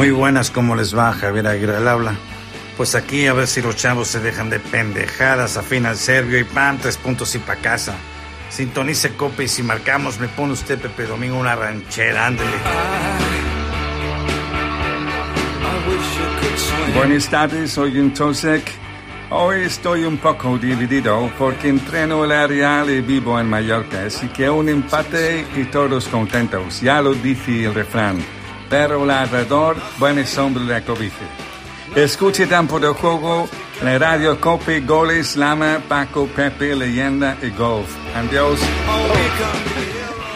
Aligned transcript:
muy 0.00 0.12
buenas, 0.12 0.50
¿cómo 0.50 0.76
les 0.76 0.96
va? 0.96 1.12
Javier 1.12 1.46
Aguirre 1.46 1.76
al 1.76 1.86
habla. 1.86 2.14
Pues 2.78 2.94
aquí 2.94 3.26
a 3.26 3.34
ver 3.34 3.46
si 3.46 3.60
los 3.60 3.76
chavos 3.76 4.08
se 4.08 4.18
dejan 4.18 4.48
de 4.48 4.58
pendejadas, 4.58 5.58
afina 5.58 5.90
el 5.90 5.98
serbio 5.98 6.38
y 6.38 6.44
pan, 6.44 6.78
tres 6.78 6.96
puntos 6.96 7.34
y 7.34 7.38
pa' 7.38 7.56
casa. 7.56 7.96
Sintonice 8.48 9.10
cope 9.10 9.44
y 9.44 9.48
si 9.48 9.62
marcamos 9.62 10.18
me 10.18 10.28
pone 10.28 10.54
usted 10.54 10.78
Pepe 10.78 11.04
Domingo 11.04 11.36
una 11.38 11.54
ranchera, 11.54 12.28
ándele. 12.28 12.50
Buenas 16.96 17.28
tardes, 17.28 17.70
soy 17.72 17.98
un 17.98 18.14
Tosek. 18.14 18.72
Hoy 19.28 19.64
estoy 19.64 20.04
un 20.04 20.16
poco 20.16 20.56
dividido 20.56 21.30
porque 21.38 21.68
entreno 21.68 22.24
el 22.24 22.48
Real 22.48 22.88
y 22.88 23.02
vivo 23.02 23.38
en 23.38 23.50
Mallorca, 23.50 24.06
así 24.06 24.28
que 24.28 24.48
un 24.48 24.70
empate 24.70 25.44
y 25.56 25.64
todos 25.64 26.08
contentos. 26.08 26.80
Ya 26.80 27.02
lo 27.02 27.12
dice 27.12 27.66
el 27.66 27.74
refrán. 27.74 28.39
Pero 28.70 29.02
el 29.02 29.10
alrededor, 29.10 29.76
buena 29.98 30.24
sombra 30.24 30.62
de 30.62 30.82
cobija. 30.84 31.26
Escuche 31.96 32.46
tiempo 32.46 32.78
de 32.78 32.86
juego, 32.88 33.48
la 33.82 33.98
radio 33.98 34.40
Cope, 34.40 34.80
goles, 34.80 35.36
Lama, 35.36 35.82
Paco, 35.88 36.28
Pepe, 36.28 36.76
leyenda 36.76 37.36
y 37.42 37.50
golf. 37.50 37.90
Adiós. 38.14 38.60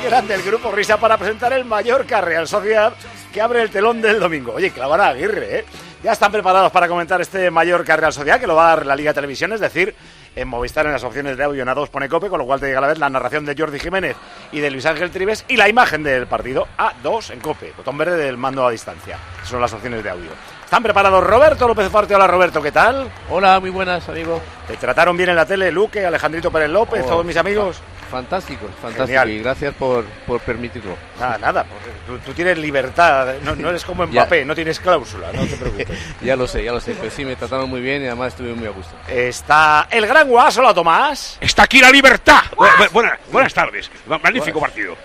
Grande 0.05 0.34
el 0.34 0.43
grupo 0.43 0.73
Risa 0.73 0.98
para 0.98 1.16
presentar 1.16 1.52
el 1.52 1.65
Mallorca 1.65 2.20
Real 2.20 2.48
Sociedad 2.48 2.93
que 3.33 3.41
abre 3.41 3.62
el 3.62 3.70
telón 3.70 4.02
del 4.02 4.19
domingo. 4.19 4.52
Oye, 4.55 4.71
clavará 4.71 5.09
Aguirre, 5.09 5.60
¿eh? 5.60 5.65
Ya 6.02 6.12
están 6.12 6.32
preparados 6.32 6.71
para 6.73 6.88
comentar 6.88 7.21
este 7.21 7.51
Mallorca 7.52 7.96
Real 7.96 8.12
Sociedad 8.12 8.41
que 8.41 8.46
lo 8.48 8.57
va 8.57 8.66
a 8.66 8.77
dar 8.77 8.87
la 8.87 8.96
Liga 8.96 9.15
Televisión, 9.15 9.52
es 9.52 9.60
decir, 9.60 9.95
en 10.37 10.48
Movistar 10.48 10.87
en 10.87 10.93
las 10.93 11.05
opciones 11.05 11.37
de 11.37 11.45
audio 11.45 11.62
en 11.62 11.69
A2 11.69 11.88
pone 11.88 12.09
cope, 12.09 12.29
con 12.29 12.38
lo 12.38 12.47
cual 12.47 12.61
te 12.61 12.66
llega 12.66 12.79
a 12.79 12.83
la 12.83 12.88
vez 12.88 12.98
la 12.98 13.09
narración 13.11 13.45
de 13.45 13.55
Jordi 13.56 13.79
Jiménez 13.79 14.16
y 14.52 14.60
de 14.60 14.70
Luis 14.70 14.87
Ángel 14.87 15.10
Tribes 15.10 15.45
y 15.48 15.57
la 15.57 15.69
imagen 15.69 16.02
del 16.02 16.27
partido 16.27 16.66
A2 16.79 17.30
en 17.30 17.41
cope, 17.41 17.73
botón 17.77 17.97
verde 17.98 18.16
del 18.16 18.37
mando 18.37 18.66
a 18.66 18.70
distancia. 18.70 19.18
Son 19.45 19.60
las 19.60 19.73
opciones 19.73 20.02
de 20.02 20.10
audio. 20.10 20.30
¿Están 20.65 20.82
preparados 20.82 21.23
Roberto 21.24 21.68
López 21.68 21.88
Fuerte? 21.88 22.15
Hola 22.15 22.26
Roberto, 22.26 22.60
¿qué 22.63 22.73
tal? 22.73 23.09
Hola, 23.30 23.60
muy 23.60 23.71
buenas, 23.71 24.09
amigo. 24.09 24.41
¿Te 24.66 24.76
trataron 24.76 25.16
bien 25.16 25.30
en 25.30 25.37
la 25.37 25.46
tele 25.46 25.71
Luque, 25.71 26.04
Alejandrito 26.04 26.51
Pérez 26.51 26.71
López, 26.71 27.02
Oh, 27.04 27.09
todos 27.10 27.24
mis 27.24 27.37
amigos? 27.37 27.80
Fantástico, 28.15 28.66
fantástico. 28.80 29.07
Genial. 29.07 29.30
Y 29.30 29.38
gracias 29.40 29.74
por, 29.74 30.04
por 30.26 30.40
permitirlo. 30.40 30.96
Nada, 31.18 31.37
nada, 31.38 31.65
porque 31.65 31.90
tú, 32.07 32.18
tú 32.18 32.32
tienes 32.32 32.57
libertad, 32.59 33.34
no, 33.43 33.57
no 33.57 33.70
eres 33.70 33.84
como 33.84 34.04
Ya. 34.10 34.23
Mbappé, 34.23 34.45
no 34.45 34.54
tienes 34.54 34.79
cláusula, 34.79 35.32
no 35.32 35.45
te 35.45 35.57
preocupes. 35.57 35.88
Ya 36.23 36.37
lo 36.37 36.46
sé, 36.46 36.62
ya 36.62 36.73
lo 36.73 36.80
sé. 36.80 36.95
Pero 36.95 37.10
sí, 37.10 37.24
me 37.24 37.35
trataron 37.35 37.68
muy 37.68 37.80
bien 37.80 38.02
y 38.02 38.07
además 38.07 38.29
estuve 38.29 38.54
muy 38.54 38.66
a 38.68 38.70
gusto. 38.70 38.92
Está 39.09 39.88
el 39.90 40.07
gran 40.07 40.29
Guas, 40.29 40.57
hola 40.59 40.73
Tomás. 40.73 41.38
Está 41.40 41.65
aquí 41.65 41.80
la 41.80 41.90
libertad. 41.90 42.40
Bu- 42.57 42.68
bu- 42.68 42.90
buena- 42.92 43.18
buenas 43.32 43.52
tardes. 43.52 43.90
Ma- 44.07 44.18
Magnífico 44.18 44.60
partido. 44.60 44.96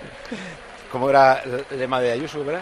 ¿Cómo 0.91 1.09
era 1.09 1.41
el 1.71 1.79
lema 1.79 1.99
de 2.01 2.11
Ayuso? 2.11 2.43
¿verdad? 2.45 2.61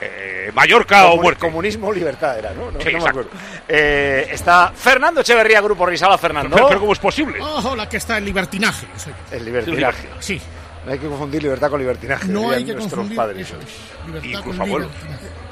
Eh, 0.00 0.50
Mallorca 0.54 1.06
o 1.10 1.16
muerte. 1.16 1.40
Comunismo 1.40 1.88
o 1.88 1.92
libertad 1.92 2.38
era, 2.38 2.52
¿no? 2.52 2.70
No, 2.70 2.80
Sí, 2.80 2.92
no 2.92 3.02
me 3.02 3.08
acuerdo. 3.08 3.30
Eh, 3.68 4.28
está 4.30 4.72
Fernando 4.74 5.20
Echeverría, 5.22 5.60
Grupo 5.60 5.86
Risala, 5.86 6.18
Fernando. 6.18 6.54
Pero, 6.54 6.68
pero 6.68 6.80
¿cómo 6.80 6.92
es 6.92 6.98
posible? 6.98 7.40
Ojo, 7.40 7.74
la 7.76 7.88
que 7.88 7.96
está 7.96 8.18
en 8.18 8.24
libertinaje. 8.26 8.86
El 9.30 9.44
libertinaje. 9.44 10.08
Sí, 10.18 10.40
No 10.84 10.92
hay 10.92 10.98
que 10.98 11.06
confundir 11.06 11.42
libertad 11.42 11.70
con 11.70 11.80
libertinaje. 11.80 12.26
no 12.28 12.50
hay 12.50 12.64
que 12.64 12.72
nuestros 12.72 12.92
confundir 12.98 13.16
padres 13.16 13.46
eso 13.46 13.56
es, 13.58 14.06
libertad 14.06 14.28
Incluso 14.28 14.58
con 14.58 14.68
abuelos. 14.68 14.90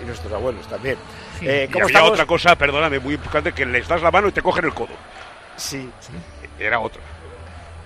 y 0.02 0.06
nuestros 0.06 0.32
abuelos 0.32 0.68
también. 0.68 0.96
Sí. 1.38 1.48
Eh, 1.48 1.66
Y 1.68 1.72
¿Cómo 1.72 1.84
había 1.84 1.96
estamos? 1.96 2.12
otra 2.12 2.26
cosa, 2.26 2.56
perdóname, 2.56 2.98
muy 2.98 3.14
importante, 3.14 3.52
que 3.52 3.64
les 3.66 3.86
das 3.88 4.02
la 4.02 4.10
mano 4.10 4.28
y 4.28 4.32
te 4.32 4.42
cogen 4.42 4.64
el 4.64 4.74
codo. 4.74 4.94
Sí. 5.56 5.88
Era 6.58 6.80
otra. 6.80 7.00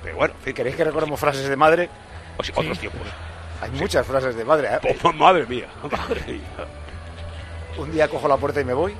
Pero 0.02 0.16
bueno, 0.16 0.34
en 0.38 0.44
fin, 0.44 0.54
¿Queréis 0.54 0.74
que 0.77 0.84
recordemos 0.84 1.20
frases 1.20 1.48
de 1.48 1.56
madre? 1.56 1.88
o 2.36 2.42
sea, 2.42 2.54
otros 2.58 2.78
tiempos. 2.78 3.02
Hay 3.62 3.70
muchas 3.70 4.06
frases 4.06 4.34
de 4.36 4.44
madre. 4.44 4.68
¿eh? 4.82 4.96
Oh, 5.02 5.12
madre 5.12 5.46
mía, 5.46 5.66
madre 5.91 6.20
mía. 6.27 6.66
Un 7.78 7.91
día 7.92 8.08
cojo 8.08 8.28
la 8.28 8.36
puerta 8.36 8.60
y 8.60 8.64
me 8.64 8.74
voy. 8.74 8.94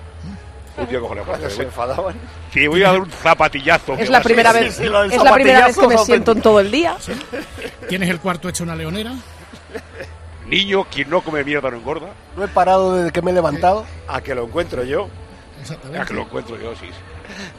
Un 0.79 0.87
día 0.89 1.01
cojo 1.01 1.15
la 1.15 1.23
Cuando 1.23 1.41
puerta. 1.43 1.55
se 1.57 1.63
enfadaban. 1.65 2.15
Sí, 2.53 2.67
voy 2.67 2.83
a 2.83 2.93
dar 2.93 3.01
un 3.01 3.11
zapatillazo. 3.11 3.95
Es 3.95 4.09
la 4.09 4.23
primera 4.23 4.53
vez, 4.53 4.75
sí, 4.77 4.85
es 4.85 5.23
la 5.23 5.35
primera 5.35 5.67
vez 5.67 5.77
que 5.77 5.87
me 5.89 5.99
siento 5.99 6.33
en 6.33 6.41
todo 6.41 6.61
el 6.61 6.71
día. 6.71 6.97
¿Tienes 7.89 8.09
el 8.09 8.21
cuarto 8.21 8.49
hecho 8.49 8.65
una 8.65 8.75
leonera? 8.75 9.13
Niño, 10.47 10.85
quien 10.85 11.11
no 11.11 11.21
come 11.23 11.45
mierda 11.45 11.71
no 11.71 11.77
engorda. 11.79 12.09
No 12.37 12.45
he 12.45 12.49
parado 12.49 12.95
desde 12.97 13.11
que 13.13 13.21
me 13.23 13.31
he 13.31 13.35
levantado. 13.35 13.85
A 14.09 14.21
que 14.21 14.35
lo 14.35 14.45
encuentro 14.45 14.83
yo. 14.85 15.09
Exactamente. 15.61 16.07
que 16.07 16.15
lo 16.15 16.23
encuentro 16.23 16.57
yo, 16.59 16.75
sí. 16.77 16.89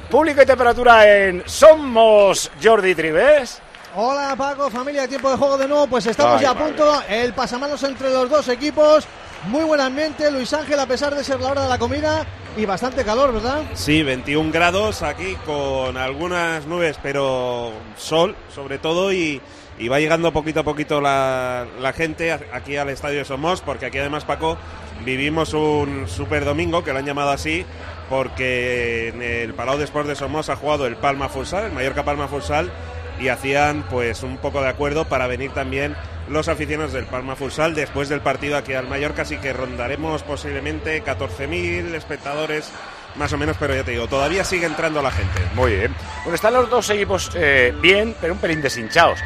Público 0.10 0.42
y 0.42 0.46
temperatura 0.46 1.08
en 1.08 1.44
Somos 1.46 2.52
Jordi 2.62 2.94
Tribes. 2.96 3.62
Hola 3.96 4.36
Paco, 4.36 4.72
familia, 4.72 5.08
tiempo 5.08 5.30
de 5.30 5.38
juego 5.38 5.58
de 5.58 5.68
nuevo, 5.68 5.86
pues 5.88 6.06
estamos 6.08 6.38
Ay, 6.38 6.44
ya 6.44 6.50
a 6.50 6.54
madre. 6.56 6.70
punto, 6.70 7.02
el 7.08 7.34
pasamanos 7.34 7.84
entre 7.84 8.10
los 8.10 8.28
dos 8.28 8.48
equipos, 8.48 9.06
muy 9.46 9.64
buen 9.66 9.80
ambiente, 9.82 10.32
Luis 10.32 10.52
Ángel 10.54 10.80
a 10.80 10.88
pesar 10.88 11.14
de 11.14 11.24
ser 11.24 11.40
la 11.40 11.52
hora 11.52 11.62
de 11.64 11.70
la 11.70 11.78
comida 11.78 12.26
y 12.58 12.66
bastante 12.66 13.04
calor, 13.06 13.34
¿verdad? 13.34 13.62
Sí, 13.76 14.02
21 14.02 14.52
grados 14.52 15.04
aquí 15.04 15.36
con 15.46 15.96
algunas 15.98 16.66
nubes, 16.66 16.98
pero 17.04 17.72
sol 17.96 18.36
sobre 18.54 18.80
todo 18.80 19.14
y, 19.14 19.40
y 19.78 19.88
va 19.90 20.00
llegando 20.00 20.34
poquito 20.34 20.62
a 20.62 20.64
poquito 20.64 21.00
la, 21.00 21.68
la 21.80 21.94
gente 21.94 22.32
aquí 22.32 22.78
al 22.78 22.90
Estadio 22.90 23.20
de 23.20 23.26
Somos, 23.26 23.62
porque 23.62 23.86
aquí 23.86 24.00
además 24.00 24.26
Paco 24.26 24.58
vivimos 25.06 25.54
un 25.54 26.08
super 26.08 26.46
domingo, 26.46 26.84
que 26.84 26.94
lo 26.94 26.98
han 26.98 27.06
llamado 27.06 27.30
así, 27.30 27.64
porque 28.10 29.10
en 29.10 29.22
el 29.22 29.54
Palau 29.54 29.78
de 29.78 29.84
Sports 29.84 30.10
de 30.10 30.16
Somos 30.16 30.50
ha 30.50 30.56
jugado 30.56 30.88
el 30.88 30.96
Palma 30.96 31.30
Futsal, 31.30 31.66
el 31.66 31.72
Mallorca 31.74 32.04
Palma 32.04 32.28
Futsal, 32.28 32.72
y 33.20 33.30
hacían 33.30 33.84
pues 33.90 34.24
un 34.24 34.38
poco 34.38 34.62
de 34.62 34.70
acuerdo 34.70 35.06
para 35.06 35.28
venir 35.28 35.52
también 35.52 35.96
los 36.30 36.48
aficionados 36.48 36.94
del 36.94 37.06
Palma 37.06 37.36
Futsal 37.36 37.76
después 37.76 38.10
del 38.10 38.22
partido 38.22 38.58
aquí 38.58 38.74
al 38.74 38.88
Mallorca, 38.88 39.24
así 39.24 39.38
que 39.38 39.54
rondaremos 39.54 40.24
posiblemente 40.24 41.04
14.000 41.04 41.94
espectadores 41.96 42.72
más 43.16 43.32
o 43.32 43.38
menos, 43.38 43.58
pero 43.60 43.76
ya 43.76 43.84
te 43.84 43.92
digo, 43.92 44.08
todavía 44.08 44.44
sigue 44.44 44.66
entrando 44.66 45.02
la 45.02 45.12
gente. 45.12 45.40
Muy 45.54 45.76
bien. 45.76 45.96
Bueno, 46.24 46.36
están 46.36 46.54
los 46.54 46.70
dos 46.70 46.90
equipos 46.90 47.32
eh, 47.36 47.74
bien, 47.80 48.16
pero 48.20 48.34
un 48.34 48.40
pelín 48.40 48.62
deshinchados. 48.62 49.20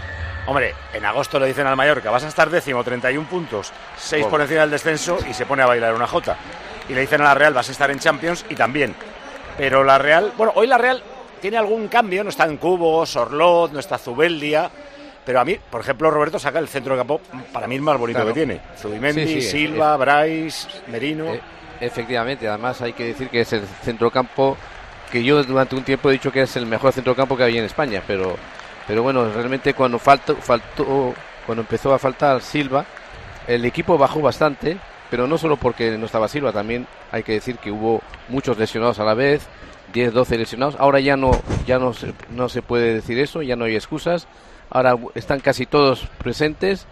Hombre, 0.46 0.74
en 0.94 1.04
agosto 1.06 1.40
le 1.40 1.48
dicen 1.48 1.68
al 1.68 1.76
Mallorca, 1.76 2.10
vas 2.10 2.24
a 2.24 2.30
estar 2.30 2.50
décimo, 2.50 2.84
31 2.84 3.28
puntos, 3.28 3.72
6 3.98 4.28
por 4.28 4.42
encima 4.42 4.62
del 4.62 4.72
descenso 4.72 5.18
y 5.30 5.34
se 5.34 5.46
pone 5.46 5.64
a 5.64 5.66
bailar 5.66 5.94
una 5.94 6.08
jota. 6.08 6.38
Y 6.88 6.94
le 6.94 7.02
dicen 7.02 7.22
a 7.22 7.26
la 7.26 7.34
Real, 7.34 7.54
vas 7.54 7.68
a 7.68 7.72
estar 7.74 7.92
en 7.92 8.00
Champions 8.00 8.46
y 8.50 8.56
también. 8.56 8.96
Pero 9.58 9.84
la 9.84 9.98
Real, 9.98 10.32
bueno, 10.38 10.54
hoy 10.56 10.68
la 10.68 10.78
Real 10.78 11.04
tiene 11.42 11.58
algún 11.58 11.88
cambio, 11.88 12.24
no 12.24 12.30
está 12.30 12.46
en 12.46 12.58
Cubo, 12.58 13.06
Sorlot, 13.06 13.72
no 13.72 13.80
está 13.80 13.98
Zubeldia. 13.98 14.70
Pero 15.26 15.42
a 15.42 15.46
mí, 15.46 15.58
por 15.70 15.82
ejemplo, 15.82 16.10
Roberto 16.10 16.40
saca 16.40 16.60
el 16.60 16.70
centro 16.70 16.94
de 16.94 17.00
campo, 17.00 17.20
para 17.52 17.68
mí 17.68 17.76
el 17.76 17.82
más 17.82 17.98
bonito 17.98 18.20
Claro. 18.20 18.34
que 18.34 18.40
tiene. 18.46 18.62
Zubimendi, 18.78 19.28
Sí, 19.28 19.42
sí, 19.42 19.50
Silva, 19.50 19.98
Bryce, 19.98 20.68
Merino. 20.88 21.34
Eh, 21.34 21.42
efectivamente, 21.82 22.48
además 22.48 22.82
hay 22.82 22.94
que 22.94 23.06
decir 23.08 23.30
que 23.30 23.42
es 23.42 23.52
el 23.54 23.66
centrocampo 23.84 24.56
que 25.12 25.24
yo 25.24 25.44
durante 25.44 25.76
un 25.76 25.84
tiempo 25.84 26.10
he 26.10 26.14
dicho 26.14 26.32
que 26.32 26.44
es 26.44 26.56
el 26.56 26.66
mejor 26.66 26.94
centrocampo 26.94 27.36
que 27.36 27.44
había 27.44 27.60
en 27.60 27.66
España, 27.66 28.02
pero 28.08 28.36
pero 28.88 29.04
bueno, 29.04 29.30
realmente 29.34 29.74
cuando 29.74 30.00
faltó, 30.00 30.36
faltó 30.38 31.14
cuando 31.46 31.62
empezó 31.62 31.94
a 31.94 32.00
faltar 32.00 32.42
Silva, 32.42 32.86
el 33.48 33.66
equipo 33.66 33.98
bajó 33.98 34.22
bastante, 34.22 34.78
pero 35.10 35.28
no 35.28 35.38
solo 35.38 35.58
porque 35.58 35.98
no 35.98 36.06
estaba 36.06 36.30
Silva, 36.30 36.54
también 36.54 36.88
hay 37.12 37.24
que 37.24 37.34
decir 37.34 37.58
que 37.58 37.70
hubo 37.72 38.02
muchos 38.30 38.58
lesionados 38.58 39.00
a 39.00 39.04
la 39.04 39.14
vez, 39.14 39.46
10, 39.94 40.14
12 40.14 40.38
lesionados. 40.38 40.76
Ahora 40.80 41.00
ya 41.00 41.18
no 41.18 41.32
ya 41.66 41.80
no 41.80 41.94
se, 41.94 42.14
no 42.30 42.50
se 42.50 42.62
puede 42.62 42.94
decir 42.94 43.20
eso, 43.20 43.42
ya 43.42 43.56
no 43.56 43.66
hay 43.66 43.76
excusas. 43.76 44.28
Ahora 44.70 44.98
están 45.16 45.40
casi 45.40 45.66
todos 45.66 46.08
presentes 46.18 46.86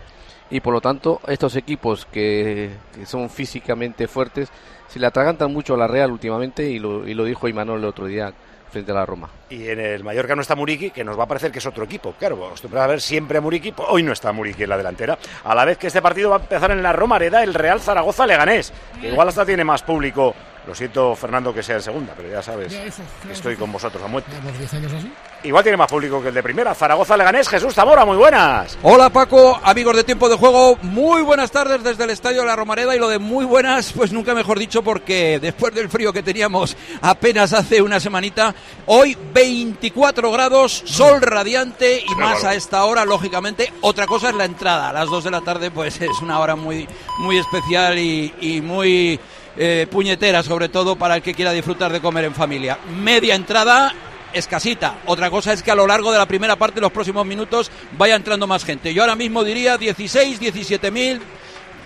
y 0.49 0.59
por 0.59 0.73
lo 0.73 0.81
tanto 0.81 1.19
estos 1.27 1.55
equipos 1.55 2.05
que, 2.05 2.71
que 2.93 3.05
son 3.05 3.29
físicamente 3.29 4.07
fuertes 4.07 4.49
se 4.87 4.99
le 4.99 5.07
atragantan 5.07 5.51
mucho 5.51 5.73
a 5.73 5.77
la 5.77 5.87
Real 5.87 6.11
últimamente 6.11 6.69
y 6.69 6.79
lo, 6.79 7.07
y 7.07 7.13
lo 7.13 7.25
dijo 7.25 7.47
Imanol 7.47 7.79
el 7.79 7.85
otro 7.85 8.05
día 8.05 8.33
frente 8.71 8.91
a 8.91 8.95
la 8.95 9.05
Roma. 9.05 9.29
Y 9.49 9.69
en 9.69 9.79
el 9.79 10.03
Mallorca 10.03 10.35
no 10.35 10.41
está 10.41 10.55
Muriqui, 10.55 10.91
que 10.91 11.03
nos 11.03 11.17
va 11.17 11.23
a 11.23 11.27
parecer 11.27 11.51
que 11.51 11.59
es 11.59 11.65
otro 11.65 11.85
equipo. 11.85 12.13
Claro, 12.19 12.45
acostumbrado 12.45 12.85
a 12.85 12.87
ver 12.87 13.01
siempre 13.01 13.37
a 13.37 13.41
Muriqui. 13.41 13.71
pues 13.71 13.87
Hoy 13.89 14.03
no 14.03 14.11
está 14.11 14.33
Muriqui 14.33 14.63
en 14.63 14.69
la 14.69 14.77
delantera. 14.77 15.17
A 15.43 15.55
la 15.55 15.63
vez 15.63 15.77
que 15.77 15.87
este 15.87 16.01
partido 16.01 16.29
va 16.29 16.37
a 16.37 16.39
empezar 16.39 16.71
en 16.71 16.83
la 16.83 16.91
Romareda, 16.91 17.41
el 17.43 17.53
Real 17.53 17.79
Zaragoza 17.79 18.27
Leganés. 18.27 18.73
Que 18.99 19.09
igual 19.09 19.29
hasta 19.29 19.45
tiene 19.45 19.63
más 19.63 19.81
público. 19.81 20.35
Lo 20.67 20.73
siento, 20.73 21.15
Fernando, 21.15 21.53
que 21.53 21.61
sea 21.61 21.75
en 21.75 21.81
segunda, 21.83 22.13
pero 22.17 22.27
ya 22.29 22.41
sabes 22.41 22.71
Ya, 22.71 22.83
eso, 22.85 23.03
que 23.03 23.19
claro, 23.21 23.33
estoy 23.35 23.55
con 23.55 23.71
vosotros 23.71 24.01
a 24.03 24.07
muerte. 24.07 24.31
Llevamos 24.31 24.57
10 24.57 24.73
años 24.73 24.93
así. 24.93 25.11
Igual 25.43 25.63
tiene 25.63 25.77
más 25.77 25.87
público 25.91 26.19
que 26.23 26.29
el 26.29 26.33
de 26.33 26.41
primera. 26.41 26.73
Zaragoza 26.73 27.15
Leganés, 27.15 27.47
Jesús 27.47 27.71
Zamora, 27.75 28.03
muy 28.03 28.17
buenas. 28.17 28.75
Hola 28.81 29.11
Paco, 29.11 29.59
amigos 29.63 29.95
de 29.95 30.03
Tiempo 30.03 30.27
de 30.27 30.35
Juego, 30.37 30.77
muy 30.81 31.21
buenas 31.21 31.51
tardes 31.51 31.83
desde 31.83 32.03
el 32.05 32.09
Estadio 32.09 32.41
de 32.41 32.47
la 32.47 32.55
Romareda 32.55 32.95
y 32.95 32.99
lo 32.99 33.07
de 33.09 33.19
muy 33.19 33.45
buenas, 33.45 33.93
pues 33.93 34.11
nunca 34.11 34.33
mejor 34.33 34.57
dicho 34.57 34.81
porque 34.81 35.39
después 35.39 35.71
del 35.75 35.87
frío 35.87 36.11
que 36.11 36.23
teníamos 36.23 36.75
apenas 37.01 37.53
hace 37.53 37.83
una 37.83 37.99
semanita, 37.99 38.55
hoy 38.87 39.15
24 39.33 40.31
grados, 40.31 40.81
sol 40.85 41.21
radiante 41.21 42.03
y 42.03 42.15
más 42.15 42.43
a 42.43 42.55
esta 42.55 42.83
hora, 42.85 43.05
lógicamente, 43.05 43.71
otra 43.81 44.07
cosa 44.07 44.29
es 44.29 44.35
la 44.35 44.45
entrada, 44.45 44.89
a 44.89 44.93
las 44.93 45.09
2 45.11 45.25
de 45.25 45.31
la 45.31 45.41
tarde 45.41 45.69
pues 45.69 46.01
es 46.01 46.19
una 46.23 46.39
hora 46.39 46.55
muy, 46.55 46.87
muy 47.19 47.37
especial 47.37 47.99
y, 47.99 48.33
y 48.41 48.61
muy 48.61 49.19
eh, 49.57 49.87
puñetera 49.89 50.43
sobre 50.43 50.69
todo 50.69 50.95
para 50.95 51.15
el 51.15 51.21
que 51.21 51.33
quiera 51.33 51.51
disfrutar 51.51 51.91
de 51.91 52.01
comer 52.01 52.25
en 52.25 52.35
familia. 52.35 52.77
Media 53.01 53.35
entrada 53.35 53.93
escasita. 54.33 54.99
Otra 55.05 55.29
cosa 55.29 55.53
es 55.53 55.63
que 55.63 55.71
a 55.71 55.75
lo 55.75 55.87
largo 55.87 56.11
de 56.11 56.17
la 56.17 56.25
primera 56.25 56.55
parte, 56.55 56.81
los 56.81 56.91
próximos 56.91 57.25
minutos, 57.25 57.71
vaya 57.97 58.15
entrando 58.15 58.47
más 58.47 58.65
gente. 58.65 58.93
Yo 58.93 59.01
ahora 59.01 59.15
mismo 59.15 59.43
diría 59.43 59.77
16, 59.77 60.39
17 60.39 60.91
mil. 60.91 61.21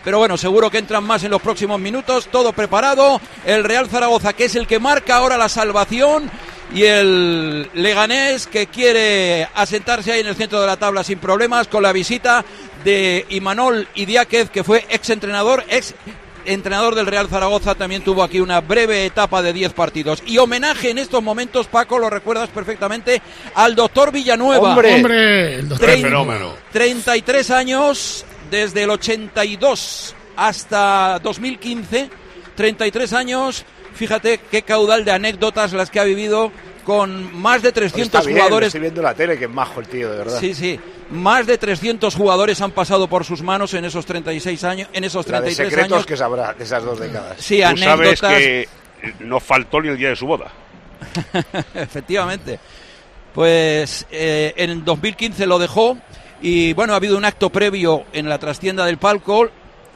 pero 0.03 0.17
bueno, 0.17 0.37
seguro 0.37 0.71
que 0.71 0.79
entran 0.79 1.03
más 1.03 1.23
en 1.23 1.31
los 1.31 1.41
próximos 1.41 1.79
minutos. 1.79 2.27
Todo 2.31 2.53
preparado. 2.53 3.21
El 3.45 3.63
Real 3.63 3.87
Zaragoza, 3.87 4.33
que 4.33 4.45
es 4.45 4.55
el 4.55 4.67
que 4.67 4.79
marca 4.79 5.17
ahora 5.17 5.37
la 5.37 5.49
salvación. 5.49 6.29
Y 6.73 6.83
el 6.83 7.69
Leganés, 7.73 8.45
que 8.45 8.67
quiere 8.67 9.47
asentarse 9.55 10.11
ahí 10.11 10.19
en 10.21 10.27
el 10.27 10.35
centro 10.35 10.61
de 10.61 10.67
la 10.67 10.77
tabla 10.77 11.03
sin 11.03 11.17
problemas, 11.17 11.67
con 11.67 11.81
la 11.81 11.91
visita 11.91 12.45
de 12.83 13.25
Imanol 13.29 13.87
Idiáquez, 13.95 14.51
que 14.51 14.63
fue 14.63 14.85
ex 14.89 15.09
entrenador, 15.09 15.63
ex 15.67 15.95
entrenador 16.49 16.95
del 16.95 17.05
Real 17.05 17.27
Zaragoza, 17.29 17.75
también 17.75 18.03
tuvo 18.03 18.23
aquí 18.23 18.39
una 18.39 18.61
breve 18.61 19.05
etapa 19.05 19.41
de 19.41 19.53
10 19.53 19.73
partidos. 19.73 20.21
Y 20.25 20.37
homenaje 20.37 20.89
en 20.89 20.97
estos 20.97 21.21
momentos, 21.23 21.67
Paco, 21.67 21.99
lo 21.99 22.09
recuerdas 22.09 22.49
perfectamente, 22.49 23.21
al 23.55 23.75
doctor 23.75 24.11
Villanueva. 24.11 24.69
Hombre. 24.69 24.95
Hombre, 24.95 25.55
el 25.55 25.69
doctor. 25.69 25.89
Trein- 25.89 26.01
fenómeno. 26.03 26.53
33 26.71 27.51
años, 27.51 28.25
desde 28.49 28.83
el 28.83 28.89
82 28.89 30.15
hasta 30.35 31.19
2015. 31.19 32.09
33 32.55 33.13
años, 33.13 33.63
fíjate 33.93 34.39
qué 34.51 34.63
caudal 34.63 35.05
de 35.05 35.11
anécdotas 35.11 35.71
las 35.73 35.89
que 35.89 35.99
ha 35.99 36.03
vivido 36.03 36.51
con 36.89 37.39
más 37.39 37.61
de 37.61 37.71
300 37.71 38.01
Está 38.01 38.21
bien, 38.21 38.39
jugadores. 38.39 38.69
Estoy 38.69 38.81
viendo 38.81 39.03
la 39.03 39.13
tele, 39.13 39.37
que 39.37 39.45
es 39.45 39.51
majo 39.51 39.79
el 39.79 39.87
tío, 39.87 40.09
de 40.11 40.17
verdad. 40.17 40.39
Sí, 40.39 40.55
sí. 40.55 40.79
Más 41.11 41.45
de 41.45 41.59
300 41.59 42.15
jugadores 42.15 42.59
han 42.61 42.71
pasado 42.71 43.07
por 43.07 43.23
sus 43.23 43.43
manos 43.43 43.75
en 43.75 43.85
esos 43.85 44.07
36 44.07 44.63
años, 44.63 44.89
en 44.91 45.03
esos 45.03 45.27
La 45.27 45.39
de 45.39 45.53
33 45.53 45.69
secretos 45.69 45.93
años. 45.97 46.05
que 46.07 46.17
sabrá 46.17 46.51
de 46.53 46.63
esas 46.63 46.83
dos 46.83 46.99
décadas. 46.99 47.35
Sí, 47.37 47.57
Tú 47.57 47.77
sabes 47.77 47.83
anécdotas. 47.83 48.33
que 48.33 48.67
no 49.19 49.39
faltó 49.39 49.79
ni 49.83 49.89
el 49.89 49.97
día 49.97 50.09
de 50.09 50.15
su 50.15 50.25
boda. 50.25 50.51
Efectivamente. 51.75 52.59
Pues 53.35 54.07
eh, 54.09 54.55
en 54.57 54.83
2015 54.83 55.45
lo 55.45 55.59
dejó 55.59 55.95
y 56.41 56.73
bueno, 56.73 56.93
ha 56.93 56.95
habido 56.95 57.17
un 57.17 57.25
acto 57.25 57.51
previo 57.51 58.05
en 58.13 58.27
la 58.27 58.39
trastienda 58.39 58.83
del 58.83 58.97
palco 58.97 59.47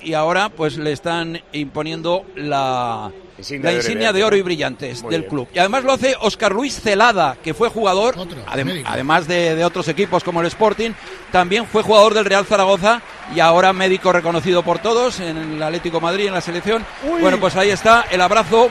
y 0.03 0.13
ahora 0.13 0.49
pues 0.49 0.77
le 0.77 0.91
están 0.91 1.41
imponiendo 1.53 2.25
la 2.35 3.11
Insignia 3.37 3.71
la 3.71 3.71
de 3.71 3.73
oro 3.73 3.73
y 3.73 3.85
insignia 3.87 4.13
de 4.13 4.23
oro 4.23 4.35
y 4.35 4.41
brillantes 4.43 5.01
Muy 5.01 5.11
del 5.11 5.21
bien. 5.21 5.29
club. 5.29 5.47
Y 5.53 5.59
además 5.59 5.83
lo 5.83 5.93
hace 5.93 6.15
Oscar 6.21 6.51
Luis 6.53 6.79
Celada, 6.79 7.35
que 7.43 7.53
fue 7.53 7.69
jugador, 7.69 8.15
Otro, 8.17 8.45
adem- 8.45 8.65
médico. 8.65 8.89
además 8.91 9.27
de, 9.27 9.55
de 9.55 9.65
otros 9.65 9.87
equipos 9.87 10.23
como 10.23 10.41
el 10.41 10.47
Sporting, 10.47 10.91
también 11.31 11.65
fue 11.65 11.81
jugador 11.81 12.13
del 12.13 12.25
Real 12.25 12.45
Zaragoza 12.45 13.01
y 13.35 13.39
ahora 13.39 13.73
médico 13.73 14.11
reconocido 14.13 14.61
por 14.63 14.79
todos 14.79 15.19
en 15.19 15.35
el 15.37 15.63
Atlético 15.63 15.97
de 15.97 16.03
Madrid, 16.03 16.27
en 16.27 16.33
la 16.33 16.41
selección. 16.41 16.85
Uy. 17.11 17.21
Bueno, 17.21 17.39
pues 17.39 17.55
ahí 17.55 17.71
está 17.71 18.05
el 18.11 18.21
abrazo 18.21 18.69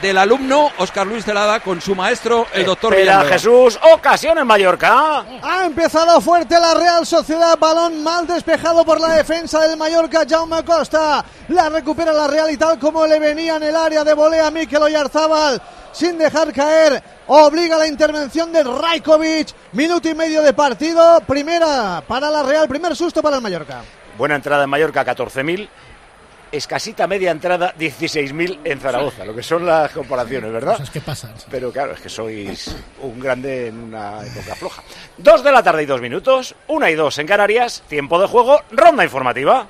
del 0.00 0.16
alumno 0.18 0.70
Oscar 0.78 1.06
Luis 1.06 1.24
Celada 1.24 1.60
con 1.60 1.80
su 1.80 1.94
maestro, 1.94 2.46
el 2.52 2.64
doctor 2.64 2.94
Espera, 2.94 3.18
Villanueva. 3.18 3.32
Jesús, 3.32 3.78
ocasión 3.92 4.38
en 4.38 4.46
Mallorca. 4.46 5.24
Ha 5.42 5.66
empezado 5.66 6.20
fuerte 6.20 6.58
la 6.58 6.74
Real 6.74 7.06
Sociedad, 7.06 7.58
balón 7.58 8.02
mal 8.02 8.26
despejado 8.26 8.84
por 8.84 9.00
la 9.00 9.14
defensa 9.14 9.60
del 9.60 9.76
Mallorca, 9.76 10.24
Jaume 10.28 10.64
Costa. 10.64 11.24
La 11.48 11.68
recupera 11.68 12.12
la 12.12 12.28
Real 12.28 12.50
y 12.50 12.56
tal 12.56 12.78
como 12.78 13.06
le 13.06 13.18
venía 13.18 13.56
en 13.56 13.62
el 13.64 13.76
área 13.76 14.04
de 14.04 14.14
volea 14.14 14.46
a 14.46 14.50
Mikel 14.50 14.82
Oyarzábal, 14.82 15.60
sin 15.92 16.16
dejar 16.18 16.52
caer, 16.52 17.02
obliga 17.26 17.76
la 17.76 17.86
intervención 17.86 18.52
de 18.52 18.62
Rajkovic. 18.64 19.48
Minuto 19.72 20.08
y 20.08 20.14
medio 20.14 20.42
de 20.42 20.52
partido, 20.52 21.20
primera 21.26 22.02
para 22.06 22.30
la 22.30 22.42
Real, 22.42 22.68
primer 22.68 22.96
susto 22.96 23.22
para 23.22 23.36
el 23.36 23.42
Mallorca. 23.42 23.82
Buena 24.16 24.36
entrada 24.36 24.64
en 24.64 24.70
Mallorca, 24.70 25.04
14.000. 25.04 25.68
Escasita 26.52 27.06
media 27.06 27.30
entrada, 27.30 27.72
16.000 27.78 28.58
en 28.64 28.80
Zaragoza. 28.80 29.24
Lo 29.24 29.34
que 29.34 29.42
son 29.42 29.64
las 29.64 29.92
comparaciones, 29.92 30.52
¿verdad? 30.52 30.72
Cosas 30.72 30.90
que 30.90 31.00
pasan. 31.00 31.32
sí. 31.38 31.46
Pero 31.50 31.70
claro, 31.70 31.92
es 31.92 32.00
que 32.00 32.08
sois 32.08 32.74
un 33.02 33.20
grande 33.20 33.68
en 33.68 33.78
una 33.78 34.24
época 34.26 34.56
floja. 34.56 34.82
Dos 35.16 35.44
de 35.44 35.52
la 35.52 35.62
tarde 35.62 35.84
y 35.84 35.86
dos 35.86 36.00
minutos, 36.00 36.54
una 36.66 36.90
y 36.90 36.94
dos 36.96 37.18
en 37.18 37.26
Canarias, 37.26 37.82
tiempo 37.88 38.20
de 38.20 38.26
juego, 38.26 38.60
ronda 38.72 39.04
informativa. 39.04 39.66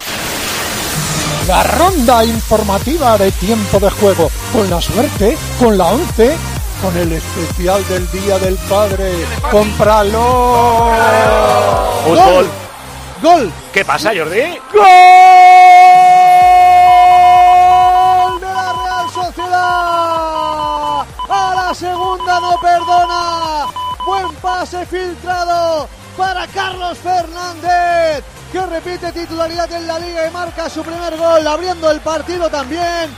La 1.47 1.63
ronda 1.65 2.25
informativa 2.25 3.19
de 3.19 3.31
tiempo 3.33 3.79
de 3.79 3.91
juego. 3.91 4.31
Con 4.53 4.71
la 4.71 4.81
suerte, 4.81 5.37
con 5.59 5.77
la 5.77 5.87
once, 5.87 6.37
con 6.81 6.97
el 6.97 7.13
especial 7.13 7.87
del 7.89 8.11
Día 8.11 8.39
del 8.39 8.57
Padre. 8.69 9.13
¡Cómpralo! 9.51 10.93
Fútbol. 12.05 12.49
Gol 13.23 13.53
¿Qué 13.73 13.85
pasa, 13.85 14.13
Jordi? 14.17 14.59
¡Gol 14.73 15.80
perdona. 22.61 23.67
Buen 24.07 24.35
pase 24.37 24.87
filtrado 24.87 25.89
para 26.17 26.47
Carlos 26.49 26.99
Fernández, 26.99 28.25
que 28.53 28.67
repite 28.67 29.13
titularidad 29.13 29.71
en 29.73 29.87
la 29.87 29.99
liga 29.99 30.27
y 30.27 30.31
marca 30.31 30.69
su 30.69 30.83
primer 30.83 31.17
gol, 31.17 31.47
abriendo 31.47 31.91
el 31.91 32.01
partido 32.01 32.49
también. 32.51 33.11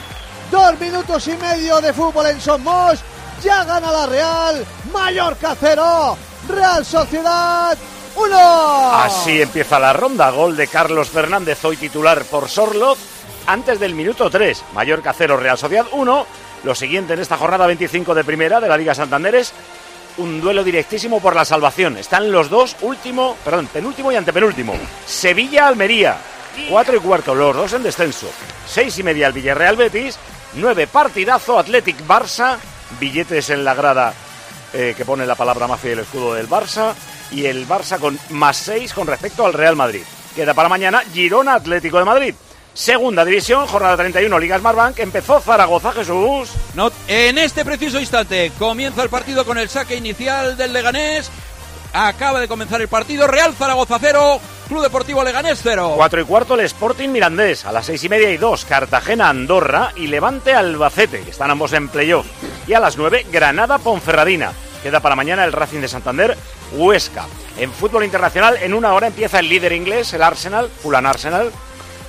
Dos 0.50 0.78
minutos 0.78 1.26
y 1.28 1.36
medio 1.36 1.80
de 1.80 1.92
fútbol 1.92 2.26
en 2.26 2.40
Somos. 2.40 3.00
Ya 3.42 3.64
gana 3.64 3.90
la 3.90 4.06
Real. 4.06 4.66
Mallorca 4.92 5.56
cero. 5.58 6.16
Real 6.48 6.84
Sociedad 6.84 7.78
uno. 8.16 8.92
Así 8.92 9.40
empieza 9.40 9.78
la 9.78 9.92
ronda. 9.92 10.30
Gol 10.30 10.56
de 10.56 10.68
Carlos 10.68 11.08
Fernández, 11.08 11.64
hoy 11.64 11.76
titular 11.76 12.24
por 12.24 12.48
Sorloz. 12.48 12.98
Antes 13.46 13.80
del 13.80 13.94
minuto 13.94 14.30
3, 14.30 14.64
Mallorca 14.72 15.12
0, 15.16 15.36
Real 15.36 15.58
Sociedad 15.58 15.86
1. 15.90 16.26
Lo 16.64 16.74
siguiente 16.74 17.14
en 17.14 17.20
esta 17.20 17.36
jornada 17.36 17.66
25 17.66 18.14
de 18.14 18.24
primera 18.24 18.60
de 18.60 18.68
la 18.68 18.76
Liga 18.76 18.94
Santander 18.94 19.34
es 19.34 19.52
un 20.18 20.40
duelo 20.40 20.62
directísimo 20.62 21.20
por 21.20 21.34
la 21.34 21.44
salvación. 21.44 21.96
Están 21.96 22.30
los 22.30 22.50
dos, 22.50 22.76
último, 22.82 23.36
perdón, 23.44 23.66
penúltimo 23.66 24.12
y 24.12 24.16
antepenúltimo. 24.16 24.74
Sevilla-Almería, 25.06 26.18
4 26.68 26.96
y 26.96 27.00
cuarto, 27.00 27.34
los 27.34 27.56
dos 27.56 27.72
en 27.72 27.82
descenso. 27.82 28.30
6 28.68 28.98
y 28.98 29.02
media 29.02 29.26
el 29.26 29.32
Villarreal 29.32 29.76
Betis, 29.76 30.18
9 30.54 30.86
partidazo 30.86 31.58
Athletic 31.58 32.06
Barça, 32.06 32.58
billetes 33.00 33.50
en 33.50 33.64
la 33.64 33.74
grada 33.74 34.14
eh, 34.72 34.94
que 34.96 35.04
pone 35.04 35.26
la 35.26 35.34
palabra 35.34 35.66
mafia 35.66 35.90
y 35.90 35.92
el 35.94 35.98
escudo 36.00 36.34
del 36.34 36.48
Barça, 36.48 36.94
y 37.32 37.46
el 37.46 37.66
Barça 37.66 37.98
con 37.98 38.18
más 38.30 38.56
6 38.58 38.92
con 38.92 39.06
respecto 39.08 39.44
al 39.44 39.54
Real 39.54 39.74
Madrid. 39.74 40.02
Queda 40.36 40.54
para 40.54 40.68
mañana 40.68 41.02
Girona 41.12 41.54
Atlético 41.54 41.98
de 41.98 42.04
Madrid. 42.04 42.34
Segunda 42.74 43.24
división, 43.24 43.66
jornada 43.66 43.96
31, 43.98 44.38
Liga 44.38 44.58
Smartbank. 44.58 44.98
Empezó 44.98 45.40
Zaragoza, 45.40 45.92
Jesús. 45.92 46.50
No, 46.74 46.90
en 47.06 47.36
este 47.36 47.64
preciso 47.64 48.00
instante 48.00 48.50
comienza 48.58 49.02
el 49.02 49.10
partido 49.10 49.44
con 49.44 49.58
el 49.58 49.68
saque 49.68 49.96
inicial 49.96 50.56
del 50.56 50.72
Leganés. 50.72 51.30
Acaba 51.92 52.40
de 52.40 52.48
comenzar 52.48 52.80
el 52.80 52.88
partido. 52.88 53.26
Real 53.26 53.54
Zaragoza 53.54 53.98
0, 54.00 54.40
Club 54.68 54.82
Deportivo 54.82 55.22
Leganés 55.22 55.60
0. 55.62 55.92
4 55.96 56.20
y 56.22 56.24
cuarto 56.24 56.54
el 56.54 56.60
Sporting 56.60 57.10
Mirandés. 57.10 57.66
A 57.66 57.72
las 57.72 57.84
6 57.86 58.04
y 58.04 58.08
media 58.08 58.30
y 58.30 58.38
2, 58.38 58.64
Cartagena 58.64 59.28
Andorra 59.28 59.92
y 59.96 60.06
Levante 60.06 60.54
Albacete, 60.54 61.20
que 61.20 61.30
están 61.30 61.50
ambos 61.50 61.74
en 61.74 61.88
playoff. 61.88 62.26
Y 62.66 62.72
a 62.72 62.80
las 62.80 62.96
9, 62.96 63.26
Granada 63.30 63.76
Ponferradina. 63.76 64.52
Queda 64.82 65.00
para 65.00 65.14
mañana 65.14 65.44
el 65.44 65.52
Racing 65.52 65.80
de 65.80 65.88
Santander 65.88 66.36
Huesca. 66.72 67.26
En 67.58 67.70
fútbol 67.70 68.04
internacional, 68.04 68.56
en 68.62 68.72
una 68.72 68.94
hora 68.94 69.08
empieza 69.08 69.38
el 69.38 69.48
líder 69.48 69.72
inglés, 69.72 70.12
el 70.14 70.22
Arsenal, 70.22 70.70
Fulham 70.82 71.04
Arsenal. 71.04 71.52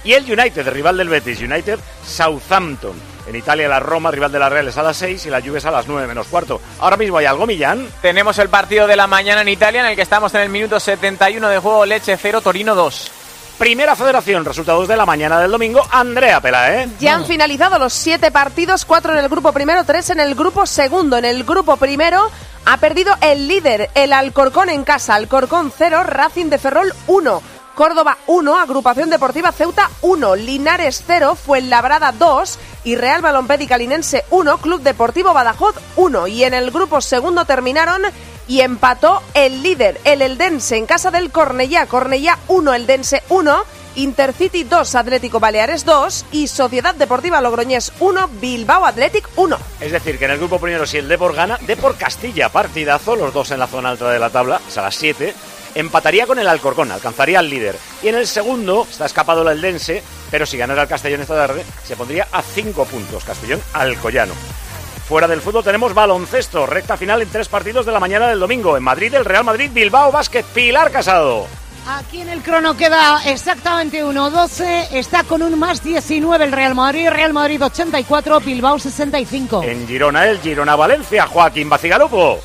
Y 0.04 0.14
el 0.14 0.24
United, 0.24 0.68
rival 0.68 0.98
del 0.98 1.10
Betis, 1.10 1.40
United 1.40 1.80
Southampton. 2.06 3.14
En 3.26 3.36
Italia 3.36 3.70
la 3.70 3.80
Roma, 3.80 4.12
rival 4.12 4.32
de 4.32 4.40
la 4.40 4.50
Real, 4.50 4.68
es 4.68 4.78
a 4.78 4.84
las 4.84 4.98
6 4.98 5.26
y 5.26 5.30
la 5.30 5.42
Juve 5.42 5.60
es 5.60 5.66
a 5.66 5.72
las 5.72 5.88
9 5.88 6.08
menos 6.08 6.28
cuarto. 6.28 6.60
Ahora 6.80 6.98
mismo 6.98 7.18
hay 7.18 7.26
algo, 7.26 7.48
Millán. 7.48 7.88
Tenemos 8.02 8.38
el 8.38 8.50
partido 8.50 8.86
de 8.86 8.98
la 8.98 9.08
mañana 9.08 9.42
en 9.42 9.48
Italia 9.48 9.80
en 9.82 9.88
el 9.88 9.96
que 9.96 10.02
estamos 10.02 10.34
en 10.36 10.42
el 10.42 10.50
minuto 10.50 10.80
71 10.80 11.48
de 11.48 11.60
juego 11.60 11.86
Leche 11.86 12.18
0, 12.18 12.42
Torino 12.42 12.76
2. 12.76 13.12
Primera 13.58 13.96
Federación, 13.96 14.44
resultados 14.44 14.88
de 14.88 14.98
la 14.98 15.06
mañana 15.06 15.40
del 15.40 15.52
domingo. 15.52 15.82
Andrea 15.92 16.42
Pela, 16.42 16.76
¿eh? 16.76 16.90
Ya 17.00 17.16
han 17.16 17.26
finalizado 17.26 17.80
los 17.80 17.94
siete 17.94 18.32
partidos, 18.32 18.84
cuatro 18.84 19.14
en 19.14 19.20
el 19.20 19.30
grupo 19.30 19.54
primero, 19.54 19.86
tres 19.86 20.10
en 20.10 20.20
el 20.20 20.36
grupo 20.36 20.66
segundo. 20.66 21.18
En 21.18 21.24
el 21.24 21.44
grupo 21.44 21.78
primero 21.78 22.30
ha 22.66 22.78
perdido 22.78 23.16
el 23.22 23.48
líder, 23.48 23.90
el 23.94 24.12
Alcorcón 24.12 24.70
en 24.70 24.84
casa. 24.84 25.16
Alcorcón 25.16 25.72
0, 25.76 26.04
Racing 26.04 26.48
de 26.48 26.58
Ferrol 26.58 26.94
1. 27.08 27.42
Córdoba 27.76 28.18
1, 28.28 28.58
Agrupación 28.58 29.10
Deportiva 29.10 29.52
Ceuta 29.52 29.90
1, 30.02 30.36
Linares 30.36 31.04
0, 31.08 31.36
Fuenlabrada 31.36 32.12
2 32.12 32.60
y 32.84 32.96
Real 32.96 33.22
Balompédica 33.22 33.78
Linense 33.78 34.26
1, 34.30 34.58
Club 34.60 34.82
Deportivo 34.82 35.34
Badajoz 35.34 35.76
1. 35.96 36.28
Y 36.28 36.44
en 36.44 36.54
el 36.54 36.72
grupo 36.72 37.02
segundo 37.02 37.46
terminaron 37.46 38.04
y 38.48 38.62
empató 38.62 39.24
el 39.34 39.64
líder, 39.64 40.00
el 40.04 40.22
Eldense, 40.22 40.78
en 40.78 40.86
casa 40.86 41.10
del 41.10 41.32
Cornellá. 41.32 41.88
Cornellá 41.88 42.38
1, 42.48 42.74
Eldense 42.74 43.24
1, 43.30 43.64
Intercity 43.96 44.64
2, 44.64 44.96
Atlético 44.96 45.40
Baleares 45.40 45.86
2 45.86 46.26
y 46.32 46.48
Sociedad 46.48 46.96
Deportiva 46.96 47.42
Logroñés 47.42 47.92
1, 48.00 48.30
Bilbao 48.40 48.86
Athletic 48.86 49.28
1. 49.36 49.58
Es 49.82 49.92
decir, 49.92 50.20
que 50.20 50.26
en 50.26 50.32
el 50.32 50.38
grupo 50.38 50.60
primero, 50.60 50.86
si 50.86 50.98
el 50.98 51.08
Depor 51.08 51.34
gana, 51.34 51.58
Depor 51.62 51.96
Castilla, 51.96 52.50
partidazo, 52.50 53.16
los 53.16 53.34
dos 53.34 53.52
en 53.52 53.60
la 53.60 53.68
zona 53.68 53.90
alta 53.90 54.12
de 54.12 54.20
la 54.20 54.30
tabla, 54.30 54.62
es 54.68 54.78
a 54.78 54.82
las 54.82 54.96
7, 54.96 55.34
empataría 55.76 56.28
con 56.28 56.40
el 56.40 56.48
Alcorcón, 56.48 56.92
alcanzaría 56.92 57.40
al 57.40 57.50
líder. 57.50 57.78
Y 58.02 58.08
en 58.08 58.16
el 58.16 58.28
segundo, 58.28 58.88
está 58.90 59.06
escapado 59.06 59.42
el 59.42 59.58
Eldense, 59.58 60.04
pero 60.32 60.46
si 60.46 60.58
ganara 60.58 60.84
el 60.84 60.88
Castellón 60.88 61.22
esta 61.22 61.36
tarde, 61.36 61.66
se 61.84 61.96
pondría 61.96 62.28
a 62.32 62.42
5 62.42 62.86
puntos, 62.86 63.24
Castellón 63.24 63.62
Alcoyano. 63.74 64.34
Fuera 65.08 65.28
del 65.28 65.42
fútbol 65.42 65.64
tenemos 65.64 65.94
baloncesto, 65.94 66.66
recta 66.66 66.96
final 66.96 67.22
en 67.22 67.30
tres 67.30 67.50
partidos 67.50 67.86
de 67.86 67.92
la 67.92 68.00
mañana 68.00 68.28
del 68.28 68.40
domingo. 68.40 68.78
En 68.78 68.84
Madrid, 68.84 69.14
el 69.14 69.26
Real 69.26 69.44
Madrid, 69.44 69.70
Bilbao, 69.74 70.12
Básquet, 70.12 70.46
Pilar 70.46 70.92
Casado. 70.92 71.46
Aquí 71.86 72.22
en 72.22 72.30
el 72.30 72.42
crono 72.42 72.78
queda 72.78 73.22
exactamente 73.26 74.04
1-12. 74.04 74.88
Está 74.92 75.26
con 75.26 75.44
un 75.44 75.60
más 75.60 75.84
19 75.84 76.46
el 76.46 76.52
Real 76.54 76.74
Madrid. 76.74 77.10
Real 77.10 77.34
Madrid 77.34 77.62
84, 77.62 78.40
Bilbao 78.40 78.80
65. 78.80 79.64
En 79.64 79.86
Girona, 79.86 80.28
el 80.28 80.40
Girona-Valencia, 80.40 81.28
Joaquín 81.28 81.70
Bacigalupo. 81.70 82.40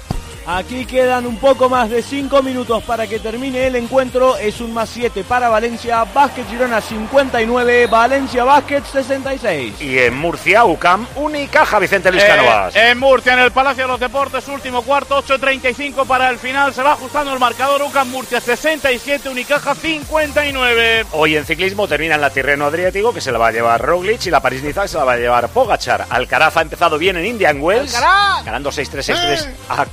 Aquí 0.50 0.86
quedan 0.86 1.26
un 1.26 1.36
poco 1.36 1.68
más 1.68 1.90
de 1.90 2.00
5 2.00 2.42
minutos 2.42 2.82
para 2.84 3.06
que 3.06 3.18
termine 3.18 3.66
el 3.66 3.76
encuentro. 3.76 4.38
Es 4.38 4.62
un 4.62 4.72
más 4.72 4.88
7 4.88 5.22
para 5.24 5.50
Valencia. 5.50 6.04
Básquet 6.04 6.48
Girona 6.48 6.80
59, 6.80 7.86
Valencia 7.86 8.44
Básquet 8.44 8.82
66. 8.82 9.74
Y 9.82 9.98
en 9.98 10.16
Murcia, 10.16 10.64
UCAM, 10.64 11.06
Unicaja, 11.16 11.78
Vicente 11.78 12.10
Luis 12.10 12.24
Cánovas. 12.24 12.74
Eh, 12.74 12.92
en 12.92 12.98
Murcia, 12.98 13.34
en 13.34 13.40
el 13.40 13.50
Palacio 13.50 13.84
de 13.84 13.88
los 13.88 14.00
Deportes, 14.00 14.48
último 14.48 14.80
cuarto, 14.80 15.22
8.35 15.22 16.06
para 16.06 16.30
el 16.30 16.38
final. 16.38 16.72
Se 16.72 16.82
va 16.82 16.92
ajustando 16.92 17.30
el 17.34 17.38
marcador. 17.38 17.82
UCAM 17.82 18.08
Murcia 18.08 18.40
67, 18.40 19.28
Unicaja 19.28 19.74
59. 19.74 21.04
Hoy 21.12 21.36
en 21.36 21.44
ciclismo 21.44 21.86
termina 21.86 22.14
en 22.14 22.22
la 22.22 22.30
Tirreno 22.30 22.64
Adriático, 22.64 23.12
que 23.12 23.20
se 23.20 23.32
la 23.32 23.38
va 23.38 23.48
a 23.48 23.52
llevar 23.52 23.82
Roglic, 23.82 24.24
y 24.24 24.30
la 24.30 24.40
París-Niza 24.40 24.88
se 24.88 24.96
la 24.96 25.04
va 25.04 25.12
a 25.12 25.18
llevar 25.18 25.50
Pogachar. 25.50 26.06
Alcaraz 26.08 26.56
ha 26.56 26.62
empezado 26.62 26.96
bien 26.96 27.18
en 27.18 27.26
Indian 27.26 27.60
Wells, 27.60 27.94
Alcaraz. 27.94 28.44
ganando 28.46 28.70
6-3, 28.70 29.14
6-3 29.14 29.48
a 29.68 29.84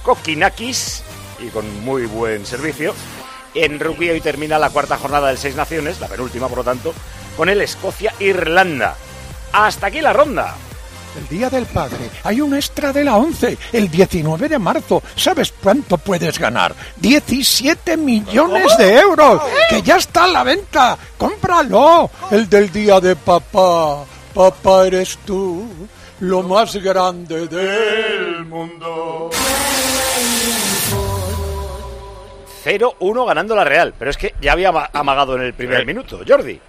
Y 1.40 1.48
con 1.50 1.84
muy 1.84 2.06
buen 2.06 2.46
servicio. 2.46 2.94
En 3.54 3.80
rugby 3.80 4.10
hoy 4.10 4.22
termina 4.22 4.60
la 4.60 4.70
cuarta 4.70 4.98
jornada 4.98 5.30
del 5.30 5.38
Seis 5.38 5.56
Naciones, 5.56 6.00
la 6.00 6.08
penúltima 6.08 6.48
por 6.48 6.60
lo 6.60 6.64
tanto, 6.64 6.94
con 7.38 7.50
el 7.50 7.62
Escocia-Irlanda. 7.62 8.96
Hasta 9.54 9.88
aquí 9.88 10.02
la 10.02 10.14
ronda. 10.14 10.56
El 11.18 11.28
Día 11.30 11.50
del 11.50 11.66
Padre. 11.66 12.10
Hay 12.24 12.42
un 12.42 12.54
extra 12.54 12.92
de 12.92 13.06
la 13.06 13.16
11, 13.16 13.58
el 13.72 13.90
19 13.90 14.50
de 14.50 14.60
marzo. 14.60 15.02
¿Sabes 15.16 15.54
cuánto 15.64 15.98
puedes 15.98 16.38
ganar? 16.38 16.76
17 16.98 17.96
millones 17.96 18.78
de 18.78 19.00
euros. 19.00 19.42
Que 19.70 19.82
ya 19.82 19.96
está 19.96 20.26
a 20.26 20.28
la 20.28 20.44
venta. 20.44 20.98
¡Cómpralo! 21.18 22.12
El 22.32 22.50
del 22.50 22.70
Día 22.70 23.00
de 23.00 23.16
Papá. 23.16 24.04
Papá 24.34 24.88
eres 24.88 25.18
tú, 25.26 25.66
lo 26.20 26.44
más 26.44 26.76
grande 26.76 27.48
del 27.48 28.46
mundo. 28.46 29.30
0-1 32.64 33.26
ganando 33.28 33.56
la 33.56 33.64
Real, 33.64 33.94
pero 33.98 34.10
es 34.12 34.18
que 34.18 34.34
ya 34.42 34.54
había 34.54 34.70
ama- 34.70 34.90
amagado 34.94 35.36
en 35.36 35.42
el 35.44 35.54
primer 35.54 35.86
minuto. 35.86 36.20
Jordi. 36.28 36.60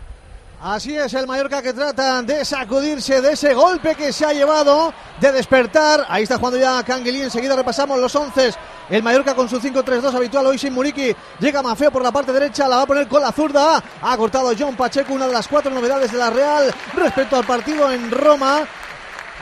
Así 0.63 0.97
es 0.97 1.13
el 1.15 1.27
Mallorca 1.27 1.61
que 1.63 1.73
trata 1.75 2.23
de 2.23 2.45
sacudirse 2.45 3.21
de 3.21 3.33
ese 3.33 3.53
golpe 3.55 3.95
que 3.95 4.13
se 4.13 4.25
ha 4.25 4.33
llevado, 4.33 4.93
de 5.21 5.31
despertar. 5.33 6.07
Ahí 6.09 6.23
está 6.25 6.39
jugando 6.39 6.59
ya 6.59 6.83
Canguilí. 6.83 7.23
Enseguida 7.23 7.55
repasamos 7.57 7.99
los 7.99 8.15
once. 8.17 8.53
El 8.89 9.03
Mallorca 9.03 9.35
con 9.35 9.49
su 9.49 9.61
5-3-2 9.61 10.15
habitual 10.15 10.47
hoy 10.47 10.59
sin 10.59 10.73
Muriqui. 10.73 11.15
Llega 11.41 11.63
Mafeo 11.63 11.91
por 11.91 12.03
la 12.03 12.11
parte 12.11 12.33
derecha, 12.33 12.67
la 12.69 12.77
va 12.77 12.83
a 12.83 12.87
poner 12.87 13.07
con 13.07 13.21
la 13.23 13.33
zurda. 13.33 13.83
Ha 14.03 14.17
cortado 14.17 14.53
John 14.59 14.77
Pacheco, 14.77 15.13
una 15.13 15.27
de 15.27 15.33
las 15.35 15.47
cuatro 15.47 15.71
novedades 15.71 16.11
de 16.11 16.19
la 16.19 16.31
Real 16.31 16.75
respecto 16.95 17.37
al 17.37 17.45
partido 17.45 17.91
en 17.93 18.11
Roma. 18.11 18.67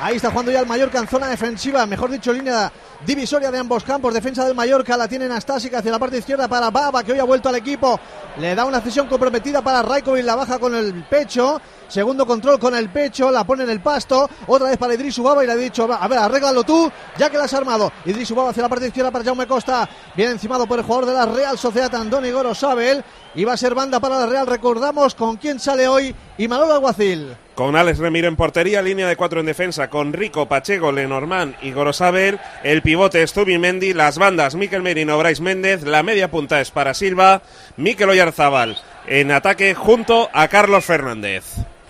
Ahí 0.01 0.17
está 0.17 0.29
jugando 0.31 0.51
ya 0.51 0.59
el 0.59 0.67
Mallorca 0.67 0.99
en 0.99 1.07
zona 1.07 1.29
defensiva, 1.29 1.87
mejor 1.87 2.11
dicho, 2.11 2.33
línea 2.33 2.71
divisoria 3.07 3.53
de 3.53 3.59
ambos 3.59 3.85
campos. 3.85 4.13
Defensa 4.13 4.45
del 4.45 4.55
Mallorca 4.55 4.97
la 4.97 5.07
tiene 5.07 5.29
Nastásica 5.29 5.79
hacia 5.79 5.93
la 5.93 6.01
parte 6.01 6.19
izquierda 6.19 6.49
para 6.49 6.69
Baba, 6.71 7.05
que 7.05 7.13
hoy 7.13 7.21
ha 7.21 7.25
vuelto 7.25 7.49
al 7.49 7.55
equipo. 7.55 8.01
Le 8.39 8.57
da 8.57 8.65
una 8.65 8.81
cesión 8.81 9.07
comprometida 9.07 9.63
para 9.63 9.83
Raikovic, 9.83 10.25
la 10.25 10.35
baja 10.35 10.59
con 10.59 10.75
el 10.75 11.05
pecho. 11.05 11.61
Segundo 11.87 12.27
control 12.27 12.59
con 12.59 12.75
el 12.75 12.89
pecho, 12.89 13.31
la 13.31 13.45
pone 13.45 13.63
en 13.63 13.71
el 13.71 13.81
pasto. 13.81 14.29
Otra 14.49 14.69
vez 14.71 14.79
para 14.79 14.95
Idris 14.95 15.17
Ubaba 15.19 15.45
y 15.45 15.47
le 15.47 15.53
ha 15.53 15.57
dicho, 15.57 15.89
a 15.93 16.09
ver, 16.09 16.19
arréglalo 16.19 16.65
tú, 16.65 16.91
ya 17.17 17.31
que 17.31 17.39
la 17.39 17.45
has 17.45 17.55
armado. 17.55 17.93
Idris 18.05 18.33
Ubaba 18.33 18.51
hacia 18.51 18.65
la 18.65 18.69
parte 18.69 18.89
izquierda 18.89 19.13
para 19.13 19.25
Jaume 19.25 19.47
Costa. 19.47 19.89
Bien 20.17 20.33
encimado 20.33 20.67
por 20.67 20.81
el 20.81 20.85
jugador 20.85 21.07
de 21.07 21.15
la 21.15 21.27
Real 21.27 21.57
Sociedad, 21.57 21.95
Andoni 21.95 22.33
Gorosabel. 22.33 23.05
Y 23.37 23.45
va 23.45 23.53
a 23.53 23.57
ser 23.57 23.77
banda 23.77 24.01
para 24.01 24.19
la 24.19 24.27
Real. 24.27 24.47
Recordamos 24.49 25.15
con 25.15 25.37
quién 25.37 25.61
sale 25.61 25.87
hoy 25.87 26.13
y 26.37 26.49
Manolo 26.49 26.75
Alguacil. 26.75 27.37
Con 27.55 27.77
Alex 27.77 27.99
Remiro 27.99 28.29
en 28.29 28.37
portería, 28.37 28.83
línea 28.83 29.07
de 29.07 29.17
cuatro 29.17 29.41
en 29.41 29.47
defensa, 29.47 29.89
con 29.89 30.13
Rico, 30.13 30.49
Pacheco, 30.49 30.91
Lenormand 30.91 31.55
y 31.63 31.71
Gorosabel, 31.73 32.41
el 32.65 32.83
pivote 32.83 33.25
Stubi 33.27 33.59
Mendy, 33.59 33.93
las 33.93 34.19
bandas 34.19 34.57
Miquel 34.57 34.83
Merino, 34.83 35.17
Brais 35.19 35.41
Méndez, 35.41 35.83
la 35.85 36.03
media 36.03 36.31
punta 36.31 36.61
es 36.61 36.71
para 36.71 36.95
Silva, 36.95 37.43
Miquel 37.77 38.11
Oyarzábal 38.11 38.77
en 39.07 39.31
ataque 39.31 39.75
junto 39.75 40.29
a 40.33 40.49
Carlos 40.49 40.85
Fernández. 40.85 41.45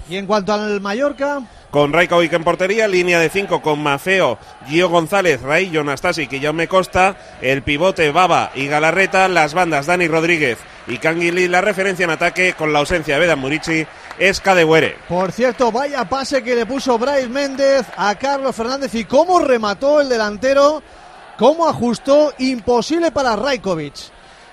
Y 0.09 0.17
en 0.17 0.27
cuanto 0.27 0.53
al 0.53 0.81
Mallorca, 0.81 1.43
Con 1.71 1.93
Raikovic 1.93 2.33
en 2.33 2.45
portería, 2.45 2.87
línea 2.87 3.19
de 3.19 3.31
5 3.31 3.63
con 3.63 3.83
Mafeo, 3.83 4.39
Gio 4.69 4.89
González, 4.89 5.43
Raillo, 5.43 5.83
Nastasic 5.83 6.33
y 6.33 6.41
Jaume 6.41 6.69
Costa, 6.69 7.17
el 7.41 7.63
pivote 7.63 8.11
Baba 8.13 8.53
y 8.55 8.67
Galarreta, 8.67 9.27
las 9.29 9.55
bandas 9.55 9.87
Dani 9.87 10.07
Rodríguez 10.07 10.59
y 10.87 10.99
Canguilí, 10.99 11.49
la 11.49 11.63
referencia 11.63 12.05
en 12.05 12.11
ataque 12.11 12.53
con 12.53 12.73
la 12.73 12.81
ausencia 12.81 13.15
de 13.15 13.21
Beda 13.21 13.37
Murici, 13.37 13.87
es 14.19 14.41
Cadewere. 14.41 14.97
Por 15.09 15.33
cierto, 15.33 15.73
vaya 15.73 16.05
pase 16.05 16.43
que 16.43 16.55
le 16.55 16.67
puso 16.67 16.99
Bryce 16.99 17.29
Méndez 17.29 17.87
a 17.97 18.15
Carlos 18.15 18.55
Fernández 18.55 18.95
y 18.95 19.05
cómo 19.05 19.41
remató 19.41 20.01
el 20.01 20.09
delantero, 20.09 20.83
cómo 21.39 21.67
ajustó, 21.67 22.33
imposible 22.39 23.11
para 23.11 23.35
Raikovic. 23.37 23.95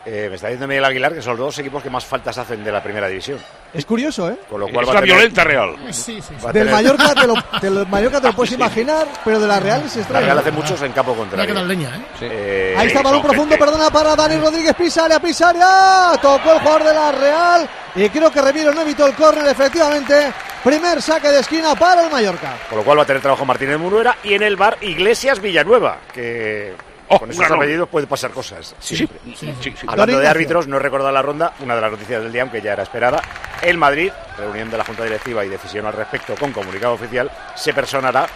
Eh, 0.03 0.27
me 0.29 0.35
está 0.35 0.47
diciendo 0.47 0.67
Miguel 0.67 0.83
Aguilar 0.85 1.13
que 1.13 1.21
son 1.21 1.37
los 1.37 1.45
dos 1.45 1.59
equipos 1.59 1.83
que 1.83 1.89
más 1.91 2.03
faltas 2.03 2.35
hacen 2.37 2.63
de 2.63 2.71
la 2.71 2.81
primera 2.81 3.07
división. 3.07 3.37
Es 3.71 3.85
curioso, 3.85 4.29
¿eh? 4.31 4.35
Con 4.49 4.59
lo 4.59 4.67
cual 4.67 4.83
Es 4.83 4.89
va 4.89 4.93
la 4.95 4.99
tener- 5.01 5.15
violenta 5.15 5.43
Real. 5.43 5.75
Sí, 5.93 6.19
sí, 6.21 6.33
Del 6.41 6.51
tener- 6.53 6.71
Mallorca 6.71 7.13
te 7.21 7.27
lo, 7.27 7.35
del 7.61 7.87
Mallorca 7.87 8.19
te 8.19 8.27
lo 8.27 8.33
puedes 8.33 8.51
imaginar, 8.53 9.05
pero 9.23 9.39
de 9.39 9.47
la 9.47 9.59
Real 9.59 9.83
es 9.85 9.95
La 9.95 10.01
extraño. 10.01 10.25
Real 10.25 10.39
hace 10.39 10.51
muchos 10.51 10.81
en 10.81 10.91
campo 10.91 11.13
contrario. 11.15 11.63
leña, 11.65 11.95
¿eh? 11.95 12.01
Eh, 12.21 12.75
Ahí 12.77 12.87
está 12.87 13.03
balón 13.03 13.21
profundo, 13.21 13.51
gente. 13.55 13.63
perdona 13.63 13.91
para 13.91 14.15
Dani 14.15 14.37
Rodríguez, 14.37 14.73
pisa 14.75 15.05
área, 15.05 15.19
pisa 15.19 15.49
área. 15.49 16.19
Tocó 16.19 16.51
el 16.53 16.59
jugador 16.59 16.83
de 16.83 16.93
la 16.95 17.11
Real 17.11 17.69
y 17.95 18.09
creo 18.09 18.31
que 18.31 18.41
Remiro 18.41 18.73
no 18.73 18.81
evitó 18.81 19.05
el 19.05 19.13
córner, 19.13 19.45
efectivamente. 19.47 20.33
Primer 20.63 20.99
saque 21.01 21.27
de 21.29 21.39
esquina 21.41 21.75
para 21.75 22.05
el 22.05 22.11
Mallorca. 22.11 22.53
Con 22.69 22.79
lo 22.79 22.83
cual 22.83 22.97
va 22.97 23.03
a 23.03 23.05
tener 23.05 23.21
trabajo 23.21 23.45
Martínez 23.45 23.77
Munuera 23.77 24.17
y 24.23 24.33
en 24.33 24.41
el 24.43 24.55
bar 24.55 24.77
Iglesias 24.81 25.39
Villanueva, 25.39 25.97
que 26.13 26.73
Oh, 27.13 27.19
con 27.19 27.29
esos 27.29 27.49
apellidos 27.49 27.89
puede 27.89 28.07
pasar 28.07 28.31
cosas. 28.31 28.73
Sí, 28.79 28.95
sí, 28.95 28.95
siempre. 28.95 29.19
sí, 29.35 29.53
sí, 29.61 29.73
sí. 29.81 29.85
Hablando 29.87 30.19
de 30.19 30.27
árbitros, 30.27 30.67
no 30.67 30.77
he 30.77 30.79
recordado 30.79 31.11
la 31.11 31.21
ronda, 31.21 31.53
una 31.59 31.75
de 31.75 31.81
las 31.81 31.91
noticias 31.91 32.23
del 32.23 32.31
día, 32.31 32.43
aunque 32.43 32.61
ya 32.61 32.73
era 32.73 32.83
esperada. 32.83 33.21
El 33.61 33.77
Madrid, 33.77 34.11
reunión 34.37 34.71
de 34.71 34.77
la 34.77 34.85
Junta 34.85 35.03
Directiva 35.03 35.43
y 35.43 35.49
decisión 35.49 35.85
al 35.85 35.93
respecto 35.93 36.35
con 36.35 36.53
comunicado 36.53 36.93
oficial, 36.93 37.29
se 37.55 37.73
personará 37.73 38.27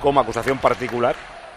como 0.00 0.20
acusación 0.20 0.58
particular, 0.58 1.16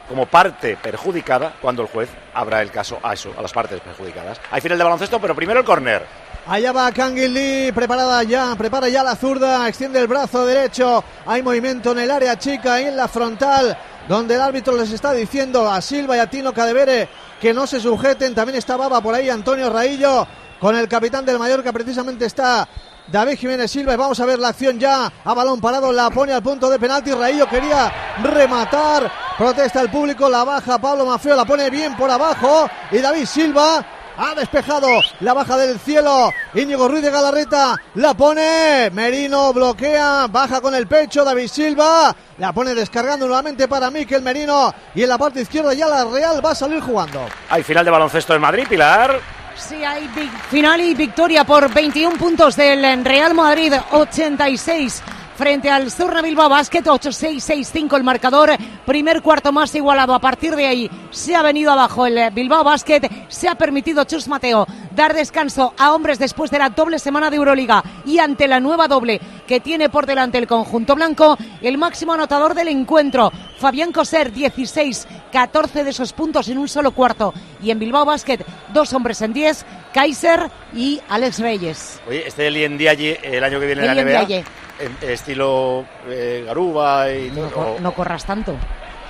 como 0.10 0.25
parte 0.25 0.77
perjudicada, 0.81 1.53
cuando 1.62 1.84
el 1.84 1.88
juez 1.88 2.10
abra 2.34 2.62
el 2.62 2.72
caso 2.72 3.00
a 3.03 3.13
eso, 3.13 3.31
a 3.38 3.41
las 3.41 3.53
partes 3.53 3.79
perjudicadas. 3.81 4.41
Hay 4.51 4.62
final 4.62 4.77
de 4.77 4.84
baloncesto, 4.84 5.19
pero 5.19 5.36
primero 5.36 5.60
el 5.60 5.65
córner. 5.65 6.05
Allá 6.48 6.72
va 6.72 6.92
Canguilí, 6.92 7.72
preparada 7.72 8.22
ya, 8.22 8.56
prepara 8.56 8.88
ya 8.88 9.04
la 9.04 9.16
zurda, 9.16 9.68
extiende 9.68 10.00
el 10.00 10.06
brazo 10.06 10.46
derecho. 10.46 11.04
Hay 11.25 11.42
movimiento 11.42 11.92
en 11.92 11.98
el 11.98 12.12
área 12.12 12.38
chica 12.38 12.80
y 12.80 12.86
en 12.86 12.96
la 12.96 13.08
frontal, 13.08 13.75
donde 14.08 14.36
el 14.36 14.42
árbitro 14.42 14.78
les 14.78 14.92
está 14.92 15.12
diciendo 15.12 15.68
a 15.68 15.82
Silva 15.82 16.18
y 16.18 16.20
a 16.20 16.30
Tino 16.30 16.54
Cadevere 16.54 17.10
que 17.42 17.52
no 17.52 17.66
se 17.66 17.80
sujeten. 17.80 18.36
También 18.36 18.60
está 18.60 18.78
Baba 18.78 19.02
por 19.02 19.16
ahí, 19.16 19.28
Antonio 19.28 19.72
Raillo, 19.72 20.28
con 20.60 20.75
el 20.75 20.88
capitán 20.88 21.25
del 21.25 21.40
Mallorca, 21.40 21.74
precisamente 21.74 22.25
está 22.25 22.70
David 23.08 23.40
Jiménez 23.40 23.72
Silva. 23.72 23.96
Y 23.96 23.98
vamos 23.98 24.20
a 24.20 24.25
ver 24.28 24.38
la 24.38 24.50
acción 24.50 24.78
ya, 24.78 25.12
a 25.24 25.34
balón 25.34 25.60
parado, 25.60 25.92
la 25.92 26.12
pone 26.12 26.32
al 26.32 26.44
punto 26.44 26.70
de 26.70 26.78
penalti. 26.78 27.12
Raillo 27.12 27.50
quería 27.50 27.92
rematar, 28.22 29.12
protesta 29.36 29.82
el 29.82 29.90
público, 29.90 30.30
la 30.30 30.44
baja 30.44 30.78
Pablo 30.78 31.08
Mafeo, 31.08 31.36
la 31.36 31.46
pone 31.46 31.72
bien 31.72 31.98
por 31.98 32.12
abajo. 32.12 32.70
Y 32.92 33.00
David 33.00 33.25
Silva 33.25 33.84
ha 34.17 34.36
despejado 34.36 34.89
la 35.19 35.34
baja 35.34 35.57
del 35.57 35.79
cielo. 35.79 36.31
Íñigo 36.53 36.88
Ruiz 36.88 37.03
de 37.03 37.12
Galarreta 37.12 37.75
la 37.95 38.13
pone. 38.13 38.89
Merino 38.91 39.53
bloquea, 39.53 40.27
baja 40.27 40.62
con 40.62 40.75
el 40.75 40.88
pecho. 40.88 41.24
David 41.24 41.48
Silva 41.48 42.15
la 42.38 42.53
pone 42.53 42.74
descargando 42.74 43.27
nuevamente 43.27 43.67
para 43.67 43.91
Miquel 43.91 44.22
Merino. 44.22 44.74
Y 44.93 45.03
en 45.03 45.10
la 45.10 45.17
parte 45.17 45.41
izquierda 45.41 45.74
ya 45.74 45.88
la 45.88 46.05
Real 46.05 46.43
va 46.45 46.51
a 46.51 46.55
salir 46.55 46.81
jugando. 46.81 47.25
Hay 47.50 47.63
final 47.63 47.86
de 47.86 47.91
baloncesto 47.91 48.36
en 48.36 48.41
Madrid, 48.41 48.65
Pilar. 48.69 49.19
Sí, 49.55 49.84
hay 49.86 50.10
final 50.50 50.81
y 50.81 50.93
victoria 50.93 51.45
por 51.45 51.74
21 51.74 52.17
puntos 52.17 52.57
del 52.57 53.05
Real 53.05 53.34
Madrid, 53.34 53.74
86 53.91 55.01
frente 55.36 55.70
al 55.70 55.92
Surna 55.92 56.22
Bilbao 56.22 56.50
Basket, 56.50 56.84
8-6-6-5 56.84 57.98
el 57.98 58.04
marcador. 58.04 58.51
Primer 58.86 59.22
cuarto 59.22 59.51
más 59.51 59.74
igualado. 59.75 60.13
A 60.13 60.20
partir 60.20 60.56
de 60.56 60.65
ahí 60.65 60.89
se 61.12 61.36
ha 61.36 61.42
venido 61.42 61.72
abajo 61.72 62.06
el 62.06 62.32
Bilbao 62.32 62.63
Basket. 62.63 63.01
Se 63.27 63.48
ha 63.48 63.56
permitido 63.56 64.04
Chus 64.06 64.27
Mateo 64.27 64.65
dar 64.96 65.13
descanso 65.13 65.74
a 65.77 65.94
hombres 65.94 66.20
después 66.20 66.50
de 66.51 66.60
la 66.60 66.70
doble 66.70 67.00
semana 67.00 67.30
de 67.30 67.36
Euroliga 67.36 67.84
y 68.06 68.20
ante 68.20 68.48
la 68.48 68.60
nueva 68.60 68.88
doble 68.88 69.20
que 69.46 69.60
tiene 69.60 69.89
por 69.89 70.06
delante 70.06 70.38
el 70.38 70.48
conjunto 70.48 70.96
blanco. 70.96 71.38
El 71.62 71.77
máximo 71.77 72.13
anotador 72.13 72.54
del 72.54 72.70
encuentro, 72.70 73.32
Fabián 73.60 73.92
Coser, 73.92 74.32
16, 74.32 75.08
14 75.32 75.84
de 75.84 75.89
esos 75.89 76.13
puntos 76.13 76.48
en 76.48 76.58
un 76.58 76.68
solo 76.68 76.92
cuarto. 76.92 77.34
Y 77.62 77.72
en 77.72 77.80
Bilbao 77.80 78.06
Basket, 78.06 78.39
dos 78.74 78.94
hombres 78.94 79.22
en 79.22 79.34
10, 79.34 79.65
Kaiser 79.96 80.52
y 80.74 81.00
Alex 81.08 81.40
Reyes. 81.40 82.02
Oye, 82.08 82.28
este 82.28 82.48
Elien 82.48 82.78
Diaye 82.78 83.18
el 83.24 83.42
año 83.44 83.60
que 83.62 83.66
viene 83.66 83.86
en 83.86 83.96
la 83.96 84.04
NBA, 84.04 84.44
en 84.78 85.10
estilo 85.10 85.86
eh, 86.10 86.44
Garuba 86.46 87.10
y 87.14 87.32
No, 87.32 87.48
todo, 87.48 87.52
cor- 87.52 87.82
no 87.82 87.94
corras 87.94 88.25
tanto. 88.25 88.58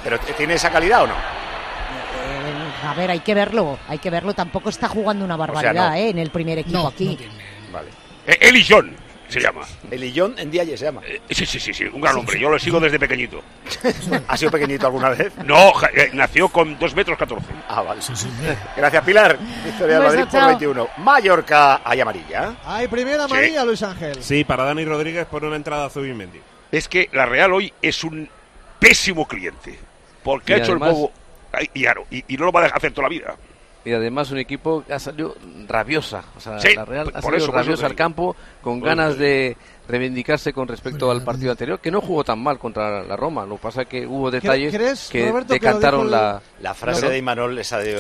pero 0.04 0.20
¿tiene 0.20 0.54
esa 0.54 0.70
calidad 0.70 1.04
o 1.04 1.08
no? 1.08 1.14
Eh, 1.16 2.88
A 2.88 2.94
ver, 2.94 3.10
hay 3.10 3.22
que 3.22 3.34
verlo, 3.34 3.80
hay 3.88 3.98
que 3.98 4.12
verlo. 4.12 4.34
Tampoco 4.36 4.70
está 4.70 4.88
jugando 4.88 5.26
una 5.26 5.36
barbaridad 5.36 5.90
no. 5.90 5.96
¿eh? 5.96 6.10
en 6.10 6.20
el 6.20 6.30
primer 6.30 6.60
equipo 6.60 6.88
aquí. 6.88 7.18
Vale. 7.74 7.90
Eh, 8.28 8.38
Eli 8.42 8.64
John 8.68 8.96
se 9.40 9.46
llama. 9.48 9.62
Elillón 9.92 10.36
en 10.38 10.52
Dialle 10.52 10.78
se 10.78 10.86
llama. 10.86 11.02
Eh, 11.06 11.22
sí, 11.30 11.46
sí, 11.46 11.60
sí, 11.60 11.74
sí, 11.74 11.86
un 11.86 12.02
gran 12.02 12.16
hombre. 12.18 12.40
Yo 12.40 12.50
lo 12.50 12.58
sigo 12.60 12.80
desde 12.80 13.00
pequeñito. 13.00 13.42
¿Ha 14.28 14.38
sido 14.38 14.52
pequeñito 14.52 14.86
alguna 14.88 15.10
vez? 15.10 15.34
No, 15.46 15.72
eh, 15.94 16.10
nació 16.14 16.50
con 16.50 16.78
2 16.80 16.96
metros 16.96 17.18
14. 17.18 17.46
Ah, 17.70 17.82
vale. 17.82 18.02
Gracias, 18.78 19.04
Pilar. 19.04 19.38
Victoria 19.64 20.00
del 20.00 20.04
Beso, 20.04 20.16
Madrid 20.16 20.24
por 20.32 20.40
chao. 20.40 20.48
21. 20.50 20.88
Mallorca, 20.98 21.82
hay 21.84 22.02
amarilla. 22.02 22.56
Hay 22.66 22.88
primera 22.88 23.26
amarilla, 23.26 23.64
Luis 23.66 23.82
Ángel. 23.84 24.22
Sí, 24.24 24.44
para 24.44 24.64
Dani 24.66 24.86
Rodríguez 24.86 25.26
por 25.26 25.44
una 25.44 25.56
entrada 25.56 25.86
a 25.86 25.90
Zubimendi. 25.90 26.40
Es 26.72 26.88
que 26.88 27.10
la 27.14 27.26
Real 27.26 27.54
hoy 27.54 27.72
es 27.82 28.04
un 28.04 28.30
pésimo 28.80 29.28
cliente. 29.28 29.78
Porque 30.24 30.54
Y 30.54 30.56
ha 30.56 30.58
hecho 30.60 30.72
además- 30.72 30.90
el 30.90 30.96
bobo. 30.96 31.12
Y, 31.74 31.82
claro, 31.84 32.06
y, 32.12 32.24
y 32.28 32.38
no 32.38 32.46
lo 32.46 32.52
va 32.52 32.60
a 32.62 32.64
dejar 32.64 32.78
hacer 32.80 32.92
toda 32.92 33.04
la 33.04 33.10
vida. 33.10 33.36
Y 33.86 33.94
además 33.94 34.32
un 34.32 34.40
equipo 34.40 34.84
que 34.86 34.94
ha 34.94 35.00
salido 35.00 35.36
rabiosa. 35.68 36.24
O 36.36 36.40
sea, 36.40 36.60
Sí, 36.60 36.76
la 36.76 36.86
Real 36.86 37.12
ha 37.14 37.22
salido 37.22 37.44
eso, 37.44 37.52
rabiosa 37.52 37.86
al 37.86 37.96
campo, 37.96 38.36
con 38.62 38.82
ganas 38.82 39.18
de 39.18 39.56
reivindicarse 39.88 40.52
con 40.54 40.68
respecto 40.68 41.12
al 41.12 41.24
partido 41.24 41.52
anterior, 41.52 41.80
que 41.80 41.92
no 41.92 42.02
jugó 42.02 42.24
tan 42.24 42.40
mal 42.42 42.58
contra 42.60 43.04
la 43.04 43.16
Roma. 43.16 43.46
Lo 43.46 43.56
que 43.58 43.62
pasa 43.62 43.82
es 43.84 43.88
que 43.88 44.06
hubo 44.08 44.32
detalles 44.32 44.74
crees, 44.74 45.10
que 45.10 45.28
Roberto, 45.30 45.50
que 45.50 45.60
decantaron 45.60 46.06
el- 46.06 46.12
la... 46.12 46.42
La 46.62 46.74
frase 46.74 47.08
de 47.10 47.18
Imanol 47.18 47.58
esa 47.60 47.78
de... 47.78 47.98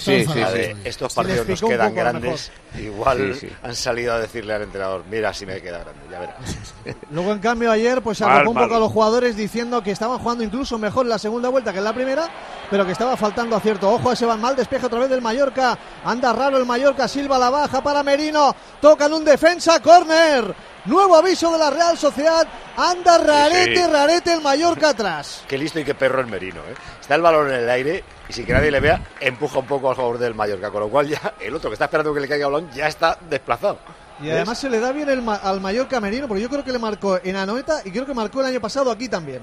Sí, 0.00 0.24
sí, 0.26 0.38
la 0.38 0.50
de, 0.52 0.76
estos 0.84 1.12
partidos 1.14 1.48
nos 1.48 1.60
quedan 1.60 1.94
grandes. 1.94 2.52
Igual 2.78 3.34
Sí, 3.34 3.48
sí. 3.48 3.52
han 3.62 3.74
salido 3.74 4.14
a 4.14 4.18
decirle 4.20 4.54
al 4.54 4.62
entrenador, 4.62 5.04
mira 5.10 5.34
si 5.34 5.44
me 5.44 5.60
queda 5.60 5.78
grande, 5.80 6.00
ya 6.10 6.20
verás. 6.20 6.74
Luego, 7.10 7.32
en 7.32 7.38
cambio, 7.40 7.70
ayer 7.70 8.00
pues 8.02 8.20
Mal, 8.20 8.30
arropó 8.30 8.50
un 8.50 8.54
mal. 8.54 8.64
poco 8.64 8.76
a 8.76 8.80
los 8.80 8.92
jugadores 8.92 9.36
diciendo 9.36 9.82
que 9.82 9.90
estaban 9.90 10.18
jugando 10.18 10.44
incluso 10.44 10.78
mejor 10.78 11.04
en 11.06 11.10
la 11.10 11.18
segunda 11.18 11.48
vuelta 11.48 11.72
que 11.72 11.78
en 11.78 11.84
la 11.84 11.92
primera, 11.92 12.28
pero 12.70 12.86
que 12.86 12.92
estaba 12.92 13.16
faltando 13.16 13.56
acierto. 13.56 13.90
Ojo 13.90 14.10
a 14.10 14.12
ese 14.14 14.24
van 14.26 14.40
mal, 14.40 14.54
despeja 14.56 14.86
otra 14.86 15.00
vez 15.00 15.10
del 15.10 15.20
Mallorca. 15.20 15.76
Anda 16.04 16.32
raro 16.32 16.56
el 16.58 16.64
Mallorca, 16.66 17.08
Silva 17.08 17.38
la 17.38 17.50
baja 17.50 17.82
para 17.82 18.02
Merino. 18.02 18.54
Tocan 18.80 19.12
un 19.12 19.24
defensa, 19.24 19.80
córner. 19.80 20.54
Nuevo 20.84 21.14
aviso 21.16 21.52
de 21.52 21.58
la 21.58 21.70
Real 21.70 21.96
Sociedad. 21.96 22.46
Anda 22.76 23.18
rarete, 23.18 23.76
sí. 23.84 23.86
rarete 23.90 24.32
el 24.32 24.40
Mallorca 24.40 24.88
atrás. 24.90 25.44
Qué 25.48 25.56
listo 25.58 25.78
y 25.78 25.84
qué 25.84 25.94
perro 25.94 26.20
el 26.20 26.26
Merino, 26.26 26.60
¿eh? 26.62 26.74
Está 27.00 27.14
el 27.14 27.22
balón 27.22 27.48
en 27.50 27.60
el 27.60 27.70
aire 27.70 28.02
y 28.28 28.32
sin 28.32 28.44
que 28.46 28.52
nadie 28.52 28.70
le 28.70 28.80
vea, 28.80 29.00
empuja 29.20 29.58
un 29.60 29.66
poco 29.66 29.88
al 29.90 29.94
jugador 29.94 30.18
del 30.18 30.34
Mallorca, 30.34 30.70
con 30.70 30.80
lo 30.80 30.88
cual 30.88 31.06
ya 31.08 31.34
el 31.40 31.54
otro 31.54 31.70
que 31.70 31.74
está 31.74 31.84
esperando 31.84 32.12
que 32.14 32.20
le 32.20 32.28
caiga 32.28 32.46
el 32.46 32.52
balón 32.52 32.70
ya 32.72 32.88
está 32.88 33.18
desplazado. 33.28 33.78
Y 34.20 34.30
además 34.30 34.58
se 34.58 34.70
le 34.70 34.78
da 34.78 34.92
bien 34.92 35.08
el 35.08 35.20
ma- 35.22 35.36
al 35.36 35.60
Mallorca 35.60 36.00
Merino, 36.00 36.28
porque 36.28 36.42
yo 36.42 36.48
creo 36.48 36.64
que 36.64 36.72
le 36.72 36.78
marcó 36.78 37.18
en 37.22 37.34
Anoeta 37.36 37.82
y 37.84 37.90
creo 37.90 38.06
que 38.06 38.14
marcó 38.14 38.40
el 38.40 38.46
año 38.46 38.60
pasado 38.60 38.90
aquí 38.90 39.08
también. 39.08 39.42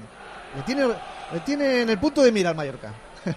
Le 0.56 0.62
tiene, 0.62 0.86
le 1.32 1.40
tiene 1.40 1.82
en 1.82 1.90
el 1.90 1.98
punto 1.98 2.22
de 2.22 2.32
mira 2.32 2.50
al 2.50 2.56
Mallorca. 2.56 2.92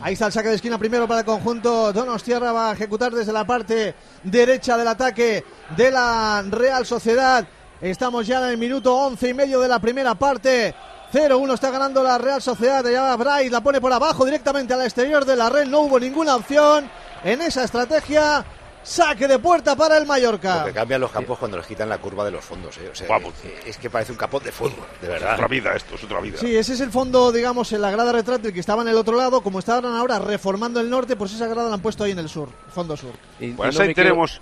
Ahí 0.00 0.12
está 0.12 0.26
el 0.26 0.32
saque 0.32 0.48
de 0.48 0.54
esquina 0.54 0.78
primero 0.78 1.08
para 1.08 1.20
el 1.20 1.26
conjunto. 1.26 1.92
Donostierra 1.92 2.52
va 2.52 2.70
a 2.70 2.72
ejecutar 2.72 3.12
desde 3.12 3.32
la 3.32 3.44
parte 3.44 3.96
derecha 4.22 4.76
del 4.76 4.86
ataque 4.86 5.44
de 5.76 5.90
la 5.90 6.44
Real 6.48 6.86
Sociedad. 6.86 7.44
Estamos 7.80 8.24
ya 8.24 8.38
en 8.38 8.50
el 8.50 8.58
minuto 8.58 8.94
once 8.94 9.28
y 9.28 9.34
medio 9.34 9.58
de 9.60 9.66
la 9.66 9.80
primera 9.80 10.14
parte. 10.14 10.72
0-1 11.12 11.52
está 11.52 11.70
ganando 11.72 12.02
la 12.04 12.16
Real 12.16 12.40
Sociedad. 12.40 12.84
Va 12.84 13.16
Bryce, 13.16 13.50
la 13.50 13.60
pone 13.60 13.80
por 13.80 13.92
abajo 13.92 14.24
directamente 14.24 14.72
al 14.72 14.82
exterior 14.82 15.24
de 15.24 15.34
la 15.34 15.50
red. 15.50 15.66
No 15.66 15.80
hubo 15.80 15.98
ninguna 15.98 16.36
opción 16.36 16.88
en 17.24 17.42
esa 17.42 17.64
estrategia. 17.64 18.44
Saque 18.82 19.28
de 19.28 19.38
puerta 19.38 19.76
para 19.76 19.98
el 19.98 20.06
Mallorca. 20.06 20.60
Lo 20.60 20.66
que 20.66 20.72
cambian 20.72 21.00
los 21.00 21.10
campos 21.10 21.38
cuando 21.38 21.58
les 21.58 21.66
quitan 21.66 21.88
la 21.88 21.98
curva 21.98 22.24
de 22.24 22.30
los 22.30 22.42
fondos, 22.44 22.76
¿eh? 22.78 22.88
O 22.90 22.94
sea, 22.94 23.06
Vamos. 23.08 23.34
eh, 23.44 23.60
es 23.66 23.76
que 23.76 23.90
parece 23.90 24.12
un 24.12 24.18
capot 24.18 24.42
de 24.42 24.50
fútbol, 24.50 24.86
de 25.00 25.06
Es 25.06 25.12
verdad. 25.12 25.34
otra 25.34 25.46
vida 25.48 25.74
esto, 25.74 25.94
es 25.96 26.04
otra 26.04 26.20
vida. 26.20 26.38
Sí, 26.38 26.56
ese 26.56 26.72
es 26.72 26.80
el 26.80 26.90
fondo, 26.90 27.30
digamos, 27.30 27.70
en 27.72 27.82
la 27.82 27.90
grada 27.90 28.12
retráctil 28.12 28.52
que 28.52 28.60
estaba 28.60 28.80
en 28.82 28.88
el 28.88 28.96
otro 28.96 29.16
lado. 29.16 29.42
Como 29.42 29.58
estaban 29.58 29.84
ahora 29.84 30.18
reformando 30.18 30.80
el 30.80 30.88
norte, 30.88 31.16
pues 31.16 31.34
esa 31.34 31.46
grada 31.46 31.68
la 31.68 31.74
han 31.74 31.80
puesto 31.82 32.04
ahí 32.04 32.12
en 32.12 32.18
el 32.20 32.28
sur, 32.30 32.48
fondo 32.74 32.96
sur. 32.96 33.12
y- 33.40 33.52
Pues 33.52 33.74
y 33.74 33.78
no 33.78 33.82
ahí 33.84 33.94
quiero- 33.94 34.08
tenemos. 34.10 34.40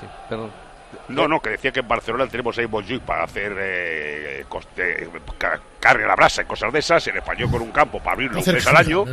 Sí, 0.00 0.06
perdón. 0.28 0.50
No, 1.08 1.26
no, 1.26 1.40
que 1.40 1.50
decía 1.50 1.72
que 1.72 1.80
en 1.80 1.88
Barcelona 1.88 2.26
tenemos 2.26 2.56
ahí 2.58 2.66
Montjuic 2.66 3.02
para 3.02 3.24
hacer 3.24 3.54
eh, 3.58 4.44
coste- 4.48 5.08
ca- 5.38 5.60
carne 5.80 6.04
a 6.04 6.08
la 6.08 6.16
brasa 6.16 6.42
y 6.42 6.44
cosas 6.44 6.72
de 6.72 6.78
esas. 6.80 7.06
En 7.08 7.16
español 7.16 7.50
con 7.50 7.62
un 7.62 7.70
campo 7.72 7.98
para 7.98 8.12
abrirlo 8.12 8.40
un 8.40 8.52
mes 8.52 8.66
al 8.66 8.76
año. 8.76 9.04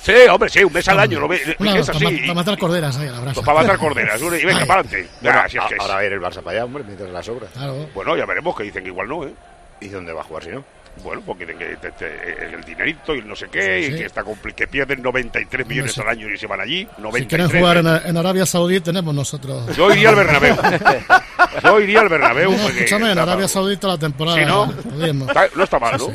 Sí, 0.00 0.12
hombre, 0.30 0.48
sí, 0.50 0.62
un 0.64 0.72
mes 0.72 0.86
al 0.88 1.00
año. 1.00 1.18
Lo 1.20 1.28
ve, 1.28 1.56
Una, 1.58 1.78
es 1.78 1.86
para, 1.86 1.96
así. 1.98 2.04
ma- 2.04 2.20
para 2.20 2.34
matar 2.34 2.58
corderas 2.58 2.96
ahí 2.98 3.08
a 3.08 3.12
la 3.12 3.20
brasa. 3.20 3.34
Pues 3.34 3.46
para 3.46 3.60
matar 3.62 3.78
corderas. 3.78 4.20
Y 4.22 4.28
venga, 4.44 4.60
Ay. 4.60 4.66
para 4.66 4.80
adelante. 4.80 5.10
Bueno, 5.20 5.42
Ya, 5.42 5.48
si 5.48 5.58
es 5.58 5.64
que 5.64 5.74
es. 5.74 5.80
ahora 5.80 5.94
va 5.94 6.00
a 6.00 6.04
ir 6.04 6.12
el 6.12 6.20
Barça 6.20 6.42
para 6.42 6.50
allá, 6.52 6.64
hombre, 6.64 6.84
mientras 6.84 7.10
las 7.10 7.28
obras. 7.28 7.50
Claro. 7.52 7.88
Bueno, 7.94 8.16
ya 8.16 8.24
veremos 8.26 8.56
que 8.56 8.62
dicen 8.64 8.82
que 8.84 8.90
igual 8.90 9.08
no, 9.08 9.24
¿eh? 9.26 9.34
¿Y 9.80 9.88
dónde 9.88 10.12
va 10.12 10.20
a 10.20 10.24
jugar 10.24 10.44
si 10.44 10.50
no? 10.50 10.64
Bueno, 11.02 11.22
porque 11.24 11.46
te- 11.46 11.90
te- 11.92 12.54
el 12.54 12.62
dinerito 12.64 13.14
y 13.14 13.18
el 13.20 13.26
no 13.28 13.34
sé 13.34 13.46
qué, 13.50 13.84
Sí. 13.86 13.94
y 13.94 13.98
que, 13.98 14.04
está 14.06 14.22
que 14.54 14.66
pierden 14.68 15.02
93 15.02 15.66
millones 15.66 15.92
sí. 15.92 16.00
al 16.00 16.08
año 16.08 16.28
y 16.28 16.36
se 16.38 16.46
van 16.46 16.60
allí. 16.60 16.86
Si 16.96 17.02
93. 17.02 17.28
quieren 17.28 17.48
jugar 17.60 17.76
en, 17.78 17.86
en 18.10 18.16
Arabia 18.16 18.46
Saudí, 18.46 18.80
tenemos 18.80 19.14
nosotros. 19.14 19.74
Yo 19.76 19.90
iría 19.92 20.10
al 20.10 20.16
Bernabéu. 20.16 20.56
Yo 21.64 21.80
iría 21.80 22.00
al 22.00 22.08
Bernabéu. 22.08 22.52
No, 22.52 22.68
escúchame, 22.68 23.04
en 23.06 23.10
está 23.10 23.22
Arabia 23.22 23.46
toda 23.48 23.94
la 23.94 23.98
temporada. 23.98 24.38
Sí, 24.38 24.44
¿no? 24.44 25.24
Está- 25.26 25.48
no 25.56 25.64
está 25.64 25.78
mal, 25.78 25.98
¿no? 25.98 26.06
Sí, 26.08 26.12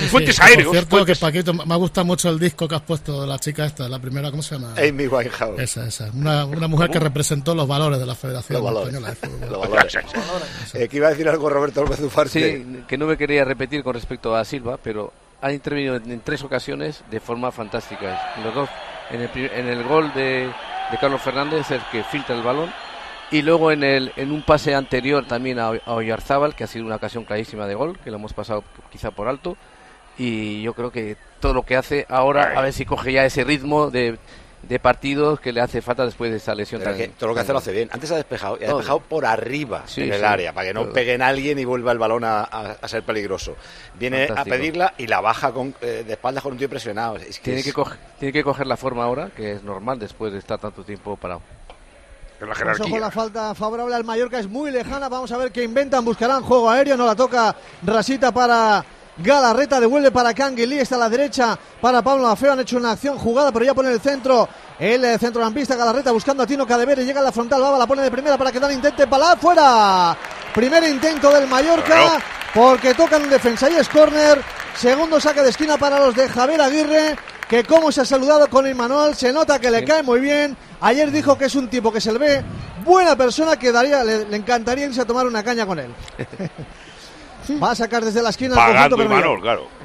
sí. 0.00 0.08
Fuentes 0.08 0.40
aéreos. 0.40 0.64
Por 0.66 0.74
cierto, 0.74 0.96
fuentes- 0.96 1.18
que 1.18 1.20
Paquito, 1.20 1.54
me 1.54 1.76
gusta 1.76 2.04
mucho 2.04 2.28
el 2.28 2.38
disco 2.38 2.68
que 2.68 2.74
has 2.74 2.82
puesto 2.82 3.22
de 3.22 3.26
la 3.26 3.38
chica 3.38 3.64
esta, 3.64 3.88
la 3.88 3.98
primera, 3.98 4.30
¿cómo 4.30 4.42
se 4.42 4.56
llama? 4.56 4.74
Amy 4.76 5.06
Winehouse. 5.06 5.58
Esa, 5.60 5.86
esa. 5.86 6.10
Una, 6.12 6.44
una 6.44 6.68
mujer 6.68 6.90
que 6.90 6.98
representó 6.98 7.54
los 7.54 7.66
valores 7.66 7.98
de 7.98 8.06
la 8.06 8.14
Federación 8.14 8.62
Los 8.62 8.64
valores. 8.64 8.94
Española 8.94 9.08
de 9.10 9.16
Fútbol. 9.28 9.50
Los 9.50 9.60
valores. 9.70 9.96
Eh, 10.74 10.88
que 10.88 10.96
iba 10.96 11.06
a 11.06 11.10
decir 11.10 11.28
algo 11.28 11.48
Roberto 11.48 11.82
López 11.82 12.00
Ufarte. 12.00 12.58
Sí, 12.58 12.82
que 12.86 12.98
no 12.98 13.06
me 13.06 13.16
quería 13.16 13.44
repetir 13.44 13.82
con 13.82 13.96
respecto 14.00 14.34
a 14.34 14.44
Silva, 14.44 14.78
pero 14.82 15.12
ha 15.40 15.52
intervenido 15.52 15.96
en, 15.96 16.10
en 16.10 16.20
tres 16.20 16.42
ocasiones 16.42 17.04
de 17.10 17.20
forma 17.20 17.50
fantástica. 17.52 18.32
En 18.36 18.44
los 18.44 18.54
dos, 18.54 18.68
en 19.10 19.20
el, 19.20 19.30
en 19.34 19.68
el 19.68 19.82
gol 19.84 20.12
de, 20.14 20.50
de 20.90 20.98
Carlos 21.00 21.22
Fernández, 21.22 21.70
el 21.70 21.80
que 21.92 22.02
filtra 22.04 22.34
el 22.34 22.42
balón, 22.42 22.70
y 23.30 23.42
luego 23.42 23.70
en, 23.70 23.84
el, 23.84 24.12
en 24.16 24.32
un 24.32 24.42
pase 24.42 24.74
anterior 24.74 25.24
también 25.24 25.58
a, 25.58 25.68
a 25.68 25.94
Oyarzábal, 25.94 26.54
que 26.54 26.64
ha 26.64 26.66
sido 26.66 26.84
una 26.84 26.96
ocasión 26.96 27.24
clarísima 27.24 27.66
de 27.66 27.74
gol, 27.74 27.98
que 28.02 28.10
lo 28.10 28.16
hemos 28.16 28.32
pasado 28.32 28.64
quizá 28.90 29.10
por 29.12 29.28
alto. 29.28 29.56
Y 30.18 30.60
yo 30.62 30.74
creo 30.74 30.90
que 30.90 31.16
todo 31.38 31.54
lo 31.54 31.62
que 31.62 31.76
hace 31.76 32.04
ahora, 32.08 32.52
a 32.56 32.60
ver 32.60 32.72
si 32.72 32.84
coge 32.84 33.12
ya 33.12 33.24
ese 33.24 33.44
ritmo 33.44 33.90
de, 33.90 34.18
de 34.62 34.78
partidos 34.78 35.40
que 35.40 35.52
le 35.52 35.60
hace 35.60 35.80
falta 35.80 36.04
después 36.04 36.30
de 36.30 36.36
esa 36.36 36.54
lesión 36.54 36.82
tan- 36.82 36.96
que 36.96 37.08
todo 37.08 37.28
lo 37.30 37.34
que 37.34 37.40
hace 37.40 37.52
lo 37.52 37.58
hace 37.58 37.72
bien. 37.72 37.88
Antes 37.92 38.10
ha 38.10 38.16
despejado 38.16 38.58
y 38.60 38.64
ha 38.64 38.68
Todo. 38.68 38.76
despejado 38.78 39.00
por 39.00 39.24
arriba 39.24 39.82
Sí, 39.86 40.02
en 40.02 40.12
el 40.12 40.18
sí. 40.20 40.24
área 40.24 40.52
para 40.52 40.68
que 40.68 40.74
no 40.74 40.82
Todo. 40.84 40.92
peguen 40.92 41.22
a 41.22 41.28
alguien 41.28 41.58
y 41.58 41.64
vuelva 41.64 41.92
el 41.92 41.98
balón 41.98 42.24
a, 42.24 42.40
a- 42.42 42.76
a 42.80 42.88
ser 42.88 43.02
peligroso. 43.02 43.56
Viene 43.98 44.26
Fantástico. 44.28 44.54
a 44.54 44.58
pedirla 44.58 44.94
y 44.98 45.06
la 45.06 45.20
baja 45.20 45.52
con, 45.52 45.74
eh, 45.80 46.04
de 46.06 46.12
espaldas 46.12 46.42
con 46.42 46.52
un 46.52 46.58
tío 46.58 46.68
presionado. 46.68 47.16
Es 47.16 47.38
que 47.38 47.44
Tiene 47.44 47.60
es- 47.60 47.66
que, 47.66 47.72
coger, 47.72 47.98
tiene 48.18 48.32
que 48.32 48.44
coger 48.44 48.66
la 48.66 48.76
forma 48.76 49.04
ahora, 49.04 49.30
que 49.34 49.52
es 49.52 49.62
normal 49.62 49.98
después 49.98 50.32
de 50.32 50.38
estar 50.38 50.58
tanto 50.58 50.84
tiempo 50.84 51.16
parado. 51.16 51.40
En 52.40 52.48
la 52.48 52.54
Pues 52.54 52.80
ojo, 52.80 52.98
la 52.98 53.10
falta 53.10 53.54
favorable 53.54 53.94
al 53.94 54.04
Mallorca 54.04 54.38
es 54.38 54.46
muy 54.48 54.70
lejana. 54.70 55.10
Vamos 55.10 55.30
a 55.30 55.36
ver 55.36 55.52
qué 55.52 55.62
inventan. 55.62 56.02
Buscarán 56.04 56.42
juego 56.42 56.70
aéreo. 56.70 56.96
No 56.96 57.04
la 57.04 57.14
toca 57.14 57.54
Rasita 57.82 58.32
para 58.32 58.82
Galarreta. 59.22 59.80
Devuelve 59.80 60.10
para 60.10 60.34
Canguilí. 60.34 60.78
Está 60.78 60.96
a 60.96 60.98
la 60.98 61.08
derecha 61.08 61.58
para 61.80 62.02
Pablo 62.02 62.26
Afeo. 62.26 62.52
Han 62.52 62.60
hecho 62.60 62.76
una 62.76 62.92
acción 62.92 63.18
jugada, 63.18 63.52
pero 63.52 63.64
ya 63.64 63.74
pone 63.74 63.90
el 63.90 64.00
centro. 64.00 64.48
El 64.78 65.04
eh, 65.04 65.18
centrocampista 65.18 65.76
Galarreta 65.76 66.12
buscando 66.12 66.42
a 66.42 66.46
Tino 66.46 66.66
Cadevere. 66.66 67.04
Llega 67.04 67.20
a 67.20 67.24
la 67.24 67.32
frontal. 67.32 67.60
Baba 67.60 67.78
la 67.78 67.86
pone 67.86 68.02
de 68.02 68.10
primera 68.10 68.36
para 68.38 68.50
que 68.50 68.60
Dan 68.60 68.72
intente 68.72 69.06
palar. 69.06 69.38
¡Fuera! 69.38 70.16
Primer 70.54 70.84
intento 70.84 71.32
del 71.32 71.46
Mallorca. 71.46 72.18
Porque 72.54 72.94
tocan 72.94 73.22
un 73.22 73.30
defensa 73.30 73.70
y 73.70 73.76
es 73.76 73.88
córner. 73.88 74.42
Segundo 74.76 75.20
saque 75.20 75.42
de 75.42 75.50
esquina 75.50 75.76
para 75.76 75.98
los 75.98 76.14
de 76.14 76.28
Javier 76.28 76.60
Aguirre. 76.62 77.16
Que 77.48 77.64
como 77.64 77.90
se 77.90 78.02
ha 78.02 78.04
saludado 78.04 78.48
con 78.48 78.66
Imanol, 78.68 79.16
se 79.16 79.32
nota 79.32 79.58
que 79.58 79.70
le 79.72 79.84
cae 79.84 80.04
muy 80.04 80.20
bien. 80.20 80.56
Ayer 80.80 81.10
dijo 81.10 81.36
que 81.36 81.46
es 81.46 81.54
un 81.56 81.68
tipo 81.68 81.92
que 81.92 82.00
se 82.00 82.12
le 82.12 82.18
ve 82.18 82.44
buena 82.84 83.16
persona 83.16 83.56
que 83.56 83.72
daría, 83.72 84.04
le, 84.04 84.24
le 84.26 84.36
encantaría 84.36 84.86
irse 84.86 85.00
a 85.00 85.04
tomar 85.04 85.26
una 85.26 85.42
caña 85.42 85.66
con 85.66 85.78
él. 85.78 85.92
Va 87.62 87.72
a 87.72 87.74
sacar 87.74 88.04
desde 88.04 88.22
la 88.22 88.30
esquina 88.30 88.54
el 88.54 88.56
Pagando 88.56 88.96
conjunto 88.96 89.02
y 89.02 89.18
bermellón. 89.18 89.40
Manol, 89.40 89.42
claro. 89.42 89.80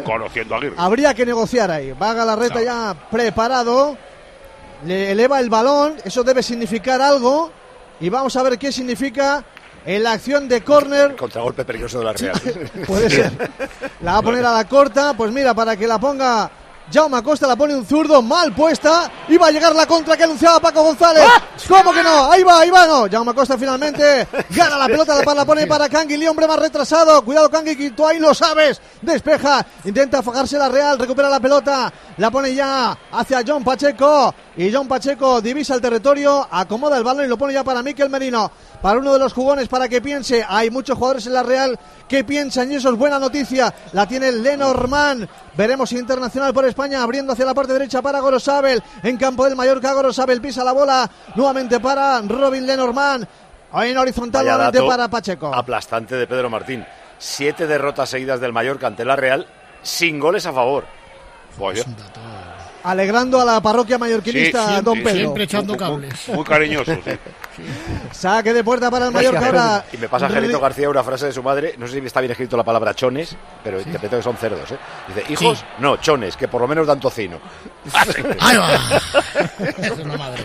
Conociendo 0.04 0.54
a 0.54 0.58
Aguirre. 0.58 0.74
Habría 0.78 1.14
que 1.14 1.26
negociar 1.26 1.70
ahí. 1.70 1.92
Va 1.92 2.14
Galarreta 2.14 2.62
ya 2.62 2.94
preparado. 3.10 3.96
Le 4.84 5.10
eleva 5.10 5.40
el 5.40 5.50
balón. 5.50 5.96
Eso 6.04 6.22
debe 6.22 6.42
significar 6.42 7.00
algo. 7.00 7.50
Y 8.00 8.08
vamos 8.08 8.34
a 8.36 8.42
ver 8.42 8.58
qué 8.58 8.72
significa 8.72 9.44
en 9.84 10.02
la 10.02 10.12
acción 10.12 10.48
de 10.48 10.62
córner. 10.62 11.16
Contragolpe 11.16 11.64
peligroso 11.64 11.98
de 11.98 12.04
la 12.04 12.12
Real. 12.12 12.40
Puede 12.86 13.10
ser. 13.10 13.32
La 14.00 14.12
va 14.12 14.18
a 14.18 14.22
poner 14.22 14.44
a 14.44 14.52
la 14.52 14.64
corta. 14.66 15.14
Pues 15.14 15.32
mira, 15.32 15.52
para 15.54 15.76
que 15.76 15.86
la 15.86 15.98
ponga 15.98 16.50
Jaume 16.92 17.18
Acosta, 17.18 17.46
la 17.46 17.56
pone 17.56 17.74
un 17.74 17.86
zurdo 17.86 18.20
mal 18.22 18.52
puesta. 18.52 19.10
Y 19.28 19.36
va 19.36 19.48
a 19.48 19.50
llegar 19.50 19.74
la 19.74 19.86
contra 19.86 20.16
que 20.16 20.24
anunciaba 20.24 20.60
Paco 20.60 20.82
González. 20.82 21.24
¿Cómo 21.68 21.92
que 21.92 22.02
no? 22.02 22.30
Ahí 22.30 22.42
va, 22.42 22.60
ahí 22.60 22.70
va, 22.70 22.86
no. 22.86 23.06
Jaume 23.10 23.30
Acosta 23.30 23.56
finalmente 23.56 24.26
gana 24.50 24.76
la 24.76 24.86
pelota, 24.86 25.22
la, 25.22 25.34
la 25.34 25.44
pone 25.44 25.66
para 25.66 25.88
Canguilí, 25.88 26.26
hombre 26.26 26.46
más 26.46 26.58
retrasado. 26.58 27.24
Cuidado, 27.24 27.50
Cangui, 27.50 27.76
que 27.76 27.90
tú 27.92 28.06
ahí 28.06 28.18
lo 28.18 28.34
sabes. 28.34 28.80
Despeja, 29.00 29.64
intenta 29.84 30.18
afagarse 30.18 30.58
la 30.58 30.68
Real, 30.68 30.98
recupera 30.98 31.28
la 31.28 31.40
pelota. 31.40 31.92
La 32.16 32.30
pone 32.30 32.54
ya 32.54 32.96
hacia 33.12 33.42
John 33.46 33.62
Pacheco. 33.64 34.34
Y 34.60 34.70
John 34.70 34.86
Pacheco 34.86 35.40
divisa 35.40 35.74
el 35.74 35.80
territorio, 35.80 36.46
acomoda 36.50 36.98
el 36.98 37.02
balón 37.02 37.24
y 37.24 37.28
lo 37.28 37.38
pone 37.38 37.54
ya 37.54 37.64
para 37.64 37.82
Miquel 37.82 38.10
Merino, 38.10 38.52
para 38.82 38.98
uno 38.98 39.14
de 39.14 39.18
los 39.18 39.32
jugones 39.32 39.68
para 39.68 39.88
que 39.88 40.02
piense. 40.02 40.44
Hay 40.46 40.68
muchos 40.68 40.98
jugadores 40.98 41.26
en 41.26 41.32
la 41.32 41.42
Real 41.42 41.78
que 42.06 42.24
piensan 42.24 42.70
y 42.70 42.74
eso 42.74 42.90
es 42.90 42.96
buena 42.96 43.18
noticia. 43.18 43.72
La 43.94 44.06
tiene 44.06 44.30
Lenormand. 44.30 45.26
Veremos 45.56 45.92
internacional 45.92 46.52
por 46.52 46.66
España 46.66 47.02
abriendo 47.02 47.32
hacia 47.32 47.46
la 47.46 47.54
parte 47.54 47.72
derecha 47.72 48.02
para 48.02 48.20
Gorosabel 48.20 48.82
en 49.02 49.16
campo 49.16 49.46
del 49.46 49.56
Mallorca. 49.56 49.94
Gorosabel 49.94 50.42
pisa 50.42 50.62
la 50.62 50.72
bola 50.72 51.10
nuevamente 51.36 51.80
para 51.80 52.20
Robin 52.20 52.66
Lenormand. 52.66 53.26
Ahí 53.72 53.92
en 53.92 53.96
horizontal 53.96 54.44
nuevamente 54.44 54.82
para 54.82 55.08
Pacheco. 55.08 55.54
Aplastante 55.54 56.16
de 56.16 56.26
Pedro 56.26 56.50
Martín. 56.50 56.84
Siete 57.18 57.66
derrotas 57.66 58.10
seguidas 58.10 58.40
del 58.40 58.52
Mallorca 58.52 58.88
ante 58.88 59.06
la 59.06 59.16
Real, 59.16 59.46
sin 59.80 60.20
goles 60.20 60.44
a 60.44 60.52
favor. 60.52 60.84
Vaya. 61.58 61.82
Alegrando 62.82 63.40
a 63.40 63.44
la 63.44 63.60
parroquia 63.60 63.98
mallorquinista, 63.98 64.68
Sí, 64.68 64.74
sí, 64.76 64.82
Don 64.82 64.98
Pedro. 65.02 65.14
siempre 65.18 65.44
echando 65.44 65.76
cables. 65.76 66.28
Muy 66.28 66.44
cariñoso, 66.44 66.94
sí. 66.94 67.10
Saque 68.12 68.54
de 68.54 68.64
puerta 68.64 68.90
para 68.90 69.06
el 69.06 69.12
Mallorca 69.12 69.46
ahora. 69.46 69.84
Y 69.92 69.98
me 69.98 70.08
pasa 70.08 70.28
Gerito 70.30 70.58
Ri- 70.58 70.62
García 70.62 70.88
una 70.88 71.04
frase 71.04 71.26
de 71.26 71.32
su 71.32 71.42
madre, 71.42 71.74
no 71.76 71.86
sé 71.86 72.00
si 72.00 72.06
está 72.06 72.20
bien 72.20 72.30
escrito 72.32 72.56
la 72.56 72.64
palabra 72.64 72.94
chones, 72.94 73.36
pero 73.62 73.78
interpreto 73.80 74.16
que 74.16 74.22
son 74.22 74.36
cerdos, 74.36 74.70
¿eh? 74.72 74.78
Dice, 75.08 75.24
hijos, 75.32 75.64
no, 75.78 75.96
chones, 75.98 76.36
que 76.36 76.48
por 76.48 76.60
lo 76.62 76.68
menos 76.68 76.86
dan 76.86 76.98
tocino. 77.00 77.38
Ahí 78.40 78.56
va. 78.56 78.74
Es 79.78 79.90
una 79.98 80.16
madre. 80.16 80.42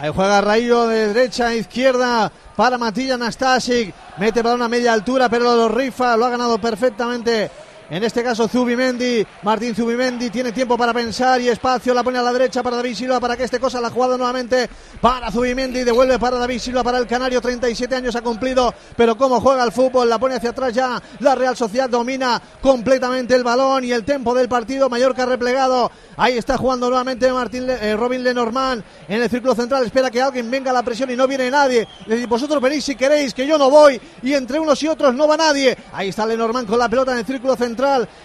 Ahí 0.00 0.10
juega 0.14 0.40
Rayo 0.40 0.86
de 0.86 1.12
derecha 1.12 1.48
a 1.48 1.54
izquierda 1.54 2.30
para 2.56 2.78
Matilla 2.78 3.16
Nastasic. 3.18 3.92
Mete 4.16 4.42
para 4.42 4.54
una 4.54 4.68
media 4.68 4.92
altura, 4.92 5.28
pero 5.28 5.54
lo 5.54 5.68
rifa, 5.68 6.16
lo 6.16 6.24
ha 6.26 6.30
ganado 6.30 6.58
perfectamente. 6.58 7.50
En 7.90 8.04
este 8.04 8.22
caso 8.22 8.46
Zubimendi, 8.48 9.26
Martín 9.44 9.74
Zubimendi 9.74 10.28
tiene 10.28 10.52
tiempo 10.52 10.76
para 10.76 10.92
pensar 10.92 11.40
y 11.40 11.48
espacio, 11.48 11.94
la 11.94 12.02
pone 12.04 12.18
a 12.18 12.22
la 12.22 12.34
derecha 12.34 12.62
para 12.62 12.76
David 12.76 12.94
Silva 12.94 13.18
para 13.18 13.34
que 13.34 13.44
este 13.44 13.58
cosa 13.58 13.80
la 13.80 13.88
jugada 13.88 14.18
nuevamente 14.18 14.68
para 15.00 15.30
Zubimendi, 15.30 15.84
devuelve 15.84 16.18
para 16.18 16.36
David 16.36 16.58
Silva 16.58 16.82
para 16.84 16.98
el 16.98 17.06
Canario, 17.06 17.40
37 17.40 17.94
años 17.94 18.14
ha 18.14 18.20
cumplido, 18.20 18.74
pero 18.94 19.16
cómo 19.16 19.40
juega 19.40 19.64
el 19.64 19.72
fútbol, 19.72 20.06
la 20.10 20.18
pone 20.18 20.34
hacia 20.34 20.50
atrás 20.50 20.74
ya, 20.74 21.00
la 21.20 21.34
Real 21.34 21.56
Sociedad 21.56 21.88
domina 21.88 22.42
completamente 22.60 23.34
el 23.34 23.42
balón 23.42 23.82
y 23.84 23.92
el 23.92 24.04
tempo 24.04 24.34
del 24.34 24.50
partido, 24.50 24.90
Mallorca 24.90 25.24
replegado, 25.24 25.90
ahí 26.18 26.36
está 26.36 26.58
jugando 26.58 26.90
nuevamente 26.90 27.32
Martín 27.32 27.66
Le- 27.66 27.90
eh, 27.92 27.96
Robin 27.96 28.22
Lenormand 28.22 28.84
en 29.08 29.22
el 29.22 29.30
círculo 29.30 29.54
central, 29.54 29.86
espera 29.86 30.10
que 30.10 30.20
alguien 30.20 30.50
venga 30.50 30.72
a 30.72 30.74
la 30.74 30.82
presión 30.82 31.10
y 31.10 31.16
no 31.16 31.26
viene 31.26 31.50
nadie, 31.50 31.88
le 32.04 32.16
dice 32.16 32.26
vosotros 32.26 32.60
venís 32.60 32.84
si 32.84 32.96
queréis, 32.96 33.32
que 33.32 33.46
yo 33.46 33.56
no 33.56 33.70
voy, 33.70 33.98
y 34.22 34.34
entre 34.34 34.58
unos 34.60 34.82
y 34.82 34.88
otros 34.88 35.14
no 35.14 35.26
va 35.26 35.38
nadie, 35.38 35.74
ahí 35.94 36.10
está 36.10 36.26
Lenormand 36.26 36.68
con 36.68 36.78
la 36.78 36.90
pelota 36.90 37.12
en 37.12 37.18
el 37.20 37.24
círculo 37.24 37.56
central, 37.56 37.77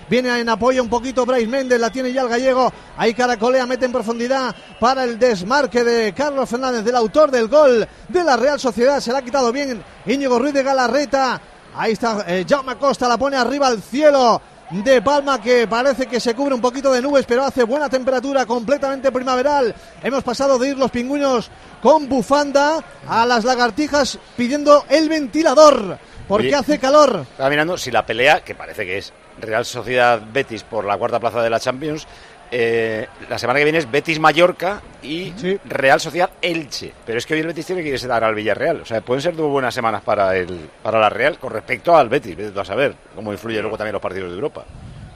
viene 0.10 0.40
en 0.40 0.50
apoyo 0.50 0.82
un 0.82 0.90
poquito 0.90 1.26
Bryce 1.26 1.48
Méndez, 1.48 1.80
la 1.80 1.92
tiene 1.92 2.12
ya 2.12 2.22
el 2.22 2.30
gallego, 2.30 2.72
ahí 2.98 3.14
caracolea, 3.14 3.66
mete 3.66 3.86
en 3.86 3.92
profundidad 3.92 4.56
para 4.80 5.04
el 5.04 5.20
desmarque 5.20 5.84
de 5.84 6.14
Carlos 6.14 6.50
Fernández, 6.50 6.84
del 6.84 6.96
autor 6.96 7.32
del 7.32 7.48
gol 7.48 7.88
de 8.10 8.24
la 8.24 8.38
Real 8.38 8.60
Sociedad, 8.60 9.00
se 9.00 9.12
la 9.12 9.20
ha 9.20 9.22
quitado 9.22 9.52
bien 9.52 9.84
Íñigo 10.06 10.40
Ruiz 10.40 10.54
de 10.54 10.64
Galarreta, 10.64 11.42
ahí 11.76 11.94
está 11.94 12.26
eh, 12.28 12.46
Jaume 12.48 12.76
Costa, 12.78 13.08
la 13.08 13.18
pone 13.18 13.38
arriba 13.38 13.68
al 13.68 13.82
cielo, 13.82 14.42
de 14.72 15.02
Palma 15.02 15.40
que 15.40 15.68
parece 15.68 16.08
que 16.08 16.20
se 16.20 16.34
cubre 16.34 16.56
un 16.56 16.62
poquito 16.62 16.92
de 16.92 17.02
nubes, 17.02 17.26
pero 17.28 17.46
hace 17.46 17.64
buena 17.64 17.90
temperatura, 17.90 18.46
completamente 18.46 19.12
primaveral. 19.12 19.76
Hemos 20.02 20.24
pasado 20.24 20.58
de 20.58 20.70
ir 20.70 20.78
los 20.78 20.90
pingüinos 20.90 21.52
con 21.82 22.10
bufanda 22.10 22.84
a 23.08 23.26
las 23.26 23.44
lagartijas 23.44 24.18
pidiendo 24.36 24.86
el 24.90 25.10
ventilador, 25.10 26.00
porque 26.28 26.48
Oye. 26.48 26.56
hace 26.56 26.80
calor. 26.80 27.26
Estaba 27.32 27.50
mirando 27.50 27.78
si 27.78 27.92
la 27.92 28.06
pelea, 28.06 28.42
que 28.42 28.56
parece 28.56 28.86
que 28.86 28.98
es 28.98 29.14
Real 29.40 29.66
Sociedad 29.66 30.22
Betis 30.32 30.64
por 30.64 30.86
la 30.86 30.98
cuarta 30.98 31.20
plaza 31.20 31.42
de 31.42 31.50
la 31.50 31.60
Champions, 31.60 32.08
eh, 32.56 33.08
la 33.30 33.40
semana 33.40 33.58
que 33.58 33.66
viene 33.66 33.80
es 33.80 33.90
Betis 33.90 34.20
Mallorca 34.20 34.80
y 35.02 35.34
Real 35.66 36.00
Sociedad 36.00 36.30
Elche. 36.40 36.94
Pero 37.04 37.18
es 37.18 37.26
que 37.26 37.34
hoy 37.34 37.40
el 37.40 37.48
Betis 37.48 37.66
tiene 37.66 37.82
que 37.82 37.90
irse 37.90 38.06
a 38.06 38.10
dar 38.10 38.24
al 38.24 38.36
Villarreal. 38.36 38.82
O 38.82 38.86
sea, 38.86 39.02
pueden 39.02 39.22
ser 39.22 39.36
dos 39.36 39.50
buenas 39.50 39.74
semanas 39.74 40.04
para 40.04 40.36
el 40.38 40.70
para 40.84 41.00
la 41.00 41.10
Real 41.10 41.40
con 41.40 41.52
respecto 41.52 41.96
al 41.96 42.10
Betis. 42.10 42.36
Vete 42.36 42.52
tú 42.52 42.60
a 42.60 42.66
saber 42.66 42.94
cómo 43.16 43.32
influye 43.32 43.60
luego 43.60 43.76
también 43.76 43.94
los 43.94 44.02
partidos 44.02 44.30
de 44.30 44.36
Europa. 44.36 44.66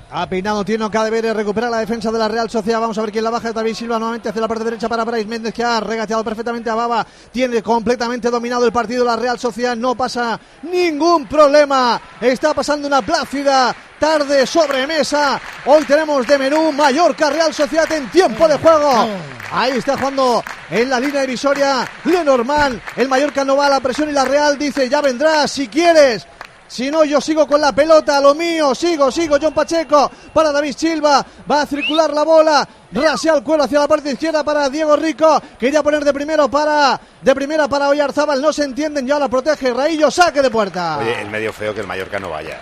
Ha 0.09 0.25
peinado 0.29 0.63
Tino 0.63 0.89
Cadevere, 0.89 1.33
recupera 1.33 1.69
la 1.69 1.79
defensa 1.79 2.09
de 2.09 2.17
la 2.17 2.29
Real 2.29 2.49
Sociedad. 2.49 2.79
Vamos 2.79 2.97
a 2.97 3.01
ver 3.01 3.11
quién 3.11 3.25
la 3.25 3.29
baja. 3.29 3.51
David 3.51 3.75
Silva 3.75 3.99
nuevamente 3.99 4.29
hacia 4.29 4.41
la 4.41 4.47
parte 4.47 4.63
derecha 4.63 4.87
para 4.87 5.03
Bryce 5.03 5.27
Méndez, 5.27 5.53
que 5.53 5.65
ha 5.65 5.81
regateado 5.81 6.23
perfectamente 6.23 6.69
a 6.69 6.75
Baba. 6.75 7.05
Tiene 7.29 7.61
completamente 7.61 8.29
dominado 8.29 8.65
el 8.65 8.71
partido 8.71 9.03
la 9.03 9.17
Real 9.17 9.37
Sociedad. 9.37 9.75
No 9.75 9.95
pasa 9.95 10.39
ningún 10.63 11.27
problema. 11.27 11.99
Está 12.21 12.53
pasando 12.53 12.87
una 12.87 13.01
plácida 13.01 13.75
tarde 13.99 14.47
sobremesa. 14.47 15.41
Hoy 15.65 15.83
tenemos 15.83 16.25
de 16.25 16.37
menú 16.37 16.71
Mallorca 16.71 17.29
Real 17.29 17.53
Sociedad 17.53 17.91
en 17.91 18.09
tiempo 18.09 18.47
de 18.47 18.57
juego. 18.59 19.09
Ahí 19.51 19.73
está 19.73 19.97
jugando 19.97 20.41
en 20.69 20.89
la 20.89 21.01
línea 21.01 21.21
divisoria 21.21 21.85
Lenormand. 22.05 22.81
El 22.95 23.09
Mallorca 23.09 23.43
no 23.43 23.57
va 23.57 23.67
a 23.67 23.71
la 23.71 23.81
presión 23.81 24.09
y 24.09 24.13
la 24.13 24.23
Real 24.23 24.57
dice: 24.57 24.87
Ya 24.87 25.01
vendrás 25.01 25.51
si 25.51 25.67
quieres. 25.67 26.25
Si 26.67 26.91
no, 26.91 27.05
yo 27.05 27.21
sigo 27.21 27.47
con 27.47 27.61
la 27.61 27.71
pelota, 27.71 28.19
lo 28.19 28.35
mío, 28.35 28.75
sigo, 28.75 29.09
sigo, 29.09 29.37
John 29.41 29.53
Pacheco 29.53 30.11
para 30.33 30.51
David 30.51 30.75
Silva, 30.75 31.25
va 31.49 31.61
a 31.61 31.65
circular 31.65 32.11
la 32.13 32.23
bola, 32.23 32.67
rasea 32.91 33.35
el 33.35 33.43
cuero 33.43 33.63
hacia 33.63 33.79
la 33.79 33.87
parte 33.87 34.11
izquierda 34.11 34.43
para 34.43 34.69
Diego 34.69 34.95
Rico, 34.97 35.41
quería 35.57 35.81
poner 35.81 36.03
de 36.03 36.13
primero 36.13 36.49
para, 36.49 36.99
de 37.21 37.35
primera 37.35 37.67
para 37.69 37.87
Oyarzábal, 37.87 38.41
no 38.41 38.51
se 38.51 38.65
entienden, 38.65 39.07
ya 39.07 39.17
la 39.17 39.29
protege 39.29 39.73
Raillo, 39.73 40.11
saque 40.11 40.41
de 40.41 40.49
puerta. 40.49 40.97
Oye, 40.99 41.21
el 41.21 41.29
medio 41.29 41.53
feo 41.53 41.73
que 41.73 41.81
el 41.81 41.87
Mallorca 41.87 42.19
no 42.19 42.29
vaya. 42.29 42.57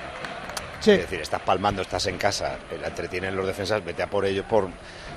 Sí. 0.80 0.92
Es 0.92 1.00
decir, 1.00 1.22
estás 1.22 1.42
palmando, 1.42 1.82
estás 1.82 2.06
en 2.06 2.20
casa, 2.20 2.58
eh, 2.70 2.78
la 2.80 2.90
entretienen 2.90 3.36
los 3.36 3.48
defensas, 3.48 3.84
vete 3.84 4.04
a 4.04 4.08
por 4.08 4.24
ellos 4.24 4.46
por, 4.48 4.68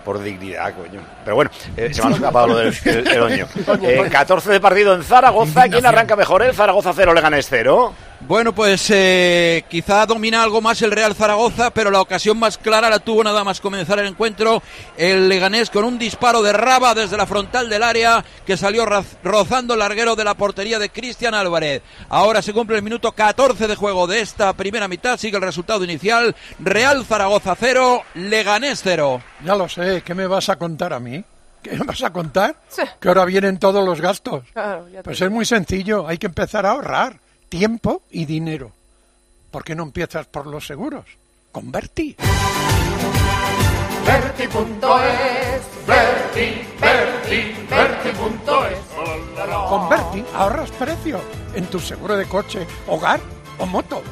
por 0.02 0.22
dignidad, 0.22 0.74
coño. 0.74 1.02
Pero 1.22 1.36
bueno, 1.36 1.50
eh, 1.76 1.92
se 1.92 2.02
me 2.02 2.08
ha 2.08 2.14
escapado 2.14 2.46
lo 2.46 2.56
del 2.56 2.74
el, 2.86 3.06
el 3.06 3.20
oño. 3.20 3.46
Eh, 3.82 4.08
14 4.10 4.50
de 4.50 4.60
partido 4.60 4.94
en 4.94 5.02
Zaragoza, 5.02 5.68
¿quién 5.68 5.84
arranca 5.84 6.16
mejor? 6.16 6.42
El 6.42 6.54
Zaragoza 6.54 6.92
0, 6.96 7.12
Leganés 7.12 7.46
0. 7.50 7.92
Bueno, 8.20 8.52
pues 8.52 8.90
eh, 8.90 9.64
quizá 9.70 10.04
domina 10.04 10.42
algo 10.42 10.60
más 10.60 10.82
el 10.82 10.90
Real 10.90 11.14
Zaragoza, 11.14 11.70
pero 11.70 11.92
la 11.92 12.00
ocasión 12.00 12.36
más 12.36 12.58
clara 12.58 12.90
la 12.90 12.98
tuvo 12.98 13.22
nada 13.22 13.44
más 13.44 13.60
comenzar 13.60 14.00
el 14.00 14.08
encuentro 14.08 14.60
el 14.96 15.28
Leganés 15.28 15.70
con 15.70 15.84
un 15.84 16.00
disparo 16.00 16.42
de 16.42 16.52
Raba 16.52 16.94
desde 16.94 17.16
la 17.16 17.26
frontal 17.26 17.70
del 17.70 17.84
área 17.84 18.24
que 18.44 18.56
salió 18.56 18.84
rozando 19.22 19.74
el 19.74 19.78
larguero 19.78 20.16
de 20.16 20.24
la 20.24 20.34
portería 20.34 20.80
de 20.80 20.90
Cristian 20.90 21.32
Álvarez. 21.32 21.82
Ahora 22.08 22.42
se 22.42 22.52
cumple 22.52 22.76
el 22.76 22.82
minuto 22.82 23.12
14 23.12 23.68
de 23.68 23.76
juego 23.76 24.08
de 24.08 24.20
esta 24.20 24.52
primera 24.52 24.88
mitad, 24.88 25.16
sigue 25.16 25.36
el 25.36 25.42
resultado 25.42 25.84
inicial, 25.84 26.34
Real 26.58 27.04
Zaragoza 27.04 27.54
0, 27.58 28.02
Leganés 28.14 28.80
0. 28.82 29.22
Ya 29.44 29.54
lo 29.54 29.68
sé, 29.68 30.02
¿qué 30.04 30.16
me 30.16 30.26
vas 30.26 30.48
a 30.48 30.56
contar 30.56 30.92
a 30.92 30.98
mí? 30.98 31.22
¿Qué 31.62 31.70
me 31.70 31.84
vas 31.84 32.02
a 32.02 32.12
contar? 32.12 32.56
Que 32.98 33.08
ahora 33.08 33.24
vienen 33.24 33.58
todos 33.58 33.84
los 33.86 34.00
gastos. 34.00 34.42
Claro, 34.52 34.88
ya 34.88 34.98
te 34.98 35.02
Pues 35.04 35.20
es 35.20 35.30
muy 35.30 35.44
sencillo, 35.44 36.08
hay 36.08 36.18
que 36.18 36.26
empezar 36.26 36.66
a 36.66 36.72
ahorrar 36.72 37.27
tiempo 37.48 38.02
y 38.10 38.24
dinero. 38.24 38.72
¿Por 39.50 39.64
qué 39.64 39.74
no 39.74 39.82
empiezas 39.82 40.26
por 40.26 40.46
los 40.46 40.66
seguros? 40.66 41.04
Converti. 41.50 42.16
Verti.es, 44.04 45.86
Verti, 45.86 46.66
Verti, 46.80 47.66
Verti.es. 47.68 48.78
Converti, 49.68 50.24
ahorras 50.34 50.70
precio 50.72 51.20
en 51.54 51.66
tu 51.66 51.78
seguro 51.78 52.16
de 52.16 52.26
coche, 52.26 52.66
hogar 52.86 53.20
o 53.58 53.66
moto. 53.66 54.02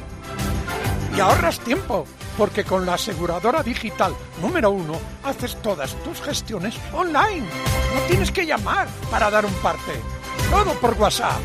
Y 1.17 1.21
ahorras 1.21 1.61
tiempo, 1.61 2.07
porque 2.37 2.65
con 2.65 2.85
la 2.85 2.95
aseguradora 2.95 3.63
digital 3.63 4.15
número 4.43 4.71
uno 4.71 4.99
haces 5.25 5.57
todas 5.63 5.95
tus 6.03 6.21
gestiones 6.21 6.77
online. 6.93 7.47
No 7.95 8.01
tienes 8.09 8.31
que 8.31 8.45
llamar 8.45 8.89
para 9.11 9.31
dar 9.31 9.47
un 9.47 9.55
parte. 9.55 9.93
Todo 10.51 10.75
por 10.75 10.95
WhatsApp. 10.95 11.41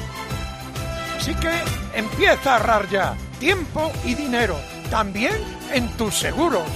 Así 1.18 1.34
que 1.36 1.81
empieza 1.94 2.54
a 2.54 2.58
ahorrar 2.58 2.90
ya 2.90 3.16
tiempo 3.40 3.92
y 4.06 4.16
dinero, 4.16 4.58
también 4.90 5.34
en 5.74 5.90
tus 5.98 6.16
seguros. 6.16 6.68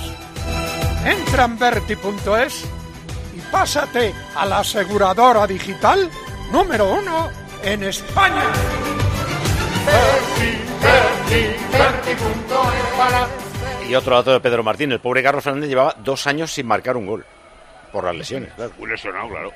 Entra 1.06 1.46
en 1.46 1.60
Verti.es 1.60 2.66
y 3.36 3.40
pásate 3.52 4.14
a 4.36 4.46
la 4.46 4.60
aseguradora 4.60 5.46
digital 5.46 6.10
número 6.52 6.94
uno 6.94 7.30
en 7.64 7.84
España. 7.84 8.44
Y 13.88 13.94
otro 13.94 14.16
dato 14.16 14.32
de 14.32 14.40
Pedro 14.40 14.64
Martín, 14.64 14.92
el 14.92 15.00
pobre 15.00 15.22
Carlos 15.22 15.44
Fernández 15.44 15.70
llevaba 15.70 15.96
dos 16.00 16.26
años 16.26 16.52
sin 16.52 16.66
marcar 16.66 16.98
un 16.98 17.06
gol. 17.06 17.26
Por 17.92 18.04
las 18.04 18.16
lesiones, 18.16 18.52
claro. 18.54 18.72
Muy 18.78 18.90
lesionado, 18.90 19.30
claro. 19.30 19.52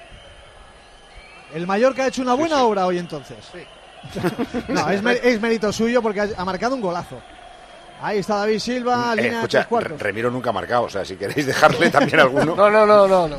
El 1.53 1.65
Mallorca 1.65 2.03
ha 2.03 2.07
hecho 2.07 2.21
una 2.21 2.35
buena 2.35 2.63
obra 2.63 2.85
hoy 2.85 2.99
entonces. 2.99 3.37
no, 4.67 4.89
es, 4.89 5.01
mer- 5.03 5.19
es 5.23 5.39
mérito 5.41 5.71
suyo 5.71 6.01
porque 6.01 6.21
ha, 6.21 6.27
ha 6.37 6.45
marcado 6.45 6.75
un 6.75 6.81
golazo. 6.81 7.19
Ahí 8.01 8.19
está 8.19 8.37
David 8.37 8.59
Silva, 8.59 9.13
Eh, 9.13 9.21
línea 9.23 9.43
escucha. 9.43 9.67
Remiro 9.97 10.31
nunca 10.31 10.51
ha 10.51 10.53
marcado, 10.53 10.83
o 10.83 10.89
sea, 10.89 11.03
si 11.03 11.15
queréis 11.17 11.45
dejarle 11.45 11.89
también 11.89 12.19
alguno. 12.21 12.55
No, 12.55 12.69
no, 12.69 12.85
no, 12.85 13.07
no, 13.07 13.27
no. 13.27 13.35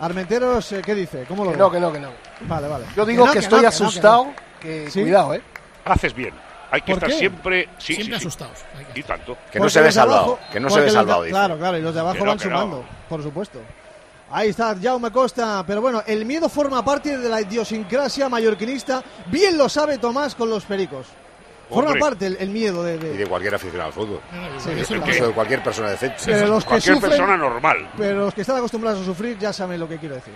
Armenteros, 0.00 0.72
eh, 0.72 0.82
¿qué 0.84 0.94
dice? 0.94 1.24
¿Cómo 1.28 1.44
lo 1.44 1.50
Que 1.50 1.56
ve? 1.56 1.62
no, 1.62 1.70
que 1.70 1.80
no, 1.80 1.92
que 1.92 2.00
no. 2.00 2.08
Vale, 2.42 2.68
vale. 2.68 2.84
Yo 2.96 3.04
digo 3.06 3.26
no, 3.26 3.32
que, 3.32 3.38
estoy 3.40 3.62
no, 3.62 3.68
asustado, 3.68 4.24
no. 4.26 4.34
que, 4.60 4.90
¿Sí? 4.90 5.02
cuidado, 5.02 5.34
¿eh? 5.34 5.42
Haces 5.84 6.14
bien. 6.14 6.34
Hay 6.70 6.80
que 6.80 6.94
¿Por 6.94 6.94
estar 6.94 7.10
qué? 7.10 7.18
siempre, 7.18 7.68
sí, 7.78 7.94
Siempre 7.94 8.04
sí, 8.04 8.20
sí. 8.22 8.26
asustados. 8.26 8.58
Y 8.94 9.02
tanto. 9.02 9.36
Que 9.52 9.60
no 9.60 9.68
se 9.68 9.82
ve 9.82 9.92
salvado, 9.92 10.20
abajo- 10.20 10.38
que 10.50 10.58
no 10.58 10.70
se 10.70 10.80
ve 10.80 10.90
salvado, 10.90 11.22
dice. 11.22 11.32
Claro, 11.32 11.58
claro, 11.58 11.76
y 11.78 11.82
los 11.82 11.94
de 11.94 12.00
abajo 12.00 12.24
van 12.24 12.38
sumando, 12.38 12.84
por 13.10 13.22
supuesto. 13.22 13.60
Ahí 14.32 14.48
está 14.48 14.74
Jaume 14.82 15.10
Costa, 15.10 15.62
pero 15.66 15.80
bueno, 15.82 16.02
el 16.06 16.24
miedo 16.24 16.48
forma 16.48 16.84
parte 16.84 17.18
de 17.18 17.28
la 17.28 17.40
idiosincrasia 17.42 18.28
mallorquinista, 18.28 19.02
bien 19.26 19.58
lo 19.58 19.68
sabe 19.68 19.98
Tomás 19.98 20.34
con 20.34 20.48
los 20.48 20.64
pericos. 20.64 21.06
Forma 21.68 21.90
Hombre. 21.90 22.00
parte 22.00 22.26
el, 22.26 22.36
el 22.38 22.50
miedo 22.50 22.82
de, 22.82 22.98
de- 22.98 23.14
Y 23.14 23.16
de 23.18 23.26
cualquier 23.26 23.54
aficionado 23.54 23.88
al 23.88 23.92
fútbol. 23.94 24.20
Sí, 24.58 24.70
eso 24.78 24.94
verdad. 25.00 25.26
de 25.28 25.32
cualquier 25.32 25.62
persona 25.62 25.90
decente. 25.90 26.16
Pero 26.26 26.46
los 26.48 26.64
que 26.64 26.68
cualquier 26.68 26.96
sufren- 26.96 27.00
persona 27.08 27.36
normal. 27.36 27.90
Pero 27.96 28.20
los 28.26 28.34
que 28.34 28.40
están 28.42 28.56
acostumbrados 28.56 29.00
a 29.00 29.04
sufrir 29.04 29.38
ya 29.38 29.52
saben 29.52 29.80
lo 29.80 29.88
que 29.88 29.96
quiero 29.98 30.14
decir. 30.16 30.34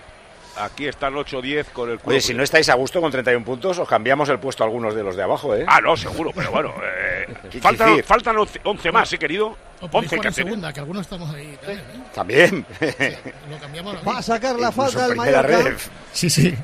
Aquí 0.59 0.87
están 0.87 1.13
8-10 1.13 1.65
con 1.73 1.89
el 1.89 1.99
culo. 1.99 2.15
Oye, 2.15 2.21
si 2.21 2.33
no 2.33 2.43
estáis 2.43 2.67
a 2.69 2.73
gusto 2.75 2.99
con 3.01 3.11
31 3.11 3.45
puntos, 3.45 3.77
os 3.79 3.87
cambiamos 3.87 4.27
el 4.29 4.39
puesto 4.39 4.63
a 4.63 4.65
algunos 4.67 4.95
de 4.95 5.03
los 5.03 5.15
de 5.15 5.23
abajo, 5.23 5.55
¿eh? 5.55 5.65
Ah, 5.67 5.79
no, 5.81 5.95
seguro, 5.95 6.31
pero 6.35 6.51
bueno. 6.51 6.73
eh, 6.83 7.33
¿Qué 7.51 7.59
faltan, 7.59 7.89
decir? 7.89 8.03
faltan 8.03 8.37
11, 8.37 8.61
11 8.63 8.91
más, 8.91 9.09
¿sí, 9.09 9.17
querido? 9.17 9.55
O 9.81 9.87
podéis 9.87 10.11
11 10.11 10.15
jugar 10.15 10.21
que 10.21 10.27
en 10.27 10.33
tenemos. 10.33 10.49
segunda, 10.51 10.73
que 10.73 10.79
algunos 10.79 11.01
estamos 11.03 11.29
ahí 11.35 11.57
también. 11.61 11.79
¿eh? 11.79 12.09
También. 12.13 12.65
Lo 13.49 13.57
cambiamos. 13.59 13.95
Va 14.07 14.17
a 14.17 14.21
sacar 14.21 14.59
la 14.59 14.71
falta 14.71 15.07
del 15.07 15.17
primera 15.17 15.41
Mallorca. 15.43 15.69
ref. 15.69 15.89
Sí, 16.11 16.29
sí. 16.29 16.55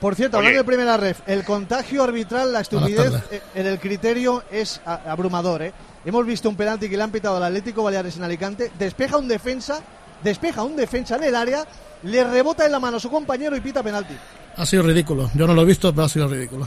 Por 0.00 0.14
cierto, 0.14 0.36
Oye. 0.36 0.48
hablando 0.48 0.62
de 0.62 0.76
primera 0.76 0.96
ref, 0.98 1.20
el 1.26 1.42
contagio 1.42 2.02
arbitral, 2.02 2.52
la 2.52 2.60
estupidez 2.60 3.14
eh, 3.30 3.40
en 3.54 3.66
el 3.66 3.78
criterio 3.80 4.42
es 4.50 4.80
abrumador. 4.84 5.62
¿eh? 5.62 5.72
Hemos 6.04 6.26
visto 6.26 6.48
un 6.50 6.56
penalti 6.56 6.88
que 6.90 6.96
le 6.98 7.02
han 7.02 7.10
pitado 7.10 7.38
al 7.38 7.42
Atlético 7.44 7.82
Baleares 7.82 8.16
en 8.16 8.22
Alicante, 8.22 8.70
despeja 8.78 9.16
un 9.16 9.26
defensa, 9.26 9.80
despeja 10.26 10.64
un 10.64 10.74
defensa 10.74 11.16
en 11.16 11.24
el 11.24 11.36
área, 11.36 11.64
le 12.02 12.24
rebota 12.24 12.66
en 12.66 12.72
la 12.72 12.80
mano 12.80 12.96
a 12.96 13.00
su 13.00 13.08
compañero 13.08 13.56
y 13.56 13.60
pita 13.60 13.82
penalti. 13.82 14.14
Ha 14.56 14.66
sido 14.66 14.82
ridículo. 14.82 15.30
Yo 15.34 15.46
no 15.46 15.54
lo 15.54 15.62
he 15.62 15.64
visto, 15.64 15.92
pero 15.92 16.04
ha 16.04 16.08
sido 16.08 16.26
ridículo. 16.26 16.66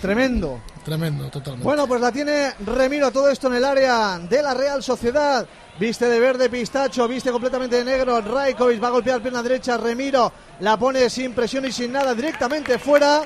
Tremendo. 0.00 0.60
Tremendo, 0.84 1.30
totalmente. 1.30 1.64
Bueno, 1.64 1.86
pues 1.86 2.00
la 2.00 2.12
tiene 2.12 2.52
Remiro 2.66 3.10
todo 3.10 3.30
esto 3.30 3.46
en 3.46 3.54
el 3.54 3.64
área 3.64 4.18
de 4.18 4.42
la 4.42 4.52
Real 4.52 4.82
Sociedad. 4.82 5.46
Viste 5.78 6.06
de 6.06 6.20
verde 6.20 6.50
pistacho, 6.50 7.08
viste 7.08 7.30
completamente 7.30 7.76
de 7.76 7.84
negro. 7.84 8.20
Raikovic 8.20 8.82
va 8.82 8.88
a 8.88 8.90
golpear 8.90 9.22
pierna 9.22 9.42
derecha. 9.42 9.78
Remiro 9.78 10.32
la 10.60 10.76
pone 10.76 11.08
sin 11.08 11.32
presión 11.32 11.64
y 11.64 11.72
sin 11.72 11.92
nada 11.92 12.14
directamente 12.14 12.78
fuera. 12.78 13.22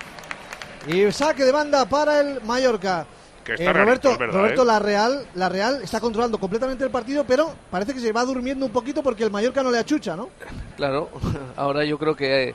Y 0.87 1.11
saque 1.11 1.45
de 1.45 1.53
banda 1.53 1.87
para 1.87 2.21
el 2.21 2.41
Mallorca. 2.43 3.07
Que 3.47 3.53
está 3.55 3.71
Eh, 3.71 3.73
Roberto, 3.73 4.11
es 4.11 4.19
verdad, 4.19 4.35
Roberto 4.41 4.63
¿eh? 4.63 4.67
la 4.67 4.79
Real, 4.81 5.27
la 5.37 5.49
Real 5.49 5.81
está 5.83 6.01
controlando 6.01 6.37
completamente 6.39 6.83
el 6.85 6.91
partido, 6.91 7.25
pero 7.25 7.55
parece 7.71 7.95
que 7.95 8.01
se 8.01 8.13
va 8.13 8.25
durmiendo 8.25 8.67
un 8.67 8.73
poquito 8.73 9.03
porque 9.03 9.25
el 9.25 9.31
Mallorca 9.31 9.63
no 9.63 9.71
le 9.71 9.79
achucha, 9.79 10.17
¿no? 10.17 10.29
Claro, 10.77 11.09
ahora 11.57 11.85
yo 11.85 11.97
creo 11.99 12.15
que 12.17 12.49
eh, 12.51 12.55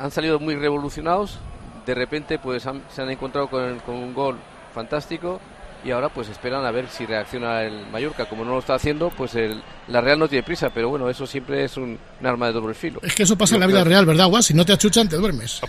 han 0.00 0.10
salido 0.10 0.38
muy 0.40 0.56
revolucionados. 0.56 1.38
De 1.86 1.94
repente, 1.94 2.38
pues 2.38 2.66
han- 2.66 2.82
se 2.94 3.00
han 3.00 3.10
encontrado 3.10 3.48
con, 3.48 3.78
con 3.78 3.94
un 3.94 4.12
gol 4.12 4.36
fantástico 4.74 5.40
y 5.84 5.92
ahora 5.92 6.08
pues 6.08 6.28
esperan 6.28 6.64
a 6.66 6.72
ver 6.72 6.88
si 6.88 7.06
reacciona 7.06 7.62
el 7.62 7.86
Mallorca. 7.86 8.26
Como 8.28 8.44
no 8.44 8.50
lo 8.50 8.58
está 8.58 8.74
haciendo, 8.74 9.10
pues 9.10 9.34
el, 9.36 9.62
la 9.86 10.00
Real 10.00 10.18
no 10.18 10.28
tiene 10.28 10.42
prisa, 10.42 10.68
pero 10.74 10.88
bueno, 10.90 11.08
eso 11.08 11.26
siempre 11.26 11.64
es 11.64 11.76
un, 11.76 11.96
un 12.20 12.26
arma 12.26 12.48
de 12.48 12.52
doble 12.52 12.74
filo. 12.74 12.98
Es 13.02 13.14
que 13.14 13.22
eso 13.22 13.38
pasa 13.38 13.54
en 13.54 13.60
la 13.60 13.66
vida 13.68 13.84
real, 13.84 14.04
¿verdad, 14.04 14.26
Guas? 14.26 14.46
Si 14.46 14.54
no 14.54 14.66
te 14.66 14.72
achuchan, 14.72 15.08
te 15.08 15.16
duermes. 15.16 15.60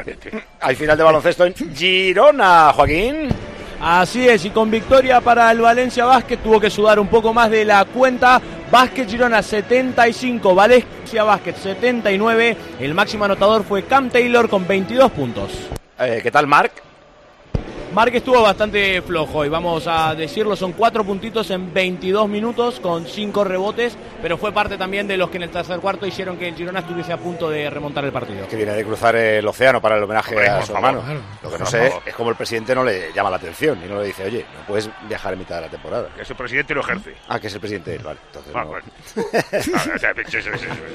Hay 0.60 0.74
final 0.76 0.96
de 0.98 1.04
baloncesto 1.04 1.44
en 1.46 1.54
Girona, 1.54 2.72
Joaquín. 2.74 3.28
Así 3.84 4.28
es, 4.28 4.44
y 4.44 4.50
con 4.50 4.70
victoria 4.70 5.20
para 5.20 5.50
el 5.50 5.60
Valencia 5.60 6.04
Basket 6.04 6.36
tuvo 6.36 6.60
que 6.60 6.70
sudar 6.70 7.00
un 7.00 7.08
poco 7.08 7.34
más 7.34 7.50
de 7.50 7.64
la 7.64 7.84
cuenta. 7.84 8.40
Basket 8.70 9.08
Girona 9.08 9.42
75, 9.42 10.54
Valencia 10.54 11.24
Basket 11.24 11.56
79. 11.56 12.56
El 12.78 12.94
máximo 12.94 13.24
anotador 13.24 13.64
fue 13.64 13.82
Cam 13.82 14.08
Taylor 14.08 14.48
con 14.48 14.68
22 14.68 15.10
puntos. 15.10 15.50
Eh, 15.98 16.20
¿Qué 16.22 16.30
tal, 16.30 16.46
Marc? 16.46 16.91
Mark 17.94 18.14
estuvo 18.14 18.40
bastante 18.40 19.02
flojo 19.02 19.44
y 19.44 19.50
vamos 19.50 19.84
a 19.86 20.14
decirlo, 20.14 20.56
son 20.56 20.72
cuatro 20.72 21.04
puntitos 21.04 21.50
en 21.50 21.74
22 21.74 22.26
minutos 22.26 22.80
con 22.80 23.04
cinco 23.06 23.44
rebotes, 23.44 23.98
pero 24.22 24.38
fue 24.38 24.50
parte 24.50 24.78
también 24.78 25.06
de 25.06 25.18
los 25.18 25.28
que 25.28 25.36
en 25.36 25.42
el 25.42 25.50
tercer 25.50 25.78
cuarto 25.78 26.06
hicieron 26.06 26.38
que 26.38 26.48
el 26.48 26.54
Girona 26.54 26.80
estuviese 26.80 27.12
a 27.12 27.18
punto 27.18 27.50
de 27.50 27.68
remontar 27.68 28.02
el 28.06 28.10
partido. 28.12 28.48
Que 28.48 28.56
viene 28.56 28.72
de 28.72 28.82
cruzar 28.84 29.14
el 29.16 29.46
océano 29.46 29.82
para 29.82 29.98
el 29.98 30.04
homenaje 30.04 30.34
Hombre, 30.34 30.48
a 30.48 30.64
su 30.64 30.72
hermano. 30.74 31.02
Lo 31.42 31.50
que 31.50 31.58
no 31.58 31.66
sé 31.66 31.88
favor. 31.90 32.02
es 32.06 32.14
como 32.14 32.30
el 32.30 32.36
presidente 32.36 32.74
no 32.74 32.82
le 32.82 33.12
llama 33.12 33.28
la 33.28 33.36
atención 33.36 33.78
y 33.84 33.88
no 33.88 34.00
le 34.00 34.06
dice, 34.06 34.24
oye, 34.24 34.46
no 34.58 34.66
puedes 34.66 34.88
viajar 35.06 35.34
en 35.34 35.40
mitad 35.40 35.56
de 35.56 35.60
la 35.62 35.68
temporada. 35.68 36.08
Que 36.16 36.22
ese 36.22 36.34
presidente 36.34 36.72
lo 36.74 36.80
ejerce. 36.80 37.14
Ah, 37.28 37.38
que 37.38 37.48
es 37.48 37.54
el 37.54 37.60
presidente, 37.60 37.98
vale. 37.98 38.18
Entonces 38.28 38.52
Ah, 38.54 38.64
no. 38.64 38.70
bueno. 38.70 38.86
Ah. 39.74 40.12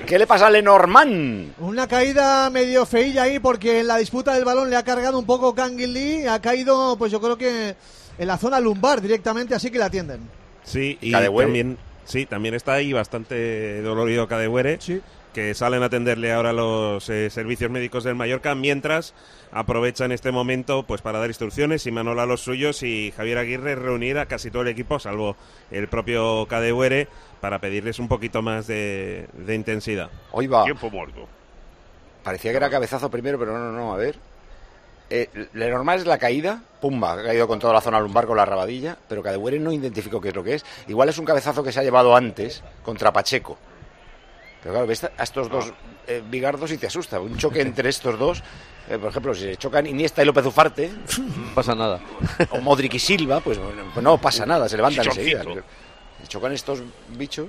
¿Qué 0.05 0.17
le 0.17 0.25
pasa 0.25 0.47
a 0.47 0.49
Lenormand? 0.49 1.53
Una 1.59 1.87
caída 1.87 2.49
medio 2.49 2.85
feilla 2.85 3.23
ahí 3.23 3.39
porque 3.39 3.81
en 3.81 3.87
la 3.87 3.97
disputa 3.97 4.33
del 4.33 4.45
balón 4.45 4.69
le 4.69 4.75
ha 4.75 4.83
cargado 4.83 5.19
un 5.19 5.25
poco 5.25 5.53
Kangin 5.53 5.93
Lee, 5.93 6.25
ha 6.27 6.39
caído 6.41 6.86
pues 6.95 7.11
yo 7.11 7.19
creo 7.19 7.37
que 7.37 7.75
en 8.17 8.27
la 8.27 8.37
zona 8.37 8.59
lumbar 8.59 9.01
directamente, 9.01 9.55
así 9.55 9.71
que 9.71 9.79
la 9.79 9.85
atienden. 9.85 10.21
Sí, 10.63 10.97
y 11.01 11.11
Cadewere. 11.11 11.47
también, 11.47 11.77
sí, 12.05 12.25
también 12.25 12.53
está 12.53 12.73
ahí 12.73 12.93
bastante 12.93 13.81
dolorido 13.81 14.27
Cadewere, 14.27 14.79
que 15.33 15.53
salen 15.53 15.83
a 15.83 15.87
atenderle 15.87 16.31
ahora 16.33 16.53
los 16.53 17.09
eh, 17.09 17.29
servicios 17.29 17.69
médicos 17.69 18.03
del 18.03 18.15
Mallorca, 18.15 18.55
mientras 18.55 19.13
aprovechan 19.51 20.11
este 20.11 20.31
momento 20.31 20.83
pues 20.83 21.01
para 21.01 21.19
dar 21.19 21.29
instrucciones 21.29 21.85
y 21.85 21.91
Manola 21.91 22.23
a 22.23 22.25
los 22.25 22.41
suyos 22.41 22.83
y 22.83 23.13
Javier 23.15 23.37
Aguirre 23.37 23.75
reunir 23.75 24.17
a 24.17 24.25
casi 24.25 24.51
todo 24.51 24.63
el 24.63 24.67
equipo, 24.67 24.99
salvo 24.99 25.35
el 25.71 25.87
propio 25.87 26.45
Cadewere, 26.47 27.07
para 27.39 27.59
pedirles 27.59 27.99
un 27.99 28.07
poquito 28.07 28.41
más 28.41 28.67
de, 28.67 29.27
de 29.33 29.55
intensidad. 29.55 30.09
Hoy 30.31 30.47
va. 30.47 30.63
Tiempo 30.63 30.89
muerto. 30.89 31.27
Parecía 32.23 32.51
que 32.51 32.57
era 32.57 32.69
cabezazo 32.69 33.09
primero, 33.09 33.39
pero 33.39 33.53
no, 33.57 33.71
no, 33.71 33.71
no, 33.71 33.93
a 33.93 33.97
ver. 33.97 34.17
Eh, 35.09 35.29
Lenormand 35.53 36.01
es 36.01 36.05
la 36.05 36.17
caída, 36.17 36.61
pumba, 36.81 37.13
ha 37.13 37.23
caído 37.23 37.47
con 37.47 37.59
toda 37.59 37.73
la 37.73 37.81
zona 37.81 37.99
lumbar 37.99 38.27
con 38.27 38.35
la 38.35 38.45
rabadilla, 38.45 38.97
pero 39.07 39.23
Cadewere 39.23 39.57
no 39.59 39.71
identificó 39.71 40.19
qué 40.19 40.29
es 40.29 40.35
lo 40.35 40.43
que 40.43 40.55
es. 40.55 40.65
Igual 40.87 41.07
es 41.09 41.17
un 41.17 41.25
cabezazo 41.25 41.63
que 41.63 41.71
se 41.71 41.79
ha 41.79 41.83
llevado 41.83 42.15
antes 42.15 42.61
contra 42.83 43.13
Pacheco. 43.13 43.57
Pero 44.61 44.73
claro, 44.73 44.87
ves 44.87 45.05
a 45.05 45.23
estos 45.23 45.49
dos 45.49 45.71
eh, 46.07 46.21
bigardos 46.29 46.71
y 46.71 46.77
te 46.77 46.87
asusta. 46.87 47.19
Un 47.21 47.37
choque 47.37 47.61
entre 47.61 47.87
estos 47.89 48.19
dos, 48.19 48.43
eh, 48.89 48.97
por 48.97 49.09
ejemplo, 49.11 49.33
si 49.33 49.41
se 49.43 49.55
chocan 49.57 49.85
Iniesta 49.87 50.21
y 50.21 50.25
López 50.25 50.45
Ufarte, 50.45 50.89
No 51.19 51.55
pasa 51.55 51.73
nada. 51.73 52.01
o 52.49 52.59
Modric 52.59 52.95
y 52.95 52.99
Silva, 52.99 53.39
pues, 53.39 53.57
bueno, 53.57 53.83
pues 53.93 54.03
no 54.03 54.17
pasa 54.17 54.45
nada, 54.45 54.67
se 54.67 54.75
levantan 54.75 55.05
enseguida. 55.05 55.43
Chocan 56.27 56.51
estos 56.51 56.81
bichos, 57.09 57.47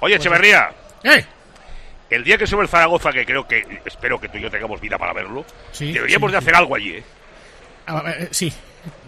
Oye, 0.00 0.14
Echeverría. 0.16 0.70
¡Eh! 1.02 1.24
El 2.14 2.24
día 2.24 2.38
que 2.38 2.46
sube 2.46 2.62
el 2.62 2.68
Zaragoza, 2.68 3.10
que 3.12 3.24
creo 3.26 3.46
que, 3.46 3.80
espero 3.84 4.20
que 4.20 4.28
tú 4.28 4.38
y 4.38 4.42
yo 4.42 4.50
tengamos 4.50 4.80
vida 4.80 4.96
para 4.98 5.12
verlo, 5.12 5.44
Sí, 5.72 5.92
deberíamos 5.92 6.30
sí, 6.30 6.34
de 6.34 6.40
sí. 6.40 6.44
hacer 6.44 6.54
algo 6.56 6.74
allí, 6.76 6.90
¿eh? 6.92 7.02
Ah, 7.86 8.02
eh, 8.18 8.28
sí. 8.30 8.52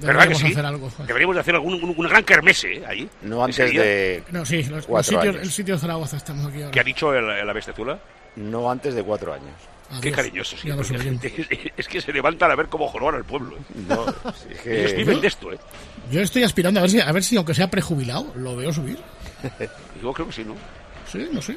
¿Verdad 0.01 0.23
que 0.29 0.35
Deberíamos 0.35 0.39
sí? 0.41 0.47
hacer 0.53 0.67
algo. 0.67 0.91
Deberíamos 1.07 1.37
de 1.37 1.41
hacer 1.41 1.55
algún, 1.55 1.75
un, 1.75 1.95
un 1.97 2.09
gran 2.09 2.25
kermese, 2.25 2.75
¿eh? 2.77 2.83
Ahí. 2.87 3.09
no 3.23 3.45
antes 3.45 3.73
de 3.73 4.23
No, 4.31 4.45
sí, 4.45 4.63
los, 4.65 4.71
los 4.71 4.87
Cuatro 4.87 5.11
sitios, 5.19 5.35
años. 5.35 5.43
el 5.47 5.51
sitio 5.53 5.75
de 5.75 5.81
Zaragoza 5.81 6.17
estamos 6.17 6.47
aquí 6.47 6.59
ahora. 6.59 6.71
¿Qué 6.71 6.81
ha 6.81 6.85
dicho 6.85 7.15
el, 7.15 7.31
el 7.31 7.49
Abestezula? 7.51 7.99
no 8.37 8.71
antes 8.71 8.95
de 8.95 9.03
cuatro 9.03 9.33
años. 9.33 9.55
Qué 10.03 10.11
cariñoso, 10.13 10.57
sí. 10.57 10.69
Es, 10.69 11.71
es 11.77 11.89
que 11.89 12.01
se 12.01 12.13
levantan 12.13 12.51
a 12.51 12.57
ver 12.57 12.67
cómo 12.67 12.89
joroban 12.89 13.15
al 13.15 13.25
pueblo. 13.25 13.57
¿eh? 13.57 13.61
No, 13.89 14.05
es 14.51 14.61
que- 14.63 14.81
Ellos 14.81 14.95
viven 14.95 15.21
de 15.21 15.29
esto, 15.29 15.53
¿eh? 15.53 15.59
Yo 16.11 16.21
estoy 16.21 16.43
aspirando 16.43 16.81
a 16.81 16.83
ver 16.83 16.91
si, 16.91 17.01
a 17.01 17.13
ver 17.13 17.23
si 17.23 17.37
aunque 17.37 17.55
sea 17.55 17.71
prejubilado, 17.71 18.33
lo 18.35 18.57
veo 18.57 18.73
subir. 18.73 18.99
Yo 20.03 20.13
creo 20.13 20.27
que 20.27 20.33
sí, 20.33 20.45
¿no? 20.45 20.55
Sí, 21.11 21.29
no 21.33 21.41
sé. 21.41 21.57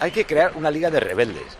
Hay 0.00 0.10
que 0.10 0.24
crear 0.24 0.52
una 0.54 0.70
liga 0.70 0.90
de 0.90 1.00
rebeldes. 1.00 1.56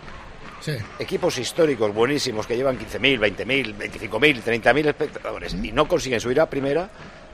Sí. 0.61 0.73
Equipos 0.99 1.39
históricos 1.39 1.95
buenísimos 1.95 2.47
que 2.47 2.57
llevan 2.57 2.79
15.000, 2.79 3.19
20.000, 3.37 3.77
25.000, 3.77 4.43
30.000 4.43 4.89
espectadores 4.89 5.55
y 5.55 5.71
no 5.71 5.87
consiguen 5.87 6.21
subir 6.21 6.41
a 6.41 6.51
primera 6.51 6.89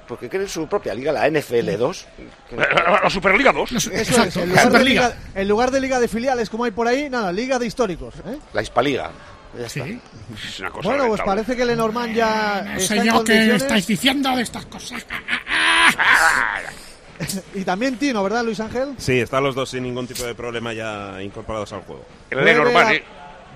porque 0.06 0.28
creen 0.28 0.48
su 0.48 0.66
propia 0.66 0.92
liga, 0.94 1.12
la 1.12 1.28
NFL 1.30 1.76
2. 1.78 2.06
La 2.50 3.08
Superliga 3.08 3.52
2. 3.52 3.72
Eso 3.72 3.90
es, 3.92 4.36
en 4.36 4.50
lugar, 4.50 4.70
de 4.70 4.84
liga, 4.84 5.16
en 5.34 5.48
lugar 5.48 5.70
de 5.70 5.80
liga 5.80 6.00
de 6.00 6.08
filiales 6.08 6.50
como 6.50 6.64
hay 6.64 6.70
por 6.70 6.86
ahí, 6.86 7.08
nada, 7.08 7.32
liga 7.32 7.58
de 7.58 7.66
históricos. 7.66 8.16
¿eh? 8.26 8.38
La 8.52 8.60
Hispaliga. 8.62 9.10
Ya 9.58 9.66
está. 9.66 9.86
Es 9.86 10.60
una 10.60 10.70
cosa 10.70 10.88
Bueno, 10.88 11.06
pues 11.08 11.20
parece 11.22 11.56
que 11.56 11.64
Lenormand 11.64 12.14
ya 12.14 12.62
No 12.62 12.78
está 12.78 12.94
sé 12.94 13.06
yo 13.06 13.24
qué 13.24 13.54
estáis 13.54 13.86
diciendo 13.86 14.34
de 14.34 14.42
estas 14.42 14.66
cosas. 14.66 15.06
Y 17.54 17.64
también 17.64 17.96
Tino, 17.98 18.22
¿verdad, 18.22 18.44
Luis 18.44 18.60
Ángel? 18.60 18.94
Sí, 18.98 19.20
están 19.20 19.44
los 19.44 19.54
dos 19.54 19.70
sin 19.70 19.82
ningún 19.82 20.06
tipo 20.06 20.24
de 20.24 20.34
problema 20.34 20.72
ya 20.72 21.22
incorporados 21.22 21.72
al 21.72 21.82
juego. 21.82 22.04
El 22.30 22.44
Lenormand, 22.44 22.88
la- 22.90 22.94
¿eh? 22.94 23.04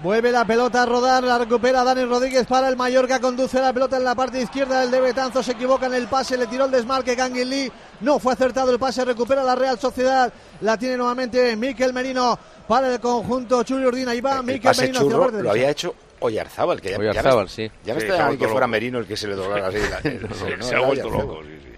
Vuelve 0.02 0.30
la 0.30 0.44
pelota 0.46 0.82
a 0.82 0.86
rodar, 0.86 1.24
la 1.24 1.38
recupera 1.38 1.82
Dani 1.82 2.04
Rodríguez 2.04 2.46
para 2.46 2.68
el 2.68 2.76
Mallorca, 2.76 3.18
conduce 3.18 3.58
la 3.62 3.72
pelota 3.72 3.96
en 3.96 4.04
la 4.04 4.14
parte 4.14 4.42
izquierda 4.42 4.82
del 4.82 4.90
de 4.90 5.00
Betanzo, 5.00 5.42
se 5.42 5.52
equivoca 5.52 5.86
en 5.86 5.94
el 5.94 6.06
pase, 6.06 6.36
le 6.36 6.46
tiró 6.46 6.66
el 6.66 6.70
desmarque 6.70 7.16
Lee, 7.46 7.72
no 8.02 8.18
fue 8.18 8.34
acertado 8.34 8.70
el 8.70 8.78
pase, 8.78 9.06
recupera 9.06 9.42
la 9.42 9.54
Real 9.54 9.78
Sociedad, 9.78 10.30
la 10.60 10.76
tiene 10.76 10.98
nuevamente 10.98 11.56
Miquel 11.56 11.94
Merino 11.94 12.38
para 12.68 12.92
el 12.92 13.00
conjunto 13.00 13.62
Chuli 13.62 13.86
Urdina, 13.86 14.14
y 14.14 14.20
va 14.20 14.36
El 14.36 14.42
Miquel 14.42 14.60
pase 14.64 14.82
Merino 14.82 14.98
hacia 14.98 15.10
churro 15.10 15.22
parte 15.24 15.42
lo 15.42 15.50
había 15.50 15.70
hecho 15.70 15.94
Oyarzábal, 16.20 16.78
que 16.82 16.90
ya, 16.90 16.98
Oyarzábal, 16.98 17.46
ya 17.46 17.52
sí. 17.54 17.62
me, 17.62 17.70
Ya 17.86 17.94
me 17.94 18.00
Sí, 18.00 18.06
está 18.06 18.16
llamando 18.18 18.26
vuelto 18.26 18.44
que 18.44 18.50
fuera 18.52 18.66
loco. 18.66 18.70
Merino 18.72 18.98
el 18.98 19.06
que 19.06 19.16
se 19.16 19.28
le 19.28 19.34
doblara 19.34 19.66
así. 19.68 19.78
la- 19.78 19.98
el- 20.10 20.34
Se, 20.34 20.56
no, 20.58 20.62
se 20.62 20.70
era 20.74 20.78
ha 20.78 20.86
vuelto 20.86 21.08
loco, 21.10 21.40
sí, 21.42 21.48
sí. 21.62 21.72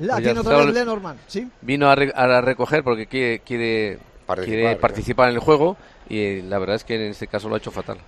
La 0.00 0.14
Oye, 0.16 0.24
tiene 0.24 0.40
otra 0.40 0.56
vez 0.58 0.74
Lenormand, 0.74 1.20
¿sí? 1.26 1.48
Vino 1.60 1.88
a, 1.90 1.94
re- 1.94 2.12
a 2.14 2.40
recoger 2.40 2.82
porque 2.82 3.06
quiere, 3.06 3.40
quiere, 3.40 3.98
Participar, 4.26 4.44
quiere 4.44 4.62
claro. 4.62 4.80
participar 4.80 5.28
en 5.28 5.34
el 5.36 5.40
juego 5.40 5.76
y 6.08 6.18
eh, 6.18 6.44
la 6.48 6.58
verdad 6.58 6.76
es 6.76 6.84
que 6.84 6.94
en 6.94 7.10
este 7.10 7.26
caso 7.26 7.48
lo 7.48 7.54
ha 7.54 7.58
hecho 7.58 7.70
fatal. 7.70 7.98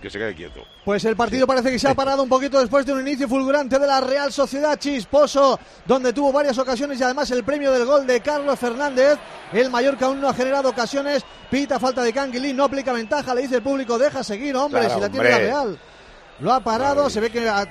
Que 0.00 0.10
se 0.10 0.18
quede 0.18 0.34
quieto. 0.34 0.60
Pues 0.84 1.04
el 1.04 1.14
partido 1.14 1.46
parece 1.46 1.70
que 1.70 1.78
se 1.78 1.86
ha 1.88 1.94
parado 1.94 2.24
un 2.24 2.28
poquito 2.28 2.58
después 2.58 2.84
de 2.84 2.92
un 2.92 3.00
inicio 3.06 3.28
fulgurante 3.28 3.78
de 3.78 3.86
la 3.86 4.00
Real 4.00 4.32
Sociedad 4.32 4.76
Chisposo, 4.76 5.60
donde 5.86 6.12
tuvo 6.12 6.32
varias 6.32 6.58
ocasiones 6.58 6.98
y 6.98 7.04
además 7.04 7.30
el 7.30 7.44
premio 7.44 7.70
del 7.70 7.84
gol 7.84 8.04
de 8.04 8.20
Carlos 8.20 8.58
Fernández. 8.58 9.16
El 9.52 9.70
Mallorca 9.70 10.06
aún 10.06 10.20
no 10.20 10.28
ha 10.28 10.34
generado 10.34 10.70
ocasiones, 10.70 11.24
Pita 11.50 11.78
falta 11.78 12.02
de 12.02 12.12
Canguilín, 12.12 12.56
no 12.56 12.64
aplica 12.64 12.92
ventaja, 12.92 13.32
le 13.32 13.42
dice 13.42 13.56
el 13.56 13.62
público, 13.62 13.96
deja 13.96 14.24
seguir, 14.24 14.56
hombre, 14.56 14.80
Claro, 14.80 14.94
si 14.96 15.00
la 15.00 15.08
tiene 15.08 15.30
la. 15.30 15.38
Real. 15.38 15.78
Lo 16.40 16.52
ha 16.52 16.58
parado, 16.60 17.08
se 17.08 17.20
ve 17.20 17.30
que 17.30 17.48
ha- 17.48 17.66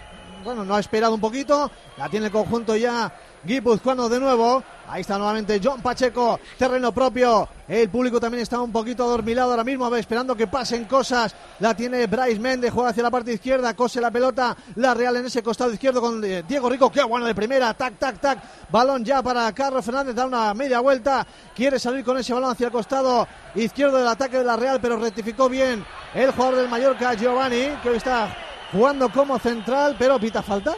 bueno, 0.46 0.64
no 0.64 0.76
ha 0.76 0.80
esperado 0.80 1.14
un 1.14 1.20
poquito, 1.22 1.70
la 1.98 2.08
tiene 2.08 2.28
el 2.28 2.32
conjunto 2.32 2.76
ya 2.78 3.12
guipuzcoano 3.44 4.10
de 4.10 4.20
nuevo. 4.20 4.64
Ahí 4.88 5.02
está 5.02 5.18
nuevamente 5.18 5.62
John 5.64 5.82
Pacheco, 5.82 6.40
terreno 6.58 6.92
propio. 6.92 7.48
El 7.68 7.90
público 7.90 8.20
también 8.20 8.44
está 8.44 8.60
un 8.60 8.74
poquito 8.74 9.04
adormilado 9.04 9.52
ahora 9.52 9.64
mismo, 9.64 9.96
esperando 9.96 10.36
que 10.36 10.48
pasen 10.48 10.84
cosas. 10.84 11.34
La 11.60 11.74
tiene 11.74 12.08
Bryce 12.08 12.40
Méndez, 12.40 12.74
juega 12.74 12.90
hacia 12.90 13.04
la 13.04 13.10
parte 13.10 13.32
izquierda, 13.32 13.74
cose 13.74 14.02
la 14.02 14.12
pelota. 14.12 14.56
La 14.76 14.94
Real 14.94 15.16
en 15.16 15.28
ese 15.28 15.42
costado 15.42 15.72
izquierdo 15.72 16.02
con 16.02 16.22
eh, 16.26 16.44
Diego 16.46 16.70
Rico, 16.70 16.92
qué 16.92 17.04
bueno 17.04 17.26
de 17.26 17.34
primera, 17.34 17.74
tac, 17.74 17.98
tac, 17.98 18.20
tac. 18.20 18.40
Balón 18.70 19.06
ya 19.06 19.24
para 19.24 19.50
Carlos 19.54 19.86
Fernández, 19.86 20.14
da 20.14 20.26
una 20.26 20.54
media 20.54 20.82
vuelta. 20.82 21.26
Quiere 21.56 21.80
salir 21.80 22.04
con 22.04 22.18
ese 22.18 22.34
balón 22.34 22.52
hacia 22.52 22.66
el 22.66 22.74
costado 22.74 23.28
izquierdo 23.56 23.98
del 23.98 24.08
ataque 24.08 24.40
de 24.40 24.44
la 24.44 24.58
Real, 24.58 24.80
pero 24.82 24.98
rectificó 24.98 25.48
bien 25.48 25.86
el 26.14 26.32
jugador 26.32 26.58
del 26.58 26.68
Mallorca, 26.70 27.14
Giovanni, 27.14 27.78
que 27.82 27.90
hoy 27.92 27.98
está 27.98 28.36
jugando 28.74 29.10
como 29.10 29.40
central, 29.40 29.96
pero 29.98 30.20
pita 30.20 30.42
falta. 30.42 30.76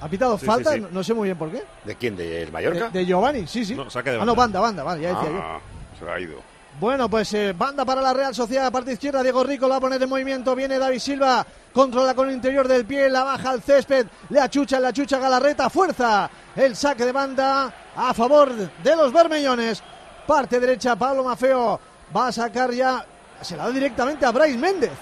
¿Ha 0.00 0.08
pitado 0.08 0.38
Sí, 0.38 0.46
falta? 0.46 0.72
sí. 0.74 0.80
No, 0.80 0.88
no 0.90 1.02
sé 1.04 1.14
muy 1.14 1.28
bien 1.28 1.38
por 1.38 1.50
qué. 1.50 1.64
¿De 1.84 1.94
quién? 1.96 2.16
¿De 2.16 2.46
Mallorca? 2.52 2.88
De, 2.90 2.98
de 3.00 3.06
Giovanni, 3.06 3.46
sí, 3.46 3.64
sí. 3.64 3.74
No, 3.74 3.88
saque 3.90 4.10
de 4.10 4.16
ah, 4.20 4.24
no, 4.24 4.34
banda. 4.34 4.60
banda, 4.60 4.82
banda, 4.82 4.82
vale, 4.82 5.02
ya 5.02 5.08
decía 5.14 5.30
yo. 5.30 5.38
Ah, 5.42 5.60
se 5.98 6.10
ha 6.10 6.20
ido. 6.20 6.40
Bueno, 6.78 7.08
pues 7.08 7.32
eh, 7.32 7.54
banda 7.56 7.86
para 7.86 8.02
la 8.02 8.12
Real 8.12 8.34
Sociedad, 8.34 8.70
parte 8.70 8.92
izquierda, 8.92 9.22
Diego 9.22 9.42
Rico 9.42 9.64
lo 9.64 9.70
va 9.70 9.76
a 9.76 9.80
poner 9.80 10.02
en 10.02 10.10
movimiento, 10.10 10.54
viene 10.54 10.78
David 10.78 10.98
Silva, 10.98 11.46
controla 11.72 12.12
con 12.14 12.28
el 12.28 12.34
interior 12.34 12.68
del 12.68 12.84
pie, 12.84 13.08
la 13.08 13.24
baja 13.24 13.48
al 13.48 13.62
césped, 13.62 14.06
le 14.28 14.38
achucha, 14.40 14.78
le 14.78 14.88
achucha 14.88 15.18
Galarreta, 15.18 15.70
fuerza, 15.70 16.28
el 16.54 16.76
saque 16.76 17.06
de 17.06 17.12
banda 17.12 17.72
a 17.96 18.12
favor 18.12 18.52
de 18.54 18.94
los 18.96 19.10
bermellones, 19.10 19.82
parte 20.26 20.60
derecha, 20.60 20.94
Pablo 20.96 21.24
Mafeo 21.24 21.80
va 22.14 22.26
a 22.28 22.32
sacar 22.32 22.70
ya, 22.72 23.06
se 23.40 23.56
la 23.56 23.64
da 23.64 23.70
directamente 23.70 24.26
a 24.26 24.30
Bryce 24.32 24.58
Méndez. 24.58 24.92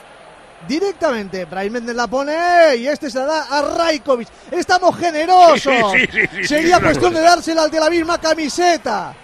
Directamente, 0.68 1.44
Bryce 1.44 1.70
Méndez 1.70 1.94
la 1.96 2.06
pone 2.06 2.76
y 2.76 2.86
este 2.86 3.10
se 3.10 3.18
la 3.18 3.26
da 3.26 3.42
a 3.58 3.62
Raikovic. 3.62 4.28
Estamos 4.50 4.96
generosos. 4.98 5.64
Sí, 5.92 5.98
sí, 6.00 6.06
sí, 6.12 6.28
sí, 6.38 6.44
Sería 6.44 6.76
sí, 6.76 6.82
cuestión 6.82 7.14
de 7.14 7.20
dársela 7.20 7.62
al 7.64 7.70
de 7.70 7.80
la 7.80 7.90
misma 7.90 8.18
camiseta. 8.18 9.14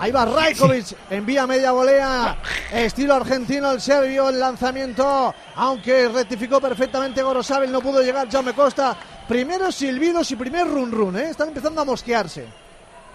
Ahí 0.00 0.12
va 0.12 0.24
Rajkovic, 0.24 0.86
envía 1.10 1.44
media 1.44 1.72
volea, 1.72 2.36
estilo 2.72 3.14
argentino 3.16 3.72
el 3.72 3.80
serbio, 3.80 4.28
el 4.28 4.38
lanzamiento, 4.38 5.34
aunque 5.56 6.08
rectificó 6.08 6.60
perfectamente 6.60 7.20
Gorosabel, 7.20 7.72
no 7.72 7.80
pudo 7.80 8.00
llegar 8.00 8.30
Jaume 8.30 8.52
Costa. 8.52 8.96
Primeros 9.26 9.74
silbidos 9.74 10.30
y 10.30 10.36
primer 10.36 10.68
run 10.68 10.92
run, 10.92 11.18
¿eh? 11.18 11.30
están 11.30 11.48
empezando 11.48 11.80
a 11.80 11.84
mosquearse. 11.84 12.46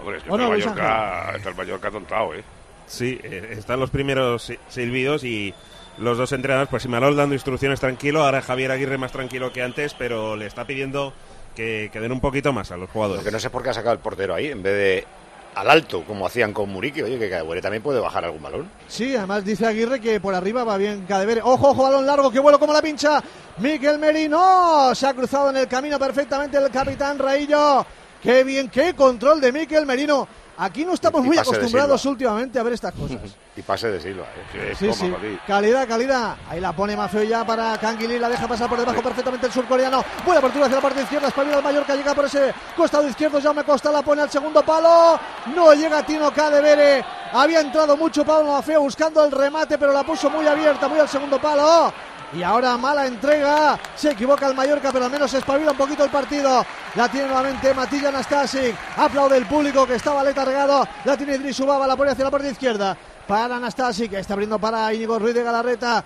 Hombre, 0.01 0.17
es 0.17 0.23
que 0.23 0.29
¿O 0.29 0.37
no, 0.37 0.49
Mallorca, 0.49 1.31
está 1.37 1.49
el 1.49 1.55
Mallorca 1.55 1.89
tontado, 1.89 2.33
¿eh? 2.33 2.43
Sí, 2.85 3.17
eh, 3.23 3.55
están 3.57 3.79
los 3.79 3.89
primeros 3.89 4.43
si- 4.43 4.59
silbidos 4.67 5.23
y 5.23 5.53
los 5.97 6.17
dos 6.17 6.31
entrenadores, 6.31 6.69
pues 6.69 6.83
Simalol 6.83 7.15
dando 7.15 7.35
instrucciones 7.35 7.79
tranquilo, 7.79 8.23
ahora 8.23 8.41
Javier 8.41 8.71
Aguirre 8.71 8.97
más 8.97 9.11
tranquilo 9.11 9.51
que 9.51 9.61
antes, 9.61 9.93
pero 9.93 10.35
le 10.35 10.47
está 10.47 10.65
pidiendo 10.65 11.13
que, 11.55 11.89
que 11.91 11.99
den 11.99 12.11
un 12.11 12.19
poquito 12.19 12.51
más 12.53 12.71
a 12.71 12.77
los 12.77 12.89
jugadores. 12.89 13.23
Lo 13.23 13.25
que 13.25 13.31
no 13.31 13.39
sé 13.39 13.49
por 13.49 13.63
qué 13.63 13.69
ha 13.69 13.73
sacado 13.73 13.93
el 13.93 13.99
portero 13.99 14.33
ahí, 14.33 14.47
en 14.47 14.63
vez 14.63 14.73
de 14.73 15.07
al 15.55 15.69
alto, 15.69 16.03
como 16.03 16.25
hacían 16.25 16.53
con 16.53 16.69
Muriqui. 16.69 17.01
Oye, 17.01 17.19
que 17.19 17.29
Cadewere 17.29 17.61
también 17.61 17.83
puede 17.83 17.99
bajar 17.99 18.25
algún 18.25 18.41
balón. 18.41 18.69
Sí, 18.87 19.15
además 19.15 19.45
dice 19.45 19.65
Aguirre 19.65 19.99
que 19.99 20.19
por 20.19 20.33
arriba 20.33 20.63
va 20.63 20.77
bien 20.77 21.05
Cadevere. 21.07 21.41
Ojo, 21.43 21.69
ojo, 21.69 21.83
balón 21.83 22.05
largo, 22.05 22.31
que 22.31 22.39
vuelo 22.39 22.59
como 22.59 22.73
la 22.73 22.81
pincha. 22.81 23.21
Miquel 23.57 23.99
Merino 23.99 24.93
se 24.95 25.07
ha 25.07 25.13
cruzado 25.13 25.49
en 25.49 25.57
el 25.57 25.67
camino 25.67 25.99
perfectamente 25.99 26.57
el 26.57 26.69
capitán 26.71 27.19
Raillo. 27.19 27.85
Qué 28.23 28.43
bien, 28.45 28.69
qué 28.69 28.95
control 28.95 29.41
de 29.41 29.51
Miquel 29.51 29.85
Merino. 29.85 30.27
Aquí 30.57 30.85
no 30.85 30.93
estamos 30.93 31.23
Y 31.25 31.27
muy 31.27 31.37
acostumbrados 31.37 32.05
últimamente 32.05 32.57
a 32.57 32.63
ver 32.63 32.73
estas 32.73 32.93
cosas. 32.93 33.19
Y 33.55 33.61
pase 33.61 33.87
de 33.87 34.01
Silva, 34.01 34.23
¿eh? 34.55 34.73
Sí, 34.75 34.91
sí. 34.91 35.13
Calidad, 35.45 35.87
calidad. 35.87 36.37
Ahí 36.49 36.59
la 36.59 36.75
pone 36.75 36.97
Mafeo 36.97 37.21
ya 37.21 37.45
para 37.45 37.77
Canguilí. 37.77 38.17
La 38.17 38.27
deja 38.27 38.47
pasar 38.47 38.67
por 38.67 38.79
debajo 38.79 39.03
perfectamente 39.03 39.45
el 39.45 39.53
surcoreano. 39.53 40.03
Buena 40.25 40.39
apertura 40.39 40.65
hacia 40.65 40.77
la 40.77 40.81
parte 40.81 41.03
izquierda. 41.03 41.27
Espabila 41.27 41.57
el 41.57 41.63
Mallorca. 41.63 41.95
Llega 41.95 42.15
por 42.15 42.25
ese 42.25 42.51
costado 42.75 43.07
izquierdo. 43.07 43.39
Jaume 43.39 43.63
Costa 43.63 43.91
la 43.91 44.01
pone 44.01 44.23
al 44.23 44.31
segundo 44.31 44.63
palo. 44.63 45.19
No 45.55 45.71
llega 45.75 46.03
Tino 46.03 46.33
Cadevere. 46.33 47.05
Había 47.31 47.61
entrado 47.61 47.95
mucho 47.95 48.25
Pablo 48.25 48.53
Mafeo 48.53 48.81
buscando 48.81 49.23
el 49.23 49.31
remate, 49.31 49.77
pero 49.77 49.93
la 49.93 50.03
puso 50.03 50.31
muy 50.31 50.47
abierta, 50.47 50.87
muy 50.87 50.97
al 50.97 51.07
segundo 51.07 51.39
palo. 51.39 51.93
Y 52.35 52.41
ahora 52.41 52.77
mala 52.77 53.05
entrega. 53.05 53.79
Se 53.95 54.11
equivoca 54.11 54.47
el 54.47 54.55
Mallorca, 54.55 54.91
pero 54.91 55.05
al 55.05 55.11
menos 55.11 55.33
espabila 55.33 55.71
un 55.71 55.77
poquito 55.77 56.03
el 56.03 56.09
partido. 56.09 56.65
La 56.95 57.07
tiene 57.07 57.27
nuevamente 57.27 57.73
Matilla 57.73 58.09
Anastasic. 58.09 58.75
Aplaude 58.97 59.37
el 59.37 59.45
público 59.45 59.85
que 59.85 59.95
estaba 59.95 60.23
letargado. 60.23 60.87
La 61.05 61.15
tiene 61.15 61.35
Idris 61.35 61.59
Ubaba, 61.59 61.85
la 61.85 61.95
pone 61.95 62.11
hacia 62.11 62.25
la 62.25 62.31
parte 62.31 62.49
izquierda. 62.49 62.97
Para 63.27 63.57
Anastasic, 63.57 64.13
está 64.13 64.33
abriendo 64.33 64.57
para 64.57 64.93
Íñigo 64.93 65.19
Ruiz 65.19 65.35
de 65.35 65.43
Galarreta. 65.43 66.03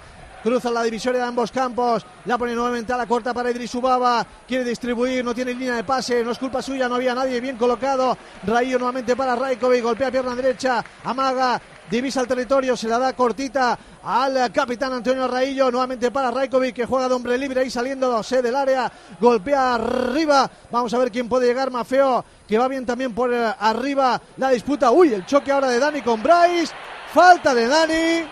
Cruza 0.48 0.72
la 0.72 0.84
divisoria 0.84 1.24
de 1.24 1.28
ambos 1.28 1.52
campos. 1.52 2.06
La 2.24 2.38
pone 2.38 2.56
nuevamente 2.56 2.94
a 2.94 2.98
la 2.98 3.06
corta 3.06 3.34
para 3.34 3.52
Idris 3.52 3.76
Ubaba. 3.76 4.26
Quiere 4.48 4.64
distribuir, 4.64 5.22
no 5.26 5.36
tiene 5.36 5.54
línea 5.54 5.76
de 5.76 5.84
pase. 5.84 6.24
No 6.24 6.32
es 6.32 6.38
culpa 6.38 6.62
suya, 6.62 6.88
no 6.88 6.96
había 6.96 7.14
nadie 7.14 7.42
bien 7.42 7.58
colocado. 7.58 8.18
Raillo 8.46 8.80
nuevamente 8.80 9.14
para 9.18 9.36
Raikovic. 9.36 9.84
Golpea 9.84 10.10
pierna 10.10 10.34
derecha. 10.38 10.82
Amaga. 11.04 11.62
Divisa 11.92 12.22
el 12.22 12.28
territorio, 12.28 12.78
se 12.78 12.88
la 12.88 12.98
da 12.98 13.14
cortita 13.14 13.78
al 14.04 14.52
capitán 14.52 14.92
Antonio 14.92 15.26
Raillo, 15.26 15.72
nuevamente 15.72 16.12
para 16.12 16.32
Raikovic 16.32 16.76
que 16.76 16.86
juega 16.86 17.08
de 17.08 17.16
hombre 17.16 17.38
libre 17.38 17.62
ahí 17.62 17.70
saliendo 17.70 18.22
del 18.22 18.56
área, 18.58 18.92
golpea 19.22 19.76
arriba, 19.76 20.52
vamos 20.70 20.94
a 20.94 20.98
ver 20.98 21.10
quién 21.14 21.30
puede 21.30 21.48
llegar, 21.48 21.72
Mafeo, 21.72 22.26
que 22.46 22.58
va 22.58 22.68
bien 22.68 22.86
también 22.86 23.16
por 23.16 23.34
eh, 23.34 23.54
arriba 23.58 24.22
la 24.36 24.50
disputa, 24.50 24.92
uy, 24.92 25.14
el 25.14 25.26
choque 25.26 25.50
ahora 25.50 25.70
de 25.70 25.80
Dani 25.80 26.02
con 26.02 26.22
Bryce, 26.22 26.74
falta 27.14 27.54
de 27.56 27.68
Dani, 27.70 28.28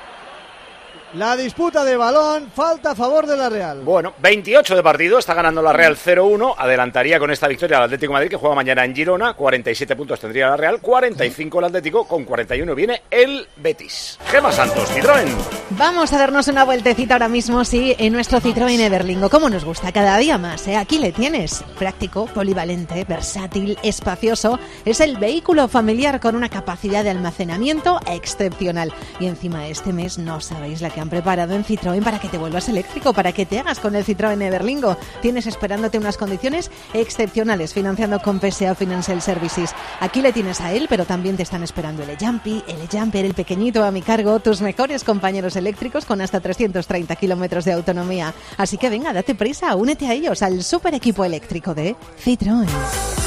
la 1.16 1.38
disputa 1.38 1.84
de 1.86 1.96
balón, 1.96 2.50
falta 2.54 2.92
a 2.92 2.96
favor 2.96 3.26
de 3.26 3.38
la 3.38 3.50
Real. 3.50 3.82
Bueno, 3.82 4.14
28 4.20 4.76
de 4.76 4.84
partido, 4.84 5.18
está 5.18 5.34
ganando 5.34 5.62
la 5.62 5.72
Real 5.72 5.96
0-1, 5.96 6.56
adelantaría 6.58 7.20
con 7.20 7.32
esta 7.32 7.48
victoria 7.48 7.78
al 7.78 7.84
Atlético 7.84 8.12
de 8.12 8.14
Madrid 8.14 8.30
que 8.30 8.36
juega 8.36 8.56
mañana 8.56 8.84
en 8.84 8.94
Girona, 8.94 9.34
47 9.34 9.96
puntos 9.96 10.20
tendría 10.20 10.50
la 10.50 10.58
Real, 10.58 10.80
45 10.82 11.60
el 11.60 11.66
Atlético, 11.66 12.06
con 12.06 12.26
41 12.26 12.76
viene 12.76 13.02
el 13.10 13.48
Betis. 13.58 14.20
Gema 14.28 14.52
Santos, 14.52 14.90
Citroën. 14.92 15.28
Vamos 15.72 16.12
a 16.12 16.18
darnos 16.18 16.48
una 16.48 16.66
vueltecita 16.66 17.16
ahora 17.16 17.30
mismo, 17.30 17.64
sí, 17.64 17.96
en 17.98 18.14
nuestro 18.14 18.42
Citroën 18.42 18.80
Everlingo. 18.80 19.30
Como 19.30 19.50
nos 19.50 19.64
gusta 19.64 19.92
cada 19.92 20.18
día 20.18 20.38
más, 20.38 20.68
¿eh? 20.68 20.76
Aquí 20.76 21.00
le 21.00 21.12
tienes. 21.12 21.64
Práctico, 21.80 22.26
polivalente, 22.28 23.04
versátil, 23.06 23.78
espacioso. 23.84 24.60
Es 24.84 25.00
el 25.00 25.18
vehículo 25.18 25.68
familiar 25.68 26.20
con 26.20 26.36
una 26.36 26.50
capacidad 26.50 27.04
de 27.04 27.10
almacenamiento 27.12 28.00
excepcional. 28.08 28.94
Y 29.20 29.28
encima 29.28 29.68
este 29.68 29.94
mes 29.94 30.18
no 30.18 30.42
sabéis 30.42 30.82
la 30.82 30.90
que 30.90 31.05
preparado 31.10 31.54
en 31.56 31.64
Citroën 31.64 32.04
para 32.04 32.20
que 32.20 32.30
te 32.30 32.38
vuelvas 32.38 32.70
eléctrico, 32.70 33.14
para 33.14 33.32
que 33.32 33.46
te 33.46 33.60
hagas 33.60 33.80
con 33.80 33.96
el 33.96 34.06
Citroën 34.06 34.42
Everlingo. 34.42 34.98
Tienes 35.22 35.48
esperándote 35.48 35.98
unas 35.98 36.18
condiciones 36.18 36.72
excepcionales 36.94 37.74
financiando 37.74 38.20
con 38.20 38.40
PSA 38.40 38.76
Financial 38.76 39.22
Services. 39.22 39.74
Aquí 40.00 40.22
le 40.22 40.34
tienes 40.34 40.62
a 40.62 40.72
él, 40.74 40.88
pero 40.90 41.06
también 41.06 41.38
te 41.38 41.44
están 41.44 41.64
esperando 41.64 42.04
el 42.04 42.18
Jumpy, 42.18 42.64
el 42.68 42.88
Jumper, 42.88 43.26
el 43.26 43.34
pequeñito 43.34 43.84
a 43.84 43.92
mi 43.92 44.02
cargo, 44.02 44.40
tus 44.40 44.62
mejores 44.62 45.04
compañeros 45.04 45.56
eléctricos 45.56 46.06
con 46.06 46.22
hasta 46.22 46.40
330 46.40 47.16
kilómetros 47.16 47.66
de 47.66 47.74
autonomía. 47.74 48.34
Así 48.58 48.78
que 48.78 48.90
venga, 48.90 49.14
date 49.14 49.36
prisa, 49.36 49.76
únete 49.76 50.08
a 50.08 50.14
ellos, 50.14 50.42
al 50.42 50.64
super 50.64 50.94
equipo 50.94 51.24
eléctrico 51.24 51.74
de 51.74 51.96
Citroën. 52.24 52.68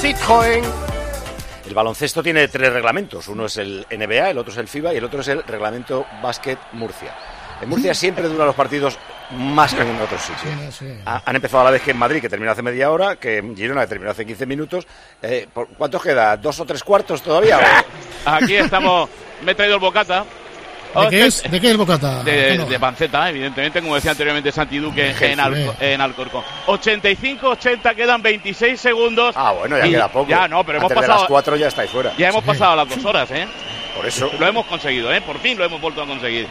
Citroën. 0.01 0.65
El 1.69 1.75
baloncesto 1.75 2.23
tiene 2.23 2.49
tres 2.49 2.73
reglamentos. 2.73 3.29
Uno 3.29 3.45
es 3.45 3.59
el 3.59 3.87
NBA, 3.91 4.31
el 4.31 4.39
otro 4.39 4.53
es 4.53 4.59
el 4.59 4.69
FIBA 4.69 4.95
y 4.95 4.97
el 4.97 5.05
otro 5.05 5.21
es 5.21 5.29
el 5.29 5.43
reglamento 5.43 6.07
Básquet 6.23 6.59
Murcia. 6.73 7.15
En 7.61 7.69
Murcia 7.69 7.95
siempre 7.95 8.29
duran 8.29 8.47
los 8.47 8.57
partidos 8.57 8.99
más 9.31 9.75
que 9.75 9.83
en 9.83 10.01
otros 10.01 10.23
sitios. 10.23 10.83
Ha- 11.05 11.23
Han 11.27 11.37
empezado 11.37 11.61
a 11.63 11.65
la 11.65 11.71
vez 11.73 11.83
que 11.83 11.91
en 11.91 11.99
Madrid, 11.99 12.21
que 12.21 12.29
terminó 12.29 12.53
hace 12.53 12.63
media 12.63 12.91
hora, 12.91 13.17
que 13.17 13.39
en 13.39 13.57
Girona, 13.57 13.83
que 13.83 13.89
terminó 13.89 14.11
hace 14.11 14.25
15 14.25 14.47
minutos. 14.47 14.87
Eh, 15.23 15.47
¿por- 15.53 15.69
¿Cuántos 15.69 16.03
queda? 16.03 16.37
¿Dos 16.37 16.59
o 16.61 16.65
tres 16.65 16.83
cuartos 16.83 17.21
todavía? 17.23 17.59
Aquí 18.25 18.57
estamos. 18.57 19.09
Me 19.43 19.53
he 19.53 19.55
traído 19.55 19.75
el 19.77 19.81
bocata. 19.81 20.25
¿De 20.95 21.09
qué 21.11 21.27
es? 21.27 21.43
¿De 21.51 21.61
qué 21.61 21.71
es 21.73 21.77
bocata? 21.77 22.25
De, 22.25 22.79
panceta, 22.81 23.29
evidentemente, 23.29 23.83
como 23.83 23.95
decía 23.97 24.13
anteriormente 24.13 24.51
Santi 24.51 24.79
Duque 24.79 25.09
Jefe. 25.13 25.33
en, 25.33 25.39
Alco- 25.39 25.75
en 25.81 26.01
Alcorcón. 26.01 26.43
85-80, 26.67 27.95
quedan 27.95 28.23
26 28.23 28.81
segundos. 28.81 29.35
Ah, 29.37 29.53
bueno, 29.53 29.77
ya 29.77 29.85
queda 29.85 30.09
poco. 30.09 30.31
Ya, 30.31 30.49
no, 30.49 30.65
pero 30.65 30.79
hemos 30.79 30.91
Antes 30.91 31.03
pasado. 31.07 31.21
las 31.21 31.29
cuatro 31.29 31.57
ya 31.57 31.69
estáis 31.69 31.91
fuera. 31.91 32.15
Ya 32.17 32.31
hemos 32.31 32.43
pasado 32.43 32.75
las 32.75 32.89
dos 32.89 33.05
horas, 33.05 33.31
¿eh? 33.31 33.47
Por 33.95 34.07
eso. 34.07 34.31
Lo 34.39 34.47
hemos 34.47 34.65
conseguido, 34.67 35.13
¿eh? 35.13 35.21
Por 35.21 35.39
fin 35.41 35.59
lo 35.59 35.65
hemos 35.67 35.79
vuelto 35.81 36.03
a 36.03 36.07
conseguir. 36.07 36.49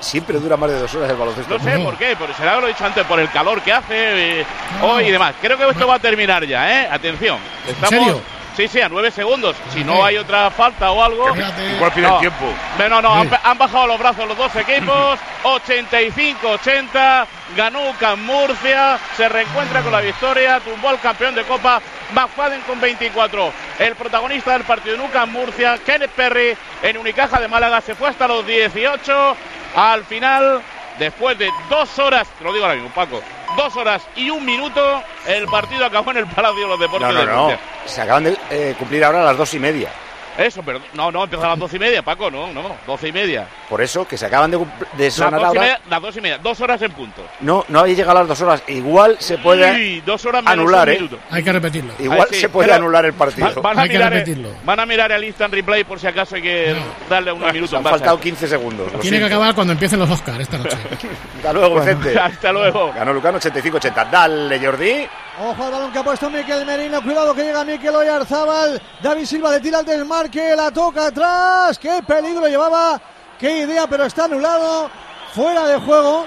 Siempre 0.00 0.38
dura 0.38 0.56
más 0.56 0.70
de 0.70 0.78
dos 0.80 0.94
horas 0.94 1.10
el 1.10 1.16
baloncesto. 1.16 1.58
No 1.58 1.64
sé 1.64 1.78
por 1.78 1.96
qué, 1.96 2.16
por, 2.16 2.32
será 2.34 2.58
lo 2.60 2.66
he 2.66 2.70
dicho 2.70 2.84
antes, 2.84 3.04
por 3.04 3.20
el 3.20 3.30
calor 3.30 3.60
que 3.62 3.72
hace 3.72 4.40
eh, 4.40 4.46
hoy 4.82 5.04
y 5.06 5.10
demás. 5.10 5.34
Creo 5.40 5.56
que 5.56 5.68
esto 5.68 5.86
va 5.86 5.94
a 5.94 5.98
terminar 5.98 6.44
ya, 6.44 6.82
¿eh? 6.82 6.88
Atención. 6.90 7.38
Estamos, 7.66 7.90
serio? 7.90 8.20
Sí, 8.56 8.68
sí, 8.68 8.80
a 8.80 8.88
9 8.88 9.10
segundos. 9.10 9.54
Si 9.72 9.84
no 9.84 10.02
hay 10.02 10.16
otra 10.16 10.50
falta 10.50 10.90
o 10.90 11.02
algo. 11.02 11.28
Igual 11.74 11.92
piden 11.92 12.10
No. 12.10 12.18
tiempo. 12.20 12.46
No, 12.88 13.02
no, 13.02 13.14
han, 13.14 13.30
han 13.44 13.58
bajado 13.58 13.86
los 13.86 13.98
brazos 13.98 14.26
los 14.26 14.36
dos 14.36 14.56
equipos. 14.56 15.18
85-80. 15.44 17.26
Ganó 17.54 17.90
UCAM 17.90 18.24
Murcia. 18.24 18.98
Se 19.16 19.28
reencuentra 19.28 19.82
con 19.82 19.92
la 19.92 20.00
victoria. 20.00 20.60
Tumbó 20.60 20.88
al 20.88 21.00
campeón 21.00 21.34
de 21.34 21.44
Copa. 21.44 21.80
McFadden 22.14 22.60
con 22.62 22.80
24. 22.80 23.52
El 23.78 23.94
protagonista 23.94 24.52
del 24.52 24.62
partido 24.64 24.94
en 24.94 25.02
UCAM 25.02 25.30
Murcia, 25.32 25.76
Kenneth 25.84 26.12
Perry, 26.12 26.56
en 26.82 26.96
Unicaja 26.98 27.40
de 27.40 27.48
Málaga, 27.48 27.80
se 27.80 27.94
fue 27.94 28.08
hasta 28.08 28.28
los 28.28 28.46
18. 28.46 29.36
Al 29.76 30.04
final, 30.04 30.62
después 30.98 31.38
de 31.38 31.50
dos 31.68 31.98
horas, 31.98 32.26
te 32.38 32.44
lo 32.44 32.52
digo 32.52 32.64
ahora 32.64 32.76
mismo, 32.76 32.90
Paco, 32.94 33.20
dos 33.58 33.76
horas 33.76 34.02
y 34.16 34.30
un 34.30 34.42
minuto, 34.42 35.02
el 35.26 35.46
partido 35.48 35.84
acabó 35.84 36.12
en 36.12 36.16
el 36.16 36.26
Palacio 36.26 36.62
de 36.62 36.66
los 36.66 36.80
Deportes 36.80 37.08
No, 37.08 37.12
no, 37.12 37.20
de 37.48 37.52
no. 37.54 37.58
Se 37.84 38.00
acaban 38.00 38.24
de 38.24 38.38
eh, 38.50 38.74
cumplir 38.78 39.04
ahora 39.04 39.22
las 39.22 39.36
dos 39.36 39.52
y 39.52 39.58
media. 39.58 39.90
Eso, 40.38 40.62
pero 40.62 40.80
no, 40.94 41.10
no, 41.10 41.24
empezó 41.24 41.44
a 41.44 41.48
las 41.50 41.58
doce 41.58 41.76
y 41.76 41.78
media, 41.78 42.02
Paco, 42.02 42.30
no, 42.30 42.52
no, 42.52 42.76
doce 42.86 43.08
y 43.08 43.12
media. 43.12 43.46
Por 43.68 43.80
eso, 43.80 44.06
que 44.06 44.16
se 44.18 44.26
acaban 44.26 44.50
de, 44.50 44.58
de 44.58 45.04
Las 45.04 45.14
sonar 45.14 45.32
dos, 45.32 45.42
y 45.42 45.46
ahora. 45.46 45.60
media 45.60 45.80
las 45.88 46.02
dos 46.02 46.16
y 46.16 46.20
media, 46.20 46.38
dos 46.38 46.60
horas 46.60 46.82
en 46.82 46.92
punto. 46.92 47.22
No, 47.40 47.64
no 47.68 47.80
habéis 47.80 47.96
llegado 47.96 48.18
a 48.18 48.20
las 48.22 48.28
dos 48.28 48.40
horas. 48.42 48.62
Igual 48.68 49.16
se 49.18 49.38
puede 49.38 49.70
Uy, 49.72 50.00
dos 50.04 50.24
horas 50.26 50.42
menos 50.42 50.52
anular, 50.58 50.88
un 50.88 50.94
¿eh? 50.94 51.08
Hay 51.30 51.42
que 51.42 51.52
repetirlo. 51.52 51.92
Igual 51.98 52.20
Ay, 52.30 52.34
sí, 52.34 52.40
se 52.40 52.48
puede 52.48 52.72
anular 52.72 53.04
el 53.06 53.12
partido. 53.14 53.46
va- 53.56 53.60
van, 53.62 53.78
a 53.78 53.82
Hay 53.82 53.88
que 53.88 53.94
mirar, 53.96 54.12
repetirlo. 54.12 54.50
van 54.64 54.80
a 54.80 54.86
mirar 54.86 55.12
el 55.12 55.24
instant 55.24 55.52
replay 55.54 55.84
por 55.84 55.98
si 55.98 56.06
acaso 56.06 56.36
hay 56.36 56.42
que 56.42 56.76
darle 57.08 57.32
unos 57.32 57.52
minutos 57.52 57.74
Han 57.74 57.82
más. 57.82 57.90
faltado 57.92 58.20
15 58.20 58.46
segundos. 58.48 58.86
Tiene 58.88 59.00
que 59.02 59.08
siento. 59.08 59.26
acabar 59.26 59.54
cuando 59.54 59.72
empiecen 59.72 59.98
los 59.98 60.10
Oscars 60.10 60.40
esta 60.40 60.58
noche. 60.58 60.76
Hasta 61.36 61.52
luego, 61.52 61.80
Vicente. 61.80 62.18
Hasta 62.20 62.52
luego. 62.52 62.92
Ganó 62.92 63.12
Lucano 63.12 63.38
85-80. 63.40 64.10
Dale, 64.10 64.58
Jordi. 64.64 65.06
Ojo 65.38 65.64
al 65.64 65.70
balón 65.70 65.92
que 65.92 65.98
ha 65.98 66.04
puesto 66.04 66.30
Miquel 66.30 66.64
Merino. 66.64 67.02
Cuidado 67.02 67.34
que 67.34 67.44
llega 67.44 67.62
Miquel 67.62 67.94
Oyarzábal. 67.94 68.80
David 69.02 69.26
Silva 69.26 69.50
le 69.50 69.60
tira 69.60 69.80
el 69.80 69.86
desmarque. 69.86 70.56
La 70.56 70.70
toca 70.70 71.08
atrás. 71.08 71.78
Qué 71.78 72.02
peligro 72.06 72.48
llevaba. 72.48 73.00
Qué 73.38 73.58
idea, 73.58 73.86
pero 73.86 74.04
está 74.04 74.24
anulado. 74.24 74.90
Fuera 75.34 75.66
de 75.66 75.78
juego. 75.78 76.24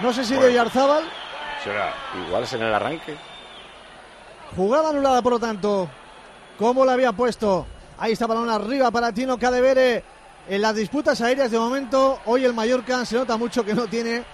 No 0.00 0.12
sé 0.14 0.24
si 0.24 0.34
de 0.34 0.46
Oyarzábal. 0.46 1.04
Será. 1.62 1.92
Igual 2.26 2.44
es 2.44 2.52
en 2.54 2.62
el 2.62 2.72
arranque. 2.72 3.16
Jugada 4.56 4.88
anulada, 4.90 5.20
por 5.20 5.32
lo 5.32 5.38
tanto. 5.38 5.88
¿Cómo 6.58 6.86
la 6.86 6.94
había 6.94 7.12
puesto? 7.12 7.66
Ahí 7.98 8.12
está 8.12 8.26
balón 8.26 8.48
arriba 8.48 8.90
para 8.90 9.12
Tino 9.12 9.38
Cadevere. 9.38 10.02
En 10.48 10.62
las 10.62 10.74
disputas 10.74 11.20
aéreas 11.20 11.50
de 11.50 11.58
momento, 11.58 12.20
hoy 12.24 12.46
el 12.46 12.54
Mallorca 12.54 13.04
se 13.04 13.16
nota 13.16 13.36
mucho 13.36 13.62
que 13.62 13.74
no 13.74 13.86
tiene 13.86 14.24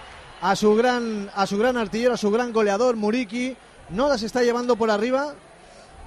a 0.41 0.55
su 0.55 0.73
gran, 0.73 1.29
a 1.35 1.45
su 1.45 1.57
gran 1.57 1.75
artillero, 1.75 2.13
a 2.13 2.17
su 2.17 2.31
gran 2.31 2.53
goleador, 2.53 2.95
Muriki. 2.95 3.57
No 3.89 4.07
las 4.09 4.21
está 4.23 4.41
llevando 4.43 4.75
por 4.75 4.89
arriba 4.89 5.33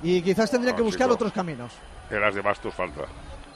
y 0.03 0.23
quizás 0.23 0.51
tendría 0.51 0.73
que 0.75 0.81
No, 0.81 0.85
buscar 0.87 1.07
chico. 1.07 1.15
otros 1.15 1.33
caminos. 1.33 1.73
De 2.11 2.19
las 2.19 2.35
demás 2.35 2.59
tus 2.61 2.75
falta. 2.75 3.03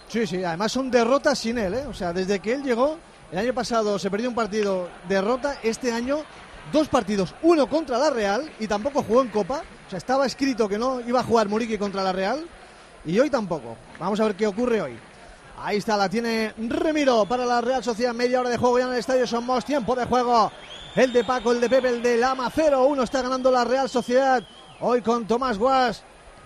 Sí, 0.09 0.27
sí, 0.27 0.45
además 0.45 0.71
son 0.73 0.91
derrotas 0.91 1.39
sin 1.39 1.59
él, 1.59 1.75
¿eh? 1.75 1.87
O 1.87 1.95
sea, 1.95 2.13
desde 2.13 2.39
que 2.41 2.53
él 2.55 2.63
llegó, 2.63 2.99
el 3.31 3.39
año 3.39 3.55
pasado 3.55 3.99
se 3.99 4.11
perdió 4.11 4.29
un 4.29 4.35
partido, 4.35 4.89
derrota, 5.09 5.57
este 5.63 5.91
año 5.93 6.19
dos 6.71 6.89
partidos, 6.89 7.35
uno 7.43 7.67
contra 7.67 7.99
la 7.99 8.11
Real 8.11 8.51
y 8.61 8.67
tampoco 8.69 9.03
jugó 9.03 9.23
en 9.23 9.29
Copa, 9.29 9.63
o 9.87 9.91
sea, 9.91 9.97
estaba 9.99 10.27
escrito 10.27 10.69
que 10.69 10.79
no 10.79 11.01
iba 11.01 11.21
a 11.21 11.25
jugar 11.25 11.49
Muriqui 11.49 11.77
contra 11.79 12.03
la 12.03 12.13
Real 12.13 12.47
y 13.05 13.19
hoy 13.19 13.31
tampoco. 13.31 13.77
Vamos 13.99 14.21
a 14.21 14.25
ver 14.25 14.35
qué 14.37 14.47
ocurre 14.47 14.81
hoy. 14.83 14.99
Ahí 15.59 15.79
está, 15.79 15.97
la 15.97 16.09
tiene 16.09 16.53
Remiro 16.59 17.25
para 17.25 17.47
la 17.47 17.61
Real 17.61 17.83
Sociedad, 17.83 18.13
media 18.13 18.41
hora 18.41 18.51
de 18.51 18.57
juego 18.59 18.79
ya 18.79 18.85
en 18.87 18.93
el 18.93 18.99
estadio 18.99 19.27
Somos, 19.27 19.65
tiempo 19.65 19.95
de 19.97 20.05
juego. 20.05 20.53
El 20.95 21.11
de 21.11 21.25
Paco, 21.25 21.53
el 21.53 21.61
de 21.61 21.71
Pepe, 21.71 21.89
el 21.89 22.03
de 22.03 22.19
Lama, 22.19 22.51
0-1 22.51 23.03
está 23.03 23.23
ganando 23.23 23.51
la 23.51 23.65
Real 23.65 23.89
Sociedad. 23.89 24.43
Hoy 24.81 25.01
con 25.01 25.27
Tomás 25.27 25.57
Guas, 25.57 26.03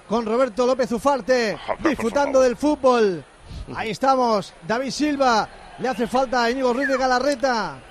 con 0.09 0.25
Roberto 0.25 0.65
López 0.65 0.93
Ufarte, 0.93 1.59
disfrutando 1.83 2.41
del 2.41 2.57
fútbol. 2.57 3.25
Ahí 3.75 3.91
estamos, 3.91 4.55
David 4.65 4.93
Silva, 4.93 5.49
le 5.81 5.89
hace 5.89 6.07
falta 6.07 6.45
a 6.45 6.51
Íñigo 6.51 6.73
Ruiz 6.73 6.87
de 6.87 6.97
Galarreta. 6.97 7.83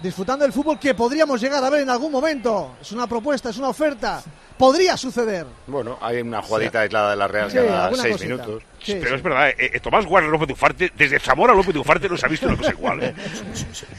Disfrutando 0.00 0.44
del 0.44 0.52
fútbol 0.52 0.78
que 0.78 0.94
podríamos 0.94 1.40
llegar 1.40 1.64
a 1.64 1.70
ver 1.70 1.80
en 1.80 1.90
algún 1.90 2.12
momento. 2.12 2.76
Es 2.80 2.92
una 2.92 3.08
propuesta, 3.08 3.50
es 3.50 3.56
una 3.58 3.70
oferta. 3.70 4.22
Podría 4.58 4.96
suceder. 4.96 5.46
Bueno, 5.66 5.98
hay 6.00 6.20
una 6.20 6.40
jugadita 6.40 6.80
aislada 6.80 7.10
de 7.10 7.16
la 7.16 7.26
Real 7.26 7.50
Sí, 7.50 7.56
cada 7.56 7.84
alguna 7.86 8.02
6 8.02 8.12
cosita. 8.14 8.34
minutos. 8.34 8.62
Sí, 8.80 8.92
Pero 8.94 9.08
sí. 9.08 9.14
es 9.16 9.22
verdad, 9.22 9.48
eh, 9.48 9.56
eh, 9.58 9.80
Tomás 9.80 10.06
Guarda 10.06 10.28
López 10.28 10.46
de 10.46 10.52
Ufarte, 10.52 10.92
desde 10.96 11.18
Zamora 11.18 11.52
a 11.52 11.56
López 11.56 11.74
de 11.74 11.80
Ufarte 11.80 12.08
no 12.08 12.16
se 12.16 12.26
ha 12.26 12.28
visto 12.28 12.46
una 12.46 12.56
cosa 12.56 12.70
igual. 12.70 13.02
¿eh? 13.02 13.14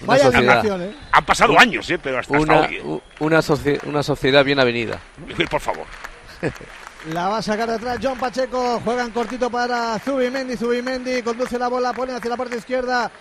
Vaya 0.06 0.28
animación, 0.28 0.82
¿eh? 0.84 0.96
Han 1.12 1.26
pasado 1.26 1.60
años, 1.60 1.90
¿eh? 1.90 2.00
pero 2.02 2.20
hasta, 2.20 2.38
hasta 2.38 2.44
Una, 2.54 2.62
hoy. 2.68 2.80
u- 2.82 3.02
una, 3.20 3.40
socie- 3.42 3.80
una 3.86 4.02
sociedad 4.02 4.46
bien 4.46 4.60
avenida. 4.60 5.00
eh. 5.38 5.46
Por 5.50 5.60
favor. 5.60 5.86
La 7.12 7.28
va 7.28 7.38
a 7.38 7.42
sacar 7.42 7.70
de 7.70 7.76
atrás 7.76 8.00
John 8.02 8.18
Pacheco. 8.18 8.80
Juegan 8.84 9.12
cortito 9.12 9.50
para 9.50 10.00
Zubimendi. 10.00 10.58
Zubimendi 10.58 11.22
conduce 11.22 11.60
la 11.60 11.68
bola, 11.68 11.94
pone 11.94 12.14
hacia 12.14 12.30
la 12.32 12.38
parte 12.38 12.58
izquierda. 12.58 13.12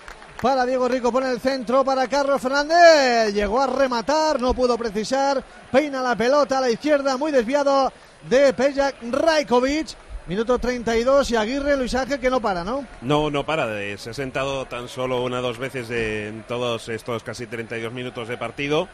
Para 0.45 0.67
Diego 0.67 0.87
Rico, 0.89 1.11
pone 1.11 1.31
el 1.31 1.41
centro 1.41 1.83
para 1.87 2.07
Carlos 2.07 2.39
Fernández. 2.39 3.33
Llegó 3.33 3.63
a 3.63 3.67
rematar, 3.67 4.39
no 4.39 4.53
pudo 4.53 4.77
precisar. 4.77 5.43
Peina 5.73 6.03
la 6.03 6.15
pelota 6.17 6.59
a 6.59 6.61
la 6.61 6.69
izquierda, 6.69 7.17
muy 7.17 7.33
desviado 7.33 7.91
de 8.29 8.53
Pejak 8.53 8.97
Rajkovic. 9.11 9.97
Minuto 10.27 10.59
32 10.59 11.31
y 11.31 11.37
Aguirre, 11.37 11.79
Luis 11.79 11.95
Ángel, 11.95 12.21
que 12.21 12.29
no 12.29 12.43
para, 12.43 12.63
¿no? 12.63 12.87
No, 13.01 13.31
no 13.31 13.47
para. 13.47 13.69
se 13.97 14.11
ha 14.11 14.13
sentado 14.13 14.67
tan 14.67 14.89
solo 14.89 15.23
una 15.23 15.39
o 15.39 15.43
dos 15.43 15.57
veces 15.57 15.89
en 15.89 16.43
todos 16.47 16.91
estos 16.91 17.23
casi 17.23 17.47
32 17.47 17.95
minutos 17.95 18.29
de 18.29 18.37
partido 18.37 18.87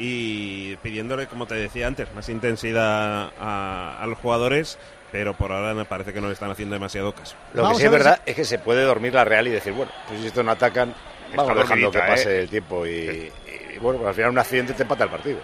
y 0.00 0.76
pidiéndole, 0.76 1.26
como 1.26 1.46
te 1.46 1.54
decía 1.54 1.86
antes, 1.86 2.12
más 2.14 2.28
intensidad 2.30 3.30
a, 3.38 3.98
a 4.00 4.06
los 4.06 4.18
jugadores, 4.18 4.78
pero 5.12 5.34
por 5.34 5.52
ahora 5.52 5.74
me 5.74 5.84
parece 5.84 6.14
que 6.14 6.20
no 6.22 6.28
le 6.28 6.32
están 6.32 6.50
haciendo 6.50 6.74
demasiado 6.74 7.14
caso. 7.14 7.36
Lo 7.52 7.62
Vamos 7.62 7.76
que 7.76 7.82
sí 7.82 7.86
es 7.86 7.92
ver 7.92 8.02
verdad 8.02 8.22
es 8.24 8.34
que 8.34 8.44
se 8.46 8.58
puede 8.58 8.82
dormir 8.82 9.12
la 9.12 9.24
Real 9.24 9.46
y 9.46 9.50
decir, 9.50 9.74
bueno, 9.74 9.92
pues 10.08 10.20
si 10.20 10.28
estos 10.28 10.42
no 10.42 10.52
atacan, 10.52 10.94
vamos 11.36 11.50
Está 11.50 11.62
dejando 11.62 11.90
que 11.90 11.98
pase 11.98 12.36
¿eh? 12.38 12.40
el 12.42 12.48
tiempo 12.48 12.86
y, 12.86 12.90
y, 12.90 13.78
bueno, 13.80 13.98
pues 13.98 14.08
al 14.08 14.14
final 14.14 14.30
un 14.30 14.38
accidente 14.38 14.72
te 14.72 14.82
empata 14.82 15.04
el 15.04 15.10
partido. 15.10 15.40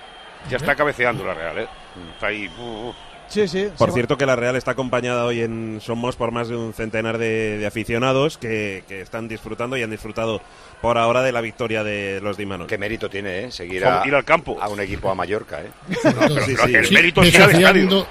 Ya 0.48 0.56
está 0.56 0.74
cabeceando 0.74 1.24
la 1.24 1.34
Real, 1.34 1.58
¿eh? 1.58 1.68
Está 2.14 2.28
ahí. 2.28 2.50
uh, 2.58 2.62
uh. 2.62 2.94
Sí, 3.28 3.48
sí. 3.48 3.68
Por 3.76 3.92
cierto 3.92 4.16
que 4.16 4.24
la 4.26 4.36
Real 4.36 4.56
está 4.56 4.70
acompañada 4.72 5.24
hoy 5.24 5.40
en 5.40 5.80
Somos 5.82 6.16
por 6.16 6.30
más 6.32 6.48
de 6.48 6.56
un 6.56 6.72
centenar 6.72 7.18
de, 7.18 7.58
de 7.58 7.66
aficionados 7.66 8.38
que, 8.38 8.84
que 8.88 9.00
están 9.00 9.28
disfrutando 9.28 9.76
y 9.76 9.82
han 9.82 9.90
disfrutado 9.90 10.40
por 10.80 10.96
ahora 10.98 11.22
de 11.22 11.32
la 11.32 11.40
victoria 11.40 11.82
de 11.82 12.20
los 12.22 12.36
de 12.36 12.42
Imanol. 12.44 12.66
Qué 12.66 12.78
mérito 12.78 13.08
tiene, 13.10 13.44
¿eh? 13.44 13.50
Seguir 13.52 13.84
a, 13.86 14.06
ir 14.06 14.14
al 14.14 14.24
campo. 14.24 14.58
a 14.60 14.68
un 14.68 14.78
equipo 14.80 15.10
a 15.10 15.14
Mallorca, 15.14 15.60
¿eh? 15.62 15.70
Pero, 16.02 16.28
Sí, 16.44 16.54
pero 16.54 16.66
sí. 16.66 16.74
el 16.74 16.86
Sí, 16.86 16.94
mérito 16.94 17.22
es 17.22 17.28
ir 17.34 17.42
al 17.42 17.50
estadio. 17.50 17.62
desafiando, 17.64 18.06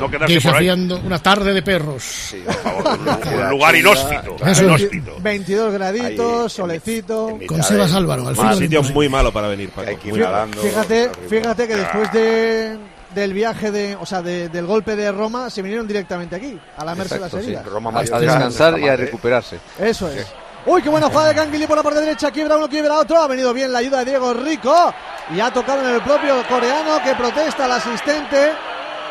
No 0.00 0.10
quedarse 0.10 0.16
por 0.18 0.28
ahí. 0.28 0.34
desafiando 0.34 0.98
una 1.00 1.18
tarde 1.22 1.52
de 1.54 1.62
perros. 1.62 2.02
Sí, 2.02 2.42
por 2.44 2.54
favor. 2.54 2.98
Un 3.44 3.50
lugar 3.50 3.76
inhóspito. 3.76 4.36
Eso. 4.46 4.64
inhóspito. 4.64 5.16
22 5.20 5.72
graditos, 5.72 6.42
Ahí, 6.44 6.50
solecito. 6.50 7.30
en 7.30 7.38
mi- 7.38 7.46
Con 7.46 7.62
Sebas 7.62 7.92
Álvaro, 7.94 8.22
al 8.22 8.28
Un 8.30 8.36
filo 8.36 8.48
del 8.50 8.58
sitio 8.58 8.82
muy 8.94 9.08
malo 9.08 9.32
para 9.32 9.48
venir, 9.48 9.70
Paco. 9.70 9.88
Hay 9.88 9.96
que 9.96 10.08
ir 10.08 10.14
Muy 10.14 10.20
malo. 10.22 10.32
nadando. 10.32 10.60
Fíjate, 10.62 11.10
fíjate 11.28 11.68
que 11.68 11.76
después 11.76 12.12
de, 12.12 12.76
del 13.20 13.32
viaje 13.32 13.70
de, 13.70 13.96
o 13.96 14.06
sea, 14.06 14.22
de- 14.22 14.48
del 14.48 14.66
golpe 14.66 14.94
de 14.96 15.10
Roma, 15.12 15.50
se 15.50 15.62
vinieron 15.62 15.86
directamente 15.86 16.36
aquí, 16.36 16.58
a 16.76 16.84
lamerse 16.84 17.14
las 17.18 17.28
Exacto, 17.28 17.38
sí. 17.38 17.46
heridas. 17.46 17.66
Roma, 17.66 17.90
A, 17.90 17.92
Mallorca, 17.94 18.16
a 18.16 18.20
descansar 18.20 18.78
y 18.78 18.88
a 18.88 18.96
recuperarse. 18.96 19.58
Eso 19.78 20.08
es. 20.08 20.26
Uy, 20.66 20.82
qué 20.82 20.88
buena 20.88 21.06
jugada 21.08 21.28
de 21.28 21.34
Canguilí 21.36 21.66
por 21.66 21.76
la 21.76 21.82
parte 21.82 22.00
derecha. 22.00 22.30
Quiebra 22.30 22.56
uno, 22.56 22.68
quiebra 22.68 22.94
otro. 22.98 23.18
Ha 23.18 23.28
venido 23.28 23.54
bien 23.54 23.72
la 23.72 23.78
ayuda 23.78 23.98
de 24.00 24.06
Diego 24.06 24.34
Rico. 24.34 24.92
Y 25.34 25.38
ha 25.40 25.52
tocado 25.52 25.80
en 25.88 25.94
el 25.94 26.00
propio 26.02 26.42
coreano 26.48 26.98
que 27.04 27.14
protesta 27.14 27.66
al 27.66 27.72
asistente. 27.72 28.52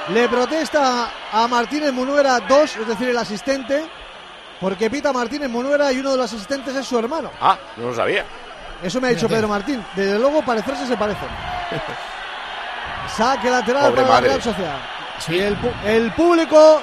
Le 0.09 0.27
protesta 0.27 1.09
a 1.31 1.47
Martínez 1.47 1.93
Munuera 1.93 2.41
2, 2.41 2.75
es 2.77 2.87
decir, 2.87 3.09
el 3.09 3.17
asistente. 3.17 3.85
Porque 4.59 4.89
pita 4.89 5.13
Martínez 5.13 5.49
Munuera 5.49 5.91
y 5.93 5.99
uno 5.99 6.11
de 6.11 6.17
los 6.17 6.33
asistentes 6.33 6.75
es 6.75 6.85
su 6.85 6.99
hermano. 6.99 7.31
Ah, 7.41 7.57
no 7.77 7.87
lo 7.87 7.95
sabía. 7.95 8.25
Eso 8.83 8.99
me 8.99 9.07
ha 9.07 9.11
dicho 9.11 9.29
Pedro 9.29 9.47
Martín. 9.47 9.81
Desde 9.95 10.19
luego, 10.19 10.43
parecerse 10.43 10.85
se 10.85 10.97
parecen. 10.97 11.27
Saque 13.15 13.49
lateral 13.49 13.89
Pobre 13.89 14.01
para 14.01 14.13
madre. 14.13 14.27
la 14.27 14.33
Real 14.33 14.41
Sociedad. 14.41 14.77
Y 15.29 15.87
el, 15.87 16.11
público 16.11 16.81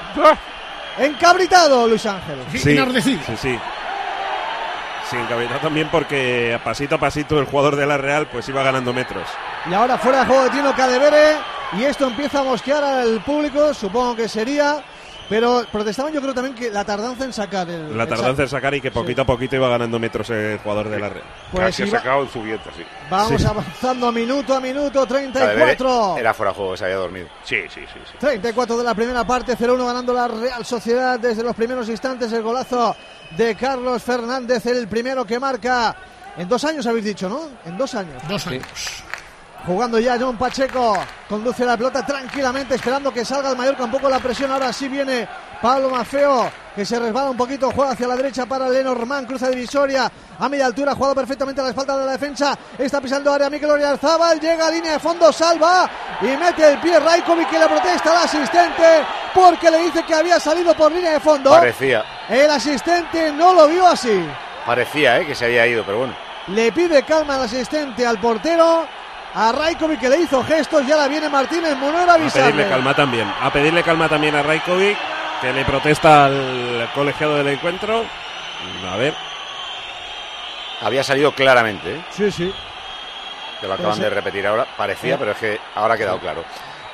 encabritado, 0.98 1.86
Luis 1.86 2.06
Ángel. 2.06 2.38
Sí, 2.52 2.58
sí, 3.02 3.36
sí. 3.36 3.58
Sí, 5.10 5.16
encabezado 5.16 5.60
también 5.60 5.88
porque 5.90 6.54
a 6.54 6.64
pasito 6.64 6.94
a 6.94 6.98
pasito 6.98 7.38
el 7.38 7.44
jugador 7.44 7.76
de 7.76 7.84
la 7.84 7.98
Real 7.98 8.26
pues 8.28 8.48
iba 8.48 8.62
ganando 8.62 8.94
metros. 8.94 9.28
Y 9.70 9.74
ahora 9.74 9.98
fuera 9.98 10.20
de 10.20 10.26
juego 10.26 10.44
de 10.44 10.50
Tino 10.50 10.74
Cadevere. 10.74 11.36
Y 11.78 11.84
esto 11.84 12.06
empieza 12.06 12.40
a 12.40 12.42
mosquear 12.42 12.82
al 12.82 13.20
público, 13.22 13.74
supongo 13.74 14.16
que 14.16 14.28
sería. 14.28 14.82
Pero 15.28 15.64
protestaban 15.72 16.12
yo 16.12 16.20
creo 16.20 16.34
también 16.34 16.54
que 16.54 16.70
la 16.70 16.84
tardanza 16.84 17.24
en 17.24 17.32
sacar 17.32 17.68
el. 17.70 17.96
La 17.96 18.06
tardanza 18.06 18.42
en 18.42 18.48
sacar 18.48 18.74
y 18.74 18.80
que 18.80 18.90
poquito 18.90 19.22
a 19.22 19.24
poquito 19.24 19.56
iba 19.56 19.68
ganando 19.68 19.98
metros 19.98 20.28
el 20.30 20.58
jugador 20.58 20.88
de 20.90 20.98
la 20.98 21.08
Real. 21.08 21.24
Pues 21.50 21.64
Casi 21.66 21.82
ha 21.84 21.86
sacado 21.86 22.22
en 22.24 22.28
su 22.30 22.42
vieta, 22.42 22.70
sí. 22.76 22.82
Vamos 23.08 23.40
Sí. 23.40 23.46
avanzando 23.46 24.12
minuto 24.12 24.54
a 24.54 24.60
minuto, 24.60 25.06
Cadevere 25.06 25.32
34. 25.76 26.16
Era 26.18 26.34
fuera 26.34 26.50
de 26.52 26.56
juego, 26.56 26.76
se 26.76 26.84
había 26.84 26.96
dormido. 26.96 27.28
Sí, 27.44 27.56
sí, 27.72 27.80
sí. 27.92 27.98
sí. 28.10 28.16
34 28.18 28.76
de 28.76 28.84
la 28.84 28.94
primera 28.94 29.24
parte, 29.26 29.56
0-1 29.56 29.86
ganando 29.86 30.12
la 30.12 30.28
Real 30.28 30.64
Sociedad 30.66 31.18
desde 31.18 31.42
los 31.42 31.54
primeros 31.56 31.88
instantes. 31.88 32.30
El 32.32 32.42
golazo 32.42 32.94
de 33.36 33.54
Carlos 33.54 34.02
Fernández, 34.02 34.66
el 34.66 34.86
primero 34.88 35.24
que 35.24 35.38
marca. 35.40 35.96
En 36.36 36.48
dos 36.48 36.64
años 36.64 36.86
habéis 36.86 37.04
dicho, 37.04 37.28
¿no? 37.28 37.42
En 37.64 37.76
dos 37.78 37.94
años. 37.94 38.22
Dos 38.28 38.42
Sí. 38.42 38.48
años. 38.50 38.64
Jugando 39.66 40.00
ya 40.00 40.16
John 40.18 40.36
Pacheco 40.36 40.96
conduce 41.28 41.64
la 41.64 41.76
pelota 41.76 42.04
tranquilamente, 42.04 42.74
esperando 42.74 43.12
que 43.12 43.24
salga 43.24 43.50
el 43.50 43.56
Mallorca 43.56 43.84
un 43.84 43.92
poco 43.92 44.08
la 44.08 44.18
presión. 44.18 44.50
Ahora 44.50 44.72
sí 44.72 44.88
viene 44.88 45.28
Pablo 45.60 45.88
Mafeo, 45.88 46.50
que 46.74 46.84
se 46.84 46.98
resbala 46.98 47.30
un 47.30 47.36
poquito, 47.36 47.70
juega 47.70 47.92
hacia 47.92 48.08
la 48.08 48.16
derecha 48.16 48.44
para 48.44 48.68
Lenormand, 48.68 49.28
cruza 49.28 49.48
divisoria 49.48 50.10
a 50.36 50.48
media 50.48 50.66
altura, 50.66 50.96
jugado 50.96 51.14
perfectamente 51.14 51.60
a 51.60 51.64
la 51.64 51.70
espalda 51.70 51.96
de 51.96 52.06
la 52.06 52.12
defensa, 52.12 52.58
está 52.76 53.00
pisando 53.00 53.32
área 53.32 53.48
Mikel 53.48 53.70
Oriarzábal, 53.70 54.40
llega 54.40 54.66
a 54.66 54.70
línea 54.72 54.94
de 54.94 54.98
fondo, 54.98 55.32
salva 55.32 55.88
y 56.20 56.26
mete 56.26 56.72
el 56.72 56.80
pie 56.80 56.98
Raikovic 56.98 57.48
que 57.48 57.58
le 57.60 57.66
protesta 57.68 58.10
al 58.10 58.24
asistente 58.24 59.04
porque 59.32 59.70
le 59.70 59.78
dice 59.84 60.02
que 60.04 60.14
había 60.14 60.40
salido 60.40 60.74
por 60.74 60.90
línea 60.90 61.12
de 61.12 61.20
fondo. 61.20 61.50
Parecía, 61.50 62.04
El 62.28 62.50
asistente 62.50 63.30
no 63.30 63.54
lo 63.54 63.68
vio 63.68 63.86
así. 63.86 64.26
parecía 64.66 65.20
eh, 65.20 65.26
que 65.26 65.36
se 65.36 65.44
había 65.44 65.68
ido, 65.68 65.84
pero 65.84 65.98
bueno. 65.98 66.16
Le 66.48 66.72
pide 66.72 67.04
calma 67.04 67.36
al 67.36 67.42
asistente 67.42 68.04
al 68.04 68.18
portero. 68.18 68.84
A 69.34 69.50
Raikovic 69.52 69.98
que 70.00 70.08
le 70.10 70.18
hizo 70.20 70.42
gestos, 70.44 70.86
ya 70.86 70.96
la 70.96 71.08
viene 71.08 71.28
Martínez 71.28 71.76
Munera 71.76 72.14
a 72.14 72.16
A 72.16 72.28
pedirle 72.30 72.68
calma 72.68 72.94
también. 72.94 73.32
A 73.40 73.50
pedirle 73.52 73.82
calma 73.82 74.08
también 74.08 74.34
a 74.34 74.42
Raikovic, 74.42 74.96
que 75.40 75.52
le 75.52 75.64
protesta 75.64 76.26
al 76.26 76.90
colegiado 76.94 77.36
del 77.36 77.48
encuentro. 77.48 78.04
A 78.90 78.96
ver. 78.96 79.14
Había 80.82 81.02
salido 81.02 81.32
claramente, 81.34 81.96
¿eh? 81.96 82.04
Sí, 82.10 82.30
sí. 82.30 82.52
que 83.60 83.68
lo 83.68 83.74
acaban 83.74 83.98
de 84.00 84.10
repetir 84.10 84.44
ahora. 84.46 84.66
Parecía, 84.76 85.14
Sí. 85.14 85.18
pero 85.20 85.30
es 85.32 85.38
que 85.38 85.60
ahora 85.76 85.94
ha 85.94 85.96
quedado 85.96 86.18
claro. 86.18 86.44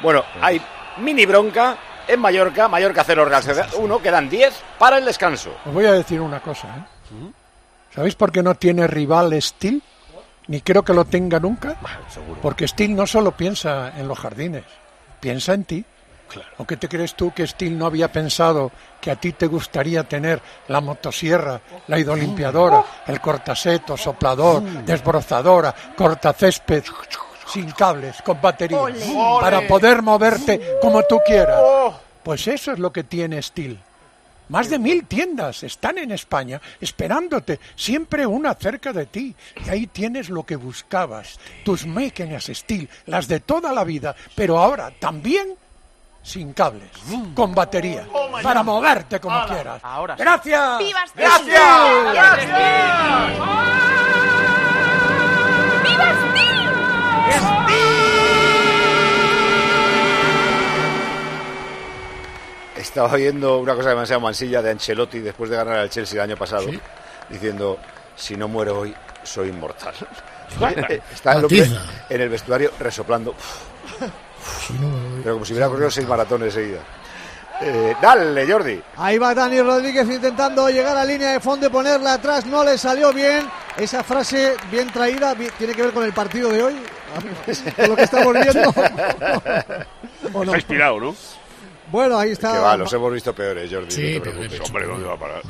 Bueno, 0.01 0.23
hay 0.43 0.61
mini 0.99 1.25
bronca 1.25 1.77
en 2.07 2.21
Mallorca. 2.21 2.69
Mallorca 2.69 3.03
0, 3.05 3.25
Real 3.25 3.43
Sociedad 3.43 3.71
1. 3.75 3.99
Quedan 4.03 4.29
10 4.29 4.63
para 4.79 4.99
el 4.99 5.05
descanso. 5.07 5.51
Os 5.67 5.73
voy 5.73 5.87
a 5.87 5.93
decir 5.93 6.21
una 6.21 6.41
cosa. 6.41 6.69
¿eh? 6.69 7.31
¿Sabéis 7.95 8.15
por 8.15 8.31
qué 8.31 8.43
no 8.43 8.55
tiene 8.55 8.87
rival 8.87 9.35
Steel? 9.41 9.83
Ni 10.49 10.63
creo 10.63 10.83
que 10.83 10.95
lo 10.95 11.05
tenga 11.05 11.39
nunca. 11.39 11.77
Porque 12.43 12.67
Steel 12.67 12.97
no 12.97 13.07
solo 13.07 13.33
piensa 13.33 13.93
en 13.97 14.09
los 14.09 14.19
jardines, 14.19 14.65
piensa 15.21 15.55
en 15.55 15.65
ti. 15.65 15.85
¿O 16.59 16.67
qué 16.67 16.77
te 16.77 16.89
crees 16.89 17.15
tú 17.15 17.33
que 17.33 17.47
Steel 17.47 17.79
no 17.79 17.87
había 17.87 18.13
pensado 18.13 18.71
que 19.01 19.11
a 19.11 19.17
ti 19.17 19.33
te 19.33 19.47
gustaría 19.47 20.05
tener 20.05 20.43
la 20.69 20.81
motosierra, 20.81 21.61
la 21.87 21.99
hidrolimpiadora, 21.99 22.85
el 23.07 23.21
cortaseto, 23.21 23.97
soplador, 23.97 24.63
desbrozadora, 24.63 25.75
cortacésped, 25.97 26.85
sin 27.47 27.71
cables, 27.71 28.21
con 28.23 28.41
batería, 28.43 28.79
Ole. 28.79 29.01
para 29.41 29.67
poder 29.67 30.03
moverte 30.03 30.77
como 30.83 31.03
tú 31.05 31.19
quieras? 31.25 31.63
Pues 32.23 32.47
eso 32.47 32.73
es 32.73 32.79
lo 32.79 32.93
que 32.93 33.05
tiene 33.05 33.41
Steel. 33.41 33.81
Más 34.49 34.71
de 34.71 34.79
mil 34.79 35.07
tiendas 35.07 35.63
están 35.63 35.99
en 35.99 36.13
España 36.13 36.61
esperándote, 36.81 37.61
siempre 37.77 38.27
una 38.27 38.55
cerca 38.55 38.93
de 38.93 39.07
ti. 39.07 39.35
Y 39.65 39.69
ahí 39.69 39.87
tienes 39.87 40.31
lo 40.31 40.45
que 40.45 40.57
buscabas, 40.57 41.39
tus 41.65 41.87
máquinas 41.87 42.47
Steel, 42.47 42.89
las 43.07 43.29
de 43.29 43.41
toda 43.41 43.73
la 43.73 43.85
vida, 43.85 44.15
pero 44.35 44.59
ahora 44.59 44.91
también 44.99 45.55
sin 46.23 46.53
cables, 46.53 46.91
con 47.35 47.55
batería, 47.55 48.07
para 48.43 48.63
moverte 48.63 49.19
como 49.21 49.47
quieras. 49.47 49.81
Ahora 49.83 50.17
sí. 50.17 50.23
Gracias. 50.23 50.79
¡Viva 50.79 51.07
Steel! 51.07 51.27
Gracias. 51.27 52.47
¡Gracias! 52.47 54.08
Estaba 62.79 63.17
viendo 63.17 63.59
una 63.59 63.75
cosa 63.75 63.89
demasiado 63.91 64.21
mansilla 64.21 64.63
de 64.63 64.71
Ancelotti 64.71 65.19
después 65.19 65.51
de 65.51 65.57
ganar 65.57 65.79
al 65.79 65.91
Chelsea 65.91 66.23
el 66.23 66.31
año 66.31 66.37
pasado, 66.37 66.67
diciendo, 67.29 67.77
si 68.15 68.37
no 68.37 68.47
muero 68.47 68.79
hoy, 68.79 68.95
soy 69.25 69.49
inmortal. 69.49 69.95
Está 71.13 71.33
el 71.33 71.45
hombre 71.45 71.69
en 72.09 72.21
el 72.21 72.29
vestuario 72.29 72.71
resoplando, 72.79 73.35
pero 75.23 75.35
como 75.35 75.45
si 75.45 75.55
hubiera 75.55 75.69
corrido 75.69 75.91
seis 75.91 76.07
maratones 76.07 76.55
seguidas. 76.55 76.83
Eh, 77.61 77.97
dale, 78.01 78.51
Jordi. 78.51 78.81
Ahí 78.97 79.19
va 79.19 79.35
Dani 79.35 79.61
Rodríguez 79.61 80.09
intentando 80.09 80.71
llegar 80.71 80.97
a 80.97 81.05
línea 81.05 81.33
de 81.33 81.41
fondo 81.41 81.67
y 81.67 81.71
ponerla 81.71 82.13
atrás. 82.13 82.47
No 82.47 82.63
le 82.63 82.79
salió 82.79 83.13
bien. 83.13 83.51
Esa 83.77 84.05
frase 84.05 84.55
bien 84.71 84.93
traída 84.93 85.35
tiene 85.35 85.75
que 85.75 85.83
ver 85.83 85.93
con 85.93 86.05
el 86.05 86.13
partido 86.13 86.51
de 86.51 86.63
hoy. 86.63 86.77
Con 87.77 87.89
lo 87.89 87.97
que 87.97 88.03
estamos 88.03 88.35
viendo. 88.35 88.71
¿O 90.33 90.45
no? 90.45 90.53
Está 90.53 90.57
inspirado, 90.57 91.01
¿no? 91.01 91.17
Bueno, 91.91 92.19
ahí 92.19 92.31
está. 92.33 92.53
Que 92.53 92.59
va, 92.59 92.77
los 92.77 92.93
hemos 92.93 93.13
visto 93.13 93.35
peores, 93.35 93.73
Jordi. 93.73 93.91
Sí, 93.91 94.17
no 94.19 94.23
te 94.25 94.31
preocupes. 94.31 94.61
Hombre, 94.69 94.87
¿dónde 94.87 95.07
va 95.09 95.15
a 95.15 95.19
parar? 95.19 95.43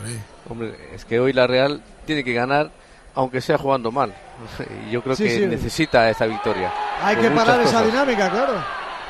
Hombre, 0.48 0.74
es 0.94 1.04
que 1.04 1.18
hoy 1.20 1.32
la 1.32 1.46
Real 1.46 1.82
tiene 2.06 2.22
que 2.24 2.32
ganar, 2.32 2.70
aunque 3.14 3.40
sea 3.40 3.58
jugando 3.58 3.90
mal. 3.90 4.14
Y 4.88 4.92
Yo 4.92 5.02
creo 5.02 5.16
Sí, 5.16 5.24
que 5.24 5.30
sí. 5.30 5.46
necesita 5.46 6.08
esta 6.10 6.26
victoria. 6.26 6.72
Hay 7.02 7.16
que 7.16 7.30
parar 7.30 7.60
esa 7.60 7.82
dinámica, 7.82 8.30
claro. 8.30 8.54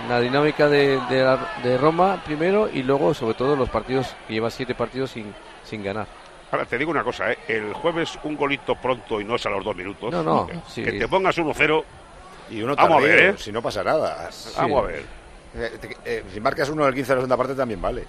La 0.08 0.20
dinámica 0.20 0.68
de, 0.68 1.00
de, 1.10 1.22
la- 1.24 1.54
de 1.62 1.76
Roma 1.76 2.22
primero 2.24 2.68
y 2.72 2.82
luego, 2.82 3.12
sobre 3.14 3.34
todo, 3.34 3.56
los 3.56 3.68
partidos 3.68 4.14
que 4.26 4.34
lleva 4.34 4.48
siete 4.50 4.74
partidos 4.74 5.10
sin, 5.10 5.34
sin 5.64 5.82
ganar. 5.82 6.06
Ahora, 6.50 6.64
te 6.64 6.78
digo 6.78 6.90
una 6.92 7.02
cosa, 7.04 7.30
¿eh? 7.32 7.38
El 7.48 7.74
jueves 7.74 8.18
un 8.22 8.36
golito 8.36 8.74
pronto 8.76 9.20
y 9.20 9.24
no 9.24 9.34
es 9.34 9.44
a 9.44 9.50
los 9.50 9.62
dos 9.64 9.76
minutos. 9.76 10.10
No, 10.12 10.22
no, 10.22 10.46
Que, 10.46 10.54
sí. 10.68 10.82
que 10.82 10.92
te 10.92 11.08
pongas 11.08 11.36
1-0. 11.36 11.84
Y 12.50 12.62
uno 12.62 12.74
Vamos 12.74 12.90
a 12.90 13.00
tardío, 13.00 13.08
ver, 13.16 13.34
¿eh? 13.34 13.34
si 13.36 13.52
no 13.52 13.60
pasa 13.60 13.84
nada. 13.84 14.30
Vamos 14.56 14.84
a 14.84 14.86
ver. 14.86 15.02
Eh, 15.58 15.72
te- 15.80 15.96
eh, 16.04 16.24
si 16.32 16.40
marcas 16.40 16.68
uno 16.68 16.84
del 16.84 16.94
15 16.94 17.08
de 17.10 17.14
la 17.16 17.20
segunda 17.22 17.36
parte 17.36 17.54
también 17.54 17.80
vale. 17.82 18.04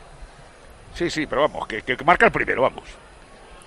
Sí, 0.93 1.09
sí, 1.09 1.25
pero 1.27 1.41
vamos, 1.41 1.67
que, 1.67 1.81
que 1.81 2.03
marca 2.03 2.25
el 2.27 2.31
primero, 2.31 2.61
vamos. 2.63 2.83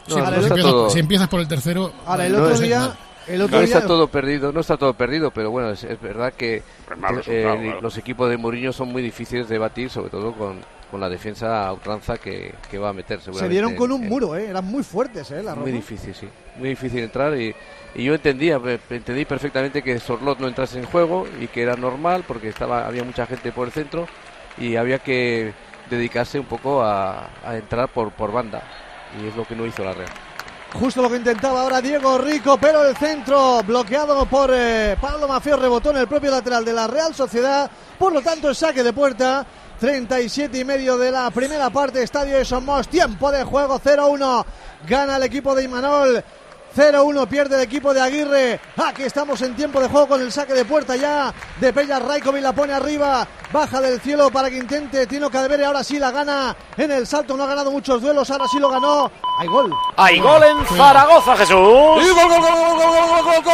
Si, 0.06 0.10
No, 0.14 0.18
no 0.18 0.24
empiezas, 0.28 0.50
está 0.58 0.60
todo- 0.70 0.90
si 0.90 0.98
empiezas 0.98 1.28
por 1.28 1.40
el 1.40 1.48
tercero. 1.48 1.92
Ahora, 2.06 2.26
el 2.26 2.32
No 2.32 2.42
otro 2.42 2.54
es- 2.54 2.60
día. 2.60 2.96
El 3.28 3.40
otro 3.42 3.58
No 3.60 3.64
día. 3.64 3.76
está 3.76 3.86
todo 3.86 4.08
perdido, 4.08 4.50
no 4.52 4.60
está 4.60 4.76
todo 4.76 4.94
perdido, 4.94 5.30
pero 5.30 5.50
bueno, 5.52 5.70
es, 5.70 5.84
es 5.84 6.00
verdad 6.00 6.32
que 6.32 6.60
mal 6.98 7.22
eh, 7.26 7.42
claro. 7.44 7.80
los 7.80 7.96
equipos 7.96 8.28
de 8.28 8.36
Mourinho 8.36 8.72
son 8.72 8.88
muy 8.90 9.00
difíciles 9.00 9.48
de 9.48 9.58
batir, 9.58 9.90
sobre 9.90 10.10
todo 10.10 10.32
con, 10.32 10.58
con 10.90 11.00
la 11.00 11.08
defensa 11.08 11.68
a 11.68 11.72
ultranza 11.72 12.18
que, 12.18 12.52
que 12.68 12.78
va 12.78 12.88
a 12.88 12.92
meter 12.92 13.20
Se 13.20 13.48
dieron 13.48 13.76
con 13.76 13.92
un 13.92 14.02
en- 14.02 14.08
muro, 14.08 14.34
¿eh? 14.34 14.46
Eran 14.50 14.64
muy 14.64 14.82
fuertes, 14.82 15.30
¿eh? 15.30 15.40
La 15.40 15.54
Muy 15.54 15.70
difícil, 15.70 16.12
sí. 16.16 16.28
Muy 16.56 16.70
difícil 16.70 16.98
entrar 17.04 17.36
y, 17.40 17.54
y 17.94 18.04
yo 18.04 18.14
entendía, 18.14 18.60
entendí 18.90 19.24
perfectamente 19.24 19.82
que 19.82 19.98
Sorlot 19.98 20.38
no 20.38 20.48
entrase 20.48 20.78
en 20.78 20.86
juego 20.86 21.26
y 21.40 21.48
que 21.48 21.62
era 21.62 21.76
normal 21.76 22.24
porque 22.26 22.48
estaba 22.48 22.86
había 22.86 23.04
mucha 23.04 23.26
gente 23.26 23.52
por 23.52 23.68
el 23.68 23.72
centro 23.72 24.06
y 24.58 24.76
había 24.76 24.98
que 24.98 25.52
dedicarse 25.90 26.38
un 26.38 26.46
poco 26.46 26.82
a, 26.82 27.30
a 27.44 27.56
entrar 27.56 27.88
por, 27.88 28.12
por 28.12 28.32
banda 28.32 28.62
y 29.20 29.26
es 29.26 29.36
lo 29.36 29.44
que 29.44 29.56
no 29.56 29.66
hizo 29.66 29.84
la 29.84 29.92
Real. 29.92 30.10
Justo 30.74 31.02
lo 31.02 31.10
que 31.10 31.16
intentaba 31.16 31.60
ahora 31.60 31.82
Diego 31.82 32.16
Rico, 32.16 32.56
pero 32.58 32.84
el 32.86 32.96
centro 32.96 33.62
bloqueado 33.62 34.24
por 34.24 34.50
eh, 34.54 34.96
Pablo 34.98 35.28
Mafeo 35.28 35.58
rebotó 35.58 35.90
en 35.90 35.98
el 35.98 36.08
propio 36.08 36.30
lateral 36.30 36.64
de 36.64 36.72
la 36.72 36.86
Real 36.86 37.14
Sociedad. 37.14 37.70
Por 37.98 38.12
lo 38.12 38.22
tanto, 38.22 38.48
el 38.48 38.54
saque 38.54 38.82
de 38.82 38.92
puerta. 38.92 39.46
37 39.78 40.56
y 40.56 40.64
medio 40.64 40.96
de 40.96 41.10
la 41.10 41.28
primera 41.32 41.68
parte, 41.68 42.04
Estadio 42.04 42.38
de 42.38 42.44
Somos, 42.44 42.86
tiempo 42.86 43.32
de 43.32 43.42
juego 43.42 43.80
0-1. 43.80 44.44
Gana 44.86 45.16
el 45.16 45.24
equipo 45.24 45.56
de 45.56 45.64
Imanol. 45.64 46.24
0-1 46.74 47.26
pierde 47.28 47.56
el 47.56 47.62
equipo 47.62 47.92
de 47.92 48.00
Aguirre. 48.00 48.60
Aquí 48.76 49.02
estamos 49.02 49.42
en 49.42 49.54
tiempo 49.54 49.80
de 49.80 49.88
juego 49.88 50.08
con 50.08 50.20
el 50.20 50.32
saque 50.32 50.54
de 50.54 50.64
puerta 50.64 50.96
ya 50.96 51.32
de 51.60 51.72
Pella 51.72 51.98
Raikovic. 51.98 52.42
La 52.42 52.52
pone 52.52 52.72
arriba. 52.72 53.26
Baja 53.52 53.80
del 53.80 54.00
cielo 54.00 54.30
para 54.30 54.48
que 54.48 54.56
intente 54.56 55.06
Tino 55.06 55.30
Cadevere. 55.30 55.66
Ahora 55.66 55.84
sí 55.84 55.98
la 55.98 56.10
gana 56.10 56.56
en 56.76 56.90
el 56.90 57.06
salto. 57.06 57.36
No 57.36 57.44
ha 57.44 57.46
ganado 57.46 57.70
muchos 57.70 58.00
duelos. 58.00 58.30
Ahora 58.30 58.46
sí 58.50 58.58
lo 58.58 58.70
ganó. 58.70 59.10
Hay 59.38 59.48
gol. 59.48 59.72
Hay 59.96 60.18
gol 60.20 60.42
en 60.42 60.64
Zaragoza, 60.66 61.36
Jesús. 61.36 61.56
Y 61.56 62.08
gol, 62.08 62.28
gol, 62.28 62.40
gol, 62.40 62.52
gol, 62.52 62.76
gol, 62.76 63.08
gol, 63.08 63.24
gol, 63.24 63.42
gol. 63.44 63.52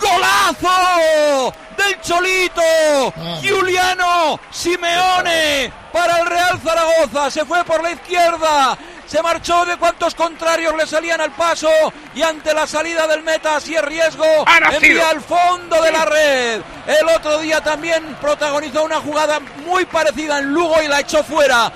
¡Golazo! 0.00 1.52
Del 1.76 2.00
Cholito, 2.00 3.12
Giuliano 3.40 4.38
Simeone 4.50 5.72
para 5.92 6.18
el 6.18 6.26
Real 6.26 6.60
Zaragoza. 6.60 7.30
Se 7.30 7.44
fue 7.44 7.64
por 7.64 7.82
la 7.82 7.92
izquierda. 7.92 8.78
Se 9.12 9.22
marchó 9.22 9.66
de 9.66 9.76
cuantos 9.76 10.14
contrarios 10.14 10.74
le 10.74 10.86
salían 10.86 11.20
al 11.20 11.32
paso 11.32 11.68
y 12.14 12.22
ante 12.22 12.54
la 12.54 12.66
salida 12.66 13.06
del 13.06 13.22
meta, 13.22 13.60
si 13.60 13.74
es 13.74 13.82
riesgo, 13.82 14.24
envía 14.72 15.10
al 15.10 15.20
fondo 15.20 15.82
de 15.82 15.92
la 15.92 16.06
red. 16.06 16.62
El 16.86 17.08
otro 17.14 17.38
día 17.40 17.60
también 17.60 18.16
protagonizó 18.22 18.84
una 18.84 19.02
jugada 19.02 19.38
muy 19.66 19.84
parecida 19.84 20.38
en 20.38 20.54
Lugo 20.54 20.80
y 20.82 20.88
la 20.88 21.00
echó 21.00 21.22
fuera. 21.22 21.70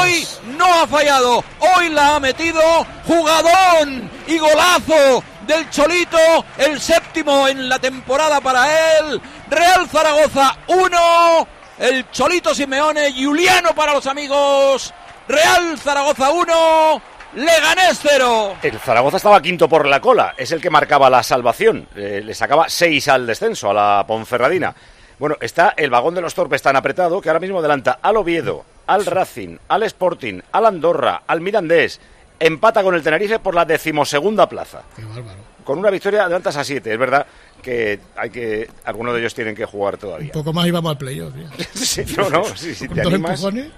Hoy 0.00 0.26
no 0.58 0.66
ha 0.82 0.88
fallado, 0.88 1.44
hoy 1.60 1.90
la 1.90 2.16
ha 2.16 2.18
metido. 2.18 2.60
Jugadón 3.06 4.10
y 4.26 4.38
golazo 4.38 5.22
del 5.46 5.70
Cholito, 5.70 6.44
el 6.58 6.80
séptimo 6.80 7.46
en 7.46 7.68
la 7.68 7.78
temporada 7.78 8.40
para 8.40 8.98
él. 8.98 9.20
Real 9.48 9.88
Zaragoza 9.88 10.56
1, 10.66 11.48
el 11.78 12.10
Cholito 12.10 12.52
Simeone, 12.52 13.12
Juliano 13.12 13.76
para 13.76 13.92
los 13.92 14.08
amigos. 14.08 14.92
Real 15.30 15.78
Zaragoza 15.78 16.30
1, 16.30 17.02
Leganés 17.36 18.00
0. 18.02 18.56
El 18.62 18.78
Zaragoza 18.80 19.16
estaba 19.18 19.40
quinto 19.40 19.68
por 19.68 19.86
la 19.86 20.00
cola, 20.00 20.34
es 20.36 20.50
el 20.50 20.60
que 20.60 20.70
marcaba 20.70 21.08
la 21.08 21.22
salvación. 21.22 21.86
Eh, 21.94 22.20
le 22.24 22.34
sacaba 22.34 22.68
seis 22.68 23.06
al 23.06 23.26
descenso, 23.26 23.70
a 23.70 23.74
la 23.74 24.04
Ponferradina. 24.06 24.74
Bueno, 25.20 25.36
está 25.40 25.74
el 25.76 25.90
vagón 25.90 26.14
de 26.14 26.20
los 26.20 26.34
torpes 26.34 26.62
tan 26.62 26.74
apretado 26.76 27.20
que 27.20 27.28
ahora 27.28 27.38
mismo 27.40 27.58
adelanta 27.60 27.98
al 28.02 28.16
Oviedo, 28.16 28.64
al 28.88 29.06
Racing, 29.06 29.56
al 29.68 29.82
Sporting, 29.84 30.40
al 30.50 30.66
Andorra, 30.66 31.22
al 31.26 31.40
Mirandés 31.40 32.00
empata 32.40 32.82
con 32.82 32.94
el 32.94 33.02
Tenerife 33.02 33.38
por 33.38 33.54
la 33.54 33.64
decimosegunda 33.66 34.48
plaza. 34.48 34.82
Qué 34.96 35.04
bárbaro. 35.04 35.38
Con 35.62 35.78
una 35.78 35.90
victoria 35.90 36.22
adelantas 36.24 36.56
a 36.56 36.64
siete. 36.64 36.90
Es 36.94 36.98
verdad 36.98 37.26
que 37.62 38.00
hay 38.16 38.30
que 38.30 38.68
algunos 38.84 39.12
de 39.14 39.20
ellos 39.20 39.34
tienen 39.34 39.54
que 39.54 39.66
jugar 39.66 39.98
todavía. 39.98 40.28
Un 40.34 40.42
poco 40.42 40.52
más 40.54 40.66
y 40.66 40.70
vamos 40.70 40.90
al 40.90 40.98
playoff. 40.98 41.34
Sí, 41.74 42.02
no, 42.16 42.30
no, 42.30 42.44
sí, 42.56 42.74
si 42.74 42.86
Con 42.88 42.96
te 42.96 43.02
dos 43.02 43.12
animas. 43.12 43.30
empujones. 43.32 43.70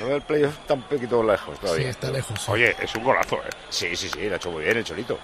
No, 0.00 0.14
el 0.14 0.22
playoff 0.22 0.58
está 0.60 0.74
un 0.74 0.82
poquito 0.82 1.22
lejos 1.22 1.58
todavía. 1.58 1.84
Sí, 1.84 1.90
está 1.90 2.10
lejos. 2.10 2.40
sí. 2.40 2.50
Oye, 2.50 2.76
es 2.80 2.94
un 2.94 3.04
golazo, 3.04 3.36
¿eh? 3.36 3.50
Sí, 3.70 3.96
sí, 3.96 4.08
sí, 4.08 4.26
lo 4.26 4.34
ha 4.34 4.36
hecho 4.36 4.50
muy 4.50 4.64
bien 4.64 4.76
el 4.76 4.84
Cholito. 4.84 5.18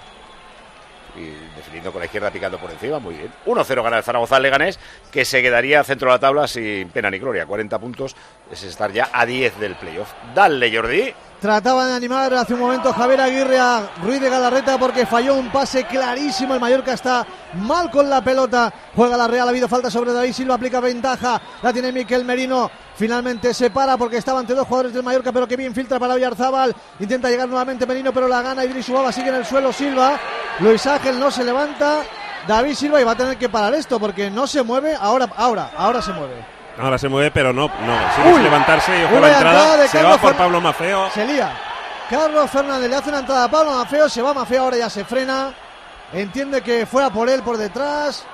Y 1.14 1.26
definiendo 1.56 1.92
con 1.92 1.98
la 2.00 2.06
izquierda 2.06 2.30
picando 2.30 2.58
por 2.58 2.70
encima, 2.70 2.98
muy 2.98 3.14
bien. 3.14 3.30
1-0 3.44 3.82
gana 3.82 3.98
el 3.98 4.02
Zaragoza 4.02 4.36
al 4.36 4.42
Leganés, 4.42 4.78
que 5.10 5.26
se 5.26 5.42
quedaría 5.42 5.84
centro 5.84 6.08
de 6.08 6.14
la 6.14 6.18
tabla 6.18 6.48
sin 6.48 6.88
pena 6.88 7.10
ni 7.10 7.18
gloria. 7.18 7.44
40 7.44 7.78
puntos, 7.78 8.16
es 8.50 8.62
estar 8.62 8.90
ya 8.92 9.10
a 9.12 9.26
10 9.26 9.60
del 9.60 9.74
playoff. 9.76 10.10
Dale, 10.34 10.74
Jordi. 10.74 11.12
Trataba 11.43 11.86
de 11.86 11.95
animar 11.95 12.32
hace 12.34 12.55
un 12.55 12.61
momento 12.61 12.93
Javier 12.93 13.20
Aguirre 13.20 13.59
a 13.59 13.90
Ruiz 14.01 14.20
de 14.20 14.30
Galarreta 14.30 14.78
porque 14.78 15.05
falló 15.07 15.34
un 15.34 15.51
pase 15.51 15.82
clarísimo. 15.82 16.55
El 16.55 16.61
Mallorca 16.61 16.93
está 16.93 17.26
mal 17.55 17.90
con 17.90 18.09
la 18.09 18.22
pelota. 18.22 18.72
Juega 18.95 19.16
la 19.16 19.26
Real, 19.26 19.49
ha 19.49 19.51
habido 19.51 19.66
falta 19.66 19.90
sobre 19.90 20.12
David 20.12 20.34
Silva, 20.34 20.55
aplica 20.55 20.78
ventaja. 20.78 21.43
La 21.61 21.72
tiene 21.72 21.90
Miquel 21.90 22.24
Merino. 22.24 22.70
Finalmente 22.95 23.53
se 23.55 23.70
para 23.70 23.97
porque 23.97 24.18
estaba 24.18 24.38
ante 24.38 24.55
dos 24.55 24.68
jugadores 24.68 24.95
del 24.95 25.03
Mallorca, 25.03 25.32
pero 25.32 25.49
que 25.49 25.57
bien 25.57 25.74
filtra 25.74 25.99
para 25.99 26.14
Villarzábal. 26.14 26.76
Intenta 27.01 27.28
llegar 27.28 27.49
nuevamente 27.49 27.86
Merino, 27.86 28.12
pero 28.12 28.28
la 28.28 28.40
gana 28.40 28.64
Idris 28.64 28.88
Ubaba. 28.90 29.11
Sigue 29.11 29.30
en 29.30 29.34
el 29.34 29.45
suelo 29.45 29.72
Silva. 29.72 30.20
Luis 30.61 30.86
Ángel 30.86 31.18
no 31.18 31.28
se 31.32 31.43
levanta. 31.43 32.05
David 32.47 32.74
Silva 32.74 33.01
y 33.01 33.05
va 33.05 33.12
a 33.12 33.16
tener 33.16 33.36
que 33.36 33.49
parar 33.49 33.74
esto 33.74 33.99
porque 33.99 34.30
no 34.30 34.47
se 34.47 34.62
mueve. 34.62 34.95
Ahora, 34.95 35.28
ahora, 35.36 35.72
ahora 35.76 36.01
se 36.03 36.12
mueve. 36.12 36.61
Ahora 36.83 36.99
se 36.99 37.09
mueve, 37.09 37.30
pero 37.30 37.53
no, 37.53 37.68
no. 37.68 38.33
Uy, 38.35 38.43
levantarse 38.43 39.01
y 39.01 39.05
ojo 39.05 39.20
la 39.20 39.33
entrada. 39.33 39.87
Se 39.89 40.03
va 40.03 40.18
por 40.18 40.35
Pablo 40.37 40.61
Mafeo. 40.61 41.09
Se 41.11 41.24
lía. 41.24 41.53
Carlos 42.11 42.51
Fernández 42.51 42.91
le 42.91 42.97
hace 42.97 43.09
una 43.09 43.20
entrada 43.20 43.45
a 43.45 43.51
Pablo 43.51 43.70
Mafeo, 43.72 44.09
se 44.09 44.20
va 44.20 44.35
Mafeo, 44.35 44.64
ahora 44.64 44.76
ya 44.76 44.91
se 44.91 45.05
frena. 45.05 45.55
Entiende 46.12 46.61
que 46.61 46.85
fuera 46.85 47.09
por 47.11 47.28
él 47.28 47.41
por 47.43 47.57
detrás. 47.57 48.24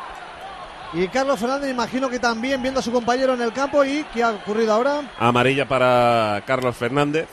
Y 0.94 1.06
Carlos 1.08 1.38
Fernández 1.38 1.70
imagino 1.70 2.08
que 2.08 2.18
también 2.18 2.62
viendo 2.62 2.80
a 2.80 2.82
su 2.82 2.90
compañero 2.90 3.34
en 3.34 3.42
el 3.42 3.52
campo. 3.52 3.84
¿Y 3.84 4.04
qué 4.14 4.22
ha 4.22 4.30
ocurrido 4.30 4.72
ahora? 4.72 5.02
Amarilla 5.18 5.68
para 5.68 6.42
Carlos 6.46 6.74
Fernández. 6.76 7.28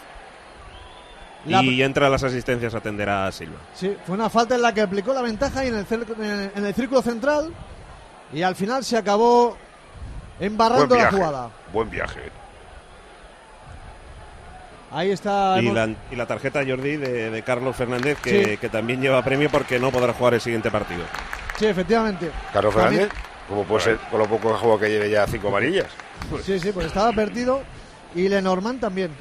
La- 1.46 1.64
Y 1.64 1.82
entra 1.82 2.08
a 2.08 2.10
las 2.10 2.24
asistencias 2.24 2.74
a 2.76 2.80
atender 2.80 3.08
a 3.10 3.32
Silva. 3.32 3.58
Sí, 3.74 3.96
fue 4.06 4.16
una 4.16 4.30
falta 4.30 4.56
en 4.56 4.62
la 4.62 4.74
que 4.74 4.82
aplicó 4.82 5.14
la 5.14 5.22
ventaja 5.22 5.64
y 5.64 5.70
en 5.70 5.76
el, 5.76 6.52
en 6.56 6.74
círculo 6.74 7.02
central. 7.02 7.54
Y 8.34 8.42
al 8.42 8.56
final 8.56 8.84
se 8.84 8.98
acabó 8.98 9.56
embarrando 10.40 10.96
la 10.96 11.12
jugada. 11.12 11.50
Buen 11.72 11.90
viaje. 11.90 12.20
Ahí 14.92 15.12
está. 15.12 15.56
Y 15.58 15.68
hemos- 15.68 15.74
la, 15.76 15.90
y 16.12 16.16
la 16.16 16.26
tarjeta 16.26 16.62
Jordi 16.66 16.98
de, 16.98 17.30
de 17.30 17.42
Carlos 17.44 17.76
Fernández, 17.76 18.18
que, 18.22 18.44
Sí. 18.46 18.58
que 18.58 18.70
también 18.70 19.02
lleva 19.02 19.22
premio 19.24 19.50
porque 19.50 19.80
no 19.80 19.92
podrá 19.92 20.14
jugar 20.14 20.36
el 20.36 20.42
siguiente 20.42 20.72
partido. 20.72 21.04
Sí, 21.58 21.66
efectivamente. 21.66 22.32
Carlos 22.54 22.74
Fernández, 22.74 23.10
¿cómo 23.50 23.64
puede 23.66 23.84
ser 23.84 23.98
con 24.10 24.20
lo 24.20 24.26
poco 24.28 24.50
que 24.52 24.58
juego 24.60 24.80
que 24.80 24.90
lleve 24.90 25.10
ya 25.10 25.28
cinco 25.28 25.50
amarillas? 25.50 25.88
Sí, 26.44 26.60
sí, 26.60 26.72
pues 26.72 26.88
estaba 26.88 27.12
perdido. 27.12 27.62
Y 28.14 28.30
Lenormand 28.30 28.80
también. 28.80 29.12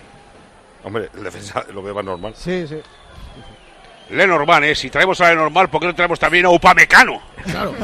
Hombre, 0.85 1.11
el 1.15 1.25
defensa 1.25 1.65
lo 1.73 1.83
veo 1.83 1.95
más 1.95 2.05
normal. 2.05 2.35
Sí, 2.37 2.67
sí. 2.69 2.81
Lenormand, 4.11 4.65
¿eh? 4.67 4.75
Si 4.75 4.91
traemos 4.91 5.21
a 5.23 5.31
Lenormand, 5.31 5.69
¿por 5.71 5.81
qué 5.81 5.87
no 5.89 5.95
traemos 5.95 6.21
también 6.21 6.45
a 6.47 6.51
Upamecano? 6.51 7.21
Claro. 7.45 7.75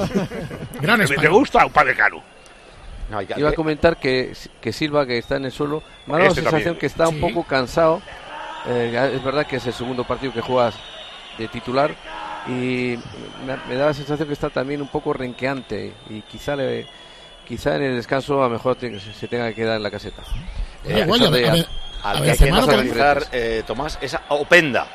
Gran 0.81 1.01
¿Te, 1.07 1.17
te 1.17 1.29
gusta 1.29 1.67
Upamecano? 1.67 2.23
Iba 3.37 3.51
a 3.51 3.53
comentar 3.53 3.97
que, 3.97 4.33
que 4.61 4.73
Silva, 4.73 5.05
que 5.07 5.19
está 5.19 5.37
en 5.37 5.47
el 5.47 5.53
suelo, 5.53 5.83
me 6.07 6.15
ha 6.15 6.19
dado 6.19 6.29
Este 6.31 6.43
la 6.43 6.51
sensación 6.51 6.75
también. 6.75 6.81
que 6.81 6.87
está 6.87 7.07
Sí. 7.07 7.15
un 7.15 7.21
poco 7.21 7.45
cansado. 7.47 8.01
Eh, 8.67 9.13
es 9.15 9.25
verdad 9.25 9.47
que 9.47 9.57
es 9.57 9.67
el 9.67 9.73
segundo 9.73 10.05
partido 10.05 10.33
que 10.33 10.41
juegas 10.43 10.75
de 11.39 11.49
titular 11.49 11.91
y 12.47 12.97
me, 13.47 13.57
me 13.69 13.75
da 13.75 13.87
la 13.87 13.95
sensación 13.95 14.27
que 14.29 14.35
está 14.35 14.51
también 14.51 14.81
un 14.83 14.89
poco 14.89 15.13
renqueante 15.13 15.93
y 16.11 16.21
quizá 16.23 16.57
le, 16.57 16.87
quizá 17.49 17.77
en 17.77 17.83
el 17.83 17.97
descanso 17.97 18.41
a 18.43 18.47
lo 18.49 18.51
mejor 18.51 18.77
te- 18.77 18.99
se 19.01 19.29
tenga 19.29 19.49
que 19.49 19.55
quedar 19.55 19.77
en 19.77 19.83
la 19.83 19.91
caseta. 19.91 20.23
Eso 20.85 21.31
de- 21.31 21.49
a 21.49 21.53
ver, 21.53 21.67
Al 22.03 22.17
a 22.17 22.23
que 22.23 22.31
hay 22.31 22.39
que 22.39 22.51
nacionalizar, 22.51 23.23
eh, 23.33 23.63
Tomás, 23.67 23.99
es 24.01 24.15
a 24.15 24.23
Openda. 24.29 24.87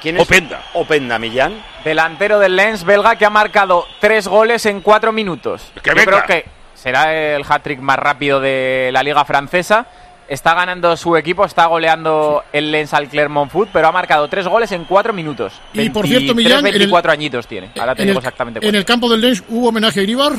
¿Quién 0.00 0.16
es? 0.16 0.22
Openda. 0.22 0.62
Openda, 0.74 1.18
Millán. 1.18 1.62
Delantero 1.84 2.38
del 2.38 2.56
Lens 2.56 2.84
belga 2.84 3.16
que 3.16 3.26
ha 3.26 3.30
marcado 3.30 3.86
tres 4.00 4.26
goles 4.26 4.64
en 4.66 4.80
cuatro 4.80 5.12
minutos. 5.12 5.70
Que 5.82 5.90
Yo 5.90 5.96
venga. 5.96 6.22
creo 6.24 6.24
que 6.26 6.48
será 6.80 7.14
el 7.14 7.44
hat-trick 7.48 7.80
más 7.80 7.98
rápido 7.98 8.40
de 8.40 8.90
la 8.92 9.02
liga 9.02 9.24
francesa. 9.24 9.86
Está 10.28 10.54
ganando 10.54 10.96
su 10.96 11.16
equipo, 11.16 11.44
está 11.44 11.66
goleando 11.66 12.44
el 12.52 12.70
Lens 12.70 12.94
al 12.94 13.08
Clermont 13.08 13.50
Foot, 13.50 13.70
pero 13.72 13.88
ha 13.88 13.92
marcado 13.92 14.28
tres 14.28 14.46
goles 14.46 14.70
en 14.70 14.84
cuatro 14.84 15.12
minutos. 15.12 15.60
Y, 15.72 15.90
por 15.90 16.06
cierto, 16.06 16.26
23, 16.34 16.36
Millán, 16.36 16.60
en 16.60 16.66
el- 16.66 16.72
24 16.78 17.10
añitos 17.10 17.46
tiene. 17.48 17.72
Ahora 17.76 17.96
te 17.96 18.02
en, 18.02 18.08
digo 18.08 18.20
el, 18.20 18.24
exactamente 18.24 18.58
en 18.58 18.62
cuánto. 18.62 18.78
el 18.78 18.84
campo 18.84 19.08
del 19.10 19.20
Lens 19.22 19.42
hubo 19.48 19.68
homenaje 19.70 19.98
a 19.98 20.02
Iribar. 20.04 20.32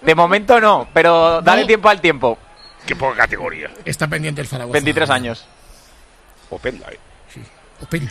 De 0.00 0.14
momento 0.14 0.58
no, 0.58 0.88
pero 0.92 1.42
dale 1.42 1.66
tiempo 1.66 1.88
al 1.90 2.00
tiempo. 2.00 2.38
Qué 2.86 2.96
poca 2.96 3.14
categoría. 3.16 3.70
Está 3.84 4.08
pendiente 4.08 4.40
el 4.40 4.46
Zaragoza. 4.48 4.72
23 4.72 5.10
años. 5.10 5.44
Openda, 6.48 6.86
¿eh? 6.90 6.98
Openda. 7.82 8.10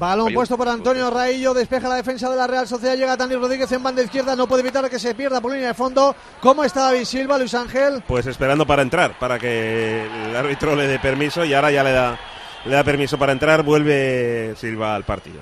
Balón 0.00 0.32
puesto 0.32 0.56
por 0.56 0.66
Antonio 0.66 1.10
Raillo, 1.10 1.52
despeja 1.52 1.86
la 1.86 1.96
defensa 1.96 2.30
de 2.30 2.36
la 2.36 2.46
Real 2.46 2.66
Sociedad, 2.66 2.96
llega 2.96 3.18
Dani 3.18 3.34
Rodríguez 3.34 3.70
en 3.70 3.82
banda 3.82 4.02
izquierda, 4.02 4.34
no 4.34 4.46
puede 4.46 4.62
evitar 4.62 4.88
que 4.88 4.98
se 4.98 5.14
pierda 5.14 5.42
por 5.42 5.52
línea 5.52 5.68
de 5.68 5.74
fondo. 5.74 6.16
¿Cómo 6.40 6.64
está 6.64 6.84
David 6.84 7.04
Silva, 7.04 7.36
Luis 7.36 7.52
Ángel? 7.52 8.02
Pues 8.08 8.24
esperando 8.24 8.66
para 8.66 8.80
entrar, 8.80 9.18
para 9.18 9.38
que 9.38 10.06
el 10.06 10.34
árbitro 10.34 10.74
le 10.74 10.86
dé 10.86 10.98
permiso 10.98 11.44
y 11.44 11.52
ahora 11.52 11.70
ya 11.70 11.84
le 11.84 11.92
da, 11.92 12.18
le 12.64 12.74
da 12.74 12.82
permiso 12.82 13.18
para 13.18 13.32
entrar, 13.32 13.62
vuelve 13.62 14.54
Silva 14.56 14.94
al 14.94 15.04
partido. 15.04 15.40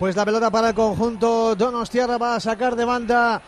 Pues 0.00 0.16
la 0.16 0.24
pelota 0.24 0.50
para 0.50 0.70
el 0.70 0.74
conjunto 0.74 1.54
Donostiarra 1.54 2.18
va 2.18 2.34
a 2.34 2.40
sacar 2.40 2.74
de 2.74 2.84
banda 2.84 3.40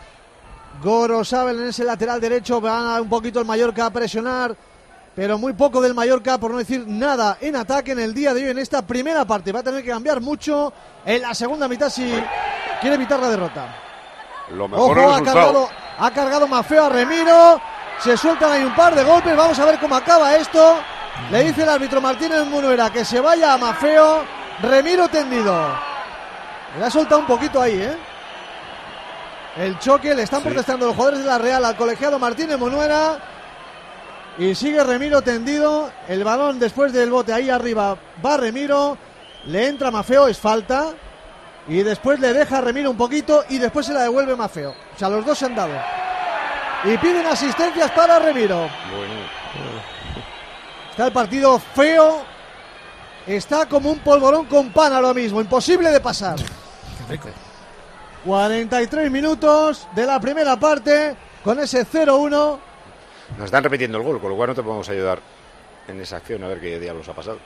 Gorosabel 0.80 1.58
en 1.58 1.68
ese 1.70 1.82
lateral 1.82 2.20
derecho, 2.20 2.60
va 2.60 3.00
un 3.00 3.08
poquito 3.08 3.40
el 3.40 3.44
Mallorca 3.44 3.86
a 3.86 3.90
presionar, 3.90 4.56
pero 5.18 5.36
muy 5.36 5.52
poco 5.52 5.80
del 5.80 5.94
Mallorca, 5.94 6.38
por 6.38 6.52
no 6.52 6.58
decir 6.58 6.84
nada 6.86 7.38
en 7.40 7.56
ataque 7.56 7.90
en 7.90 7.98
el 7.98 8.14
día 8.14 8.32
de 8.32 8.44
hoy, 8.44 8.50
en 8.50 8.58
esta 8.58 8.82
primera 8.82 9.24
parte. 9.24 9.50
Va 9.50 9.58
a 9.58 9.62
tener 9.64 9.82
que 9.82 9.90
cambiar 9.90 10.20
mucho 10.20 10.72
en 11.04 11.22
la 11.22 11.34
segunda 11.34 11.66
mitad 11.66 11.90
si 11.90 12.08
quiere 12.80 12.94
evitar 12.94 13.18
la 13.18 13.28
derrota. 13.28 13.66
Lo 14.54 14.68
mejor 14.68 14.96
Ojo, 14.96 15.12
ha 15.12 15.20
cargado, 15.20 15.68
ha 15.98 16.10
cargado 16.12 16.46
Mafeo 16.46 16.84
a 16.84 16.88
Remiro. 16.88 17.60
Se 17.98 18.16
sueltan 18.16 18.52
ahí 18.52 18.62
un 18.62 18.76
par 18.76 18.94
de 18.94 19.02
golpes. 19.02 19.36
Vamos 19.36 19.58
a 19.58 19.64
ver 19.64 19.80
cómo 19.80 19.96
acaba 19.96 20.36
esto. 20.36 20.76
Le 21.32 21.42
dice 21.42 21.64
el 21.64 21.68
árbitro 21.68 22.00
Martínez 22.00 22.46
Munuera 22.46 22.88
que 22.92 23.04
se 23.04 23.18
vaya 23.18 23.54
a 23.54 23.58
Mafeo. 23.58 24.22
Remiro 24.62 25.08
tendido. 25.08 25.52
Le 26.78 26.84
ha 26.84 26.90
soltado 26.90 27.22
un 27.22 27.26
poquito 27.26 27.60
ahí, 27.60 27.74
¿eh? 27.74 27.98
El 29.56 29.80
choque, 29.80 30.14
le 30.14 30.22
están 30.22 30.44
protestando 30.44 30.86
los 30.86 30.94
jugadores 30.94 31.24
de 31.24 31.26
la 31.26 31.38
Real 31.38 31.64
al 31.64 31.76
colegiado 31.76 32.20
Martínez 32.20 32.56
Munuera. 32.56 33.18
Y 34.38 34.54
sigue 34.54 34.82
Remiro 34.84 35.20
tendido. 35.20 35.90
El 36.06 36.22
balón 36.22 36.58
después 36.60 36.92
del 36.92 37.10
bote 37.10 37.32
ahí 37.32 37.50
arriba 37.50 37.96
va 38.24 38.36
Remiro. 38.36 38.96
Le 39.46 39.66
entra 39.66 39.90
Mafeo, 39.90 40.28
es 40.28 40.38
falta. 40.38 40.94
Y 41.66 41.82
después 41.82 42.20
le 42.20 42.32
deja 42.32 42.60
Remiro 42.60 42.90
un 42.90 42.96
poquito 42.96 43.44
y 43.48 43.58
después 43.58 43.86
se 43.86 43.92
la 43.92 44.02
devuelve 44.02 44.36
Mafeo. 44.36 44.70
O 44.70 44.98
sea, 44.98 45.08
los 45.08 45.26
dos 45.26 45.36
se 45.36 45.46
han 45.46 45.56
dado. 45.56 45.74
Y 46.84 46.96
piden 46.98 47.26
asistencias 47.26 47.90
para 47.90 48.20
Remiro. 48.20 48.68
Está 50.90 51.06
el 51.06 51.12
partido 51.12 51.58
feo. 51.58 52.22
Está 53.26 53.66
como 53.66 53.90
un 53.90 53.98
polvorón 53.98 54.46
con 54.46 54.70
pan 54.70 54.92
ahora 54.92 55.12
mismo. 55.12 55.40
Imposible 55.40 55.90
de 55.90 56.00
pasar. 56.00 56.36
43 58.24 59.10
minutos 59.10 59.88
de 59.94 60.06
la 60.06 60.20
primera 60.20 60.58
parte 60.58 61.16
con 61.42 61.58
ese 61.58 61.84
0-1. 61.84 62.67
Nos 63.36 63.46
están 63.46 63.62
repitiendo 63.62 63.98
el 63.98 64.04
gol, 64.04 64.20
con 64.20 64.30
lo 64.30 64.36
cual 64.36 64.48
no 64.48 64.54
te 64.54 64.62
podemos 64.62 64.88
ayudar 64.88 65.20
en 65.86 66.00
esa 66.00 66.16
acción 66.16 66.42
a 66.44 66.48
ver 66.48 66.60
qué 66.60 66.78
diablos 66.78 67.08
ha 67.08 67.14
pasado. 67.14 67.38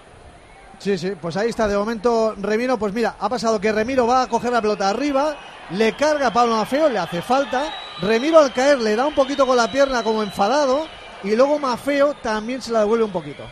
Sí, 0.78 0.98
sí, 0.98 1.12
pues 1.20 1.36
ahí 1.36 1.48
está 1.48 1.68
de 1.68 1.76
momento 1.76 2.34
Remiro. 2.36 2.76
Pues 2.76 2.92
mira, 2.92 3.14
ha 3.18 3.28
pasado 3.28 3.60
que 3.60 3.70
Remiro 3.70 4.06
va 4.06 4.22
a 4.22 4.28
coger 4.28 4.52
la 4.52 4.60
pelota 4.60 4.88
arriba, 4.88 5.36
le 5.70 5.94
carga 5.94 6.28
a 6.28 6.32
Pablo 6.32 6.56
Mafeo, 6.56 6.88
le 6.88 6.98
hace 6.98 7.22
falta. 7.22 7.72
Remiro 8.00 8.40
al 8.40 8.52
caer 8.52 8.78
le 8.80 8.96
da 8.96 9.06
un 9.06 9.14
poquito 9.14 9.46
con 9.46 9.56
la 9.56 9.70
pierna 9.70 10.02
como 10.02 10.22
enfadado 10.22 10.86
y 11.22 11.36
luego 11.36 11.58
Mafeo 11.58 12.14
también 12.14 12.60
se 12.60 12.72
la 12.72 12.80
devuelve 12.80 13.04
un 13.04 13.12
poquito. 13.12 13.44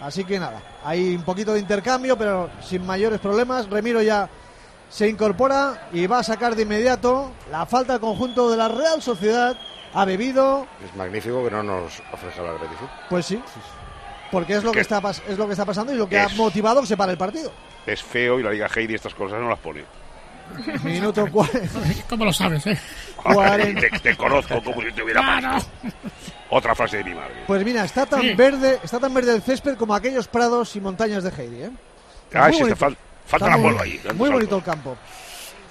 Así 0.00 0.24
que 0.24 0.38
nada, 0.38 0.60
hay 0.84 1.14
un 1.14 1.22
poquito 1.22 1.54
de 1.54 1.60
intercambio, 1.60 2.18
pero 2.18 2.50
sin 2.60 2.84
mayores 2.84 3.20
problemas. 3.20 3.70
Remiro 3.70 4.02
ya 4.02 4.28
se 4.90 5.08
incorpora 5.08 5.88
y 5.92 6.06
va 6.06 6.18
a 6.18 6.22
sacar 6.22 6.54
de 6.54 6.64
inmediato 6.64 7.30
la 7.50 7.64
falta 7.64 7.94
al 7.94 8.00
conjunto 8.00 8.50
de 8.50 8.58
la 8.58 8.68
Real 8.68 9.00
Sociedad. 9.00 9.56
Ha 9.94 10.04
bebido, 10.04 10.66
Es 10.84 10.94
magnífico 10.96 11.44
que 11.44 11.50
no 11.50 11.62
nos 11.62 12.02
ofrezca 12.12 12.42
la 12.42 12.52
repetición. 12.52 12.88
pues 13.10 13.26
sí, 13.26 13.42
porque 14.30 14.54
es 14.54 14.64
lo 14.64 14.72
que 14.72 14.80
está 14.80 15.00
pas- 15.02 15.20
es 15.28 15.36
lo 15.36 15.46
que 15.46 15.52
está 15.52 15.64
pasando 15.66 15.92
y 15.92 15.96
lo 15.96 16.08
que 16.08 16.18
ha 16.18 16.28
motivado 16.30 16.80
que 16.80 16.86
se 16.86 16.96
pare 16.96 17.12
el 17.12 17.18
partido. 17.18 17.52
Es 17.86 18.02
feo 18.02 18.40
y 18.40 18.42
la 18.42 18.50
Liga 18.52 18.68
Heidi 18.74 18.94
estas 18.94 19.14
cosas 19.14 19.38
no 19.40 19.48
las 19.48 19.58
pone. 19.58 19.84
Minuto 20.82 21.26
cua- 21.26 21.48
¿Cómo 22.08 22.24
lo 22.24 22.32
sabes, 22.32 22.66
eh? 22.66 22.78
Cuarenta. 23.16 23.80
te, 23.80 23.98
te 24.00 24.16
conozco 24.16 24.62
como 24.62 24.80
si 24.82 24.92
te 24.92 25.02
hubiera 25.02 25.20
Claro. 25.20 25.50
puesto. 25.52 25.70
Otra 26.50 26.74
frase 26.74 26.98
de 26.98 27.04
mi 27.04 27.14
madre. 27.14 27.34
Pues 27.46 27.64
mira, 27.64 27.84
está 27.84 28.04
tan 28.06 28.20
Sí. 28.20 28.34
verde, 28.34 28.78
está 28.82 28.98
tan 29.00 29.12
verde 29.14 29.34
el 29.34 29.42
césped 29.42 29.76
como 29.76 29.94
aquellos 29.94 30.28
prados 30.28 30.74
y 30.76 30.80
montañas 30.80 31.22
de 31.24 31.30
Heidi, 31.30 31.62
¿eh? 31.64 31.70
Ah, 32.34 32.50
sí, 32.52 32.62
fal- 32.64 32.96
falta 33.26 33.46
Está 33.46 33.48
la 33.48 33.56
bola 33.56 33.82
ahí. 33.82 33.98
dando 33.98 34.14
Muy 34.14 34.28
salto. 34.28 34.32
bonito 34.32 34.56
el 34.56 34.62
campo. 34.62 34.96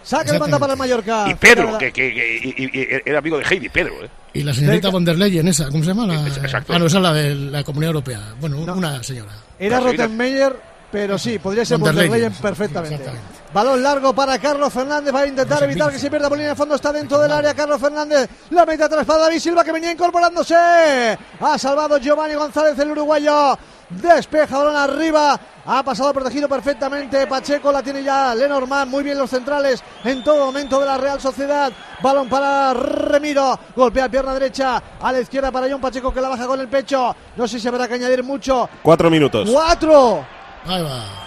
Saque 0.04 0.32
de 0.32 0.40
banda 0.40 0.58
para 0.60 0.74
el 0.74 0.80
Mallorca. 0.80 1.26
Y 1.30 1.36
Pedro, 1.36 1.78
que, 1.78 1.92
que- 1.92 2.14
que- 2.14 2.38
y- 2.44 2.64
y- 2.66 2.80
y 2.80 3.02
era 3.06 3.20
amigo 3.20 3.38
de 3.38 3.46
Heidi, 3.46 3.70
Pedro, 3.70 3.94
¿eh? 4.04 4.10
Y 4.34 4.44
la 4.44 4.54
señorita 4.54 4.90
von 4.90 5.04
der 5.06 5.18
Leyen, 5.18 5.48
esa, 5.48 5.70
¿cómo 5.70 5.84
se 5.84 5.90
llama? 5.90 6.08
La- 6.08 6.28
exacto. 6.28 6.74
Ah, 6.74 6.80
no, 6.80 6.86
esa 6.88 6.98
es 6.98 7.04
la 7.04 7.14
de 7.14 7.36
la 7.36 7.64
Comunidad 7.64 7.90
Europea. 7.90 8.20
Bueno, 8.40 8.58
una 8.60 9.04
señora. 9.04 9.32
Era 9.60 9.80
Rottenmeier, 9.80 10.56
pero 10.92 11.18
sí, 11.18 11.38
podría 11.38 11.66
ser 11.66 11.78
Von 11.78 11.86
der 11.88 11.94
von 11.94 12.02
der 12.04 12.12
Leyen. 12.12 12.30
Leyen 12.30 12.42
perfectamente. 12.42 13.06
Balón 13.54 13.84
largo 13.84 14.14
para 14.16 14.40
Carlos 14.40 14.72
Fernández. 14.72 15.14
Va 15.14 15.20
a 15.22 15.28
intentar 15.28 15.62
evitar 15.64 15.92
que 15.92 16.00
se 16.00 16.10
pierda 16.10 16.30
por 16.30 16.38
línea 16.38 16.52
de 16.52 16.56
fondo. 16.56 16.76
Está 16.76 16.94
dentro 16.94 17.20
del 17.20 17.32
área. 17.34 17.54
Carlos 17.54 17.82
Fernández 17.82 18.30
la 18.50 18.66
mete 18.66 18.84
atrás 18.86 19.06
para 19.06 19.24
David 19.24 19.40
Silva 19.40 19.64
que 19.66 19.74
venía 19.74 19.92
incorporándose. 19.92 20.56
Ha 20.56 21.58
salvado 21.60 21.98
Giovanni 21.98 22.36
González, 22.36 22.80
el 22.80 22.92
uruguayo. 22.92 23.58
Despeja 23.92 24.58
balón 24.58 24.76
arriba. 24.76 25.40
Ha 25.66 25.84
pasado 25.84 26.14
protegido 26.14 26.48
perfectamente. 26.48 27.28
Pacheco 27.28 27.72
la 27.72 27.84
tiene 27.84 28.04
ya 28.04 28.34
Lenormand. 28.34 28.90
Muy 28.90 29.04
bien 29.04 29.18
los 29.18 29.30
centrales 29.30 29.84
en 30.04 30.24
todo 30.24 30.46
momento 30.46 30.80
de 30.80 30.86
la 30.86 30.98
Real 30.98 31.20
Sociedad. 31.20 31.72
Balón 32.02 32.30
para 32.30 32.74
Remiro. 32.74 33.60
Golpea 33.76 34.10
pierna 34.10 34.34
derecha. 34.34 34.82
A 35.02 35.12
la 35.12 35.20
izquierda 35.20 35.52
para 35.52 35.68
John 35.70 35.82
Pacheco 35.82 36.14
que 36.14 36.22
la 36.22 36.30
baja 36.30 36.48
con 36.48 36.60
el 36.60 36.68
pecho. 36.68 37.16
No 37.36 37.48
sé 37.48 37.60
si 37.60 37.68
habrá 37.68 37.88
que 37.88 37.96
añadir 37.96 38.24
mucho. 38.24 38.70
Cuatro 38.82 39.10
minutos. 39.10 39.50
¡Cuatro! 39.52 40.26
Ahí 40.66 40.84
va. 40.84 41.22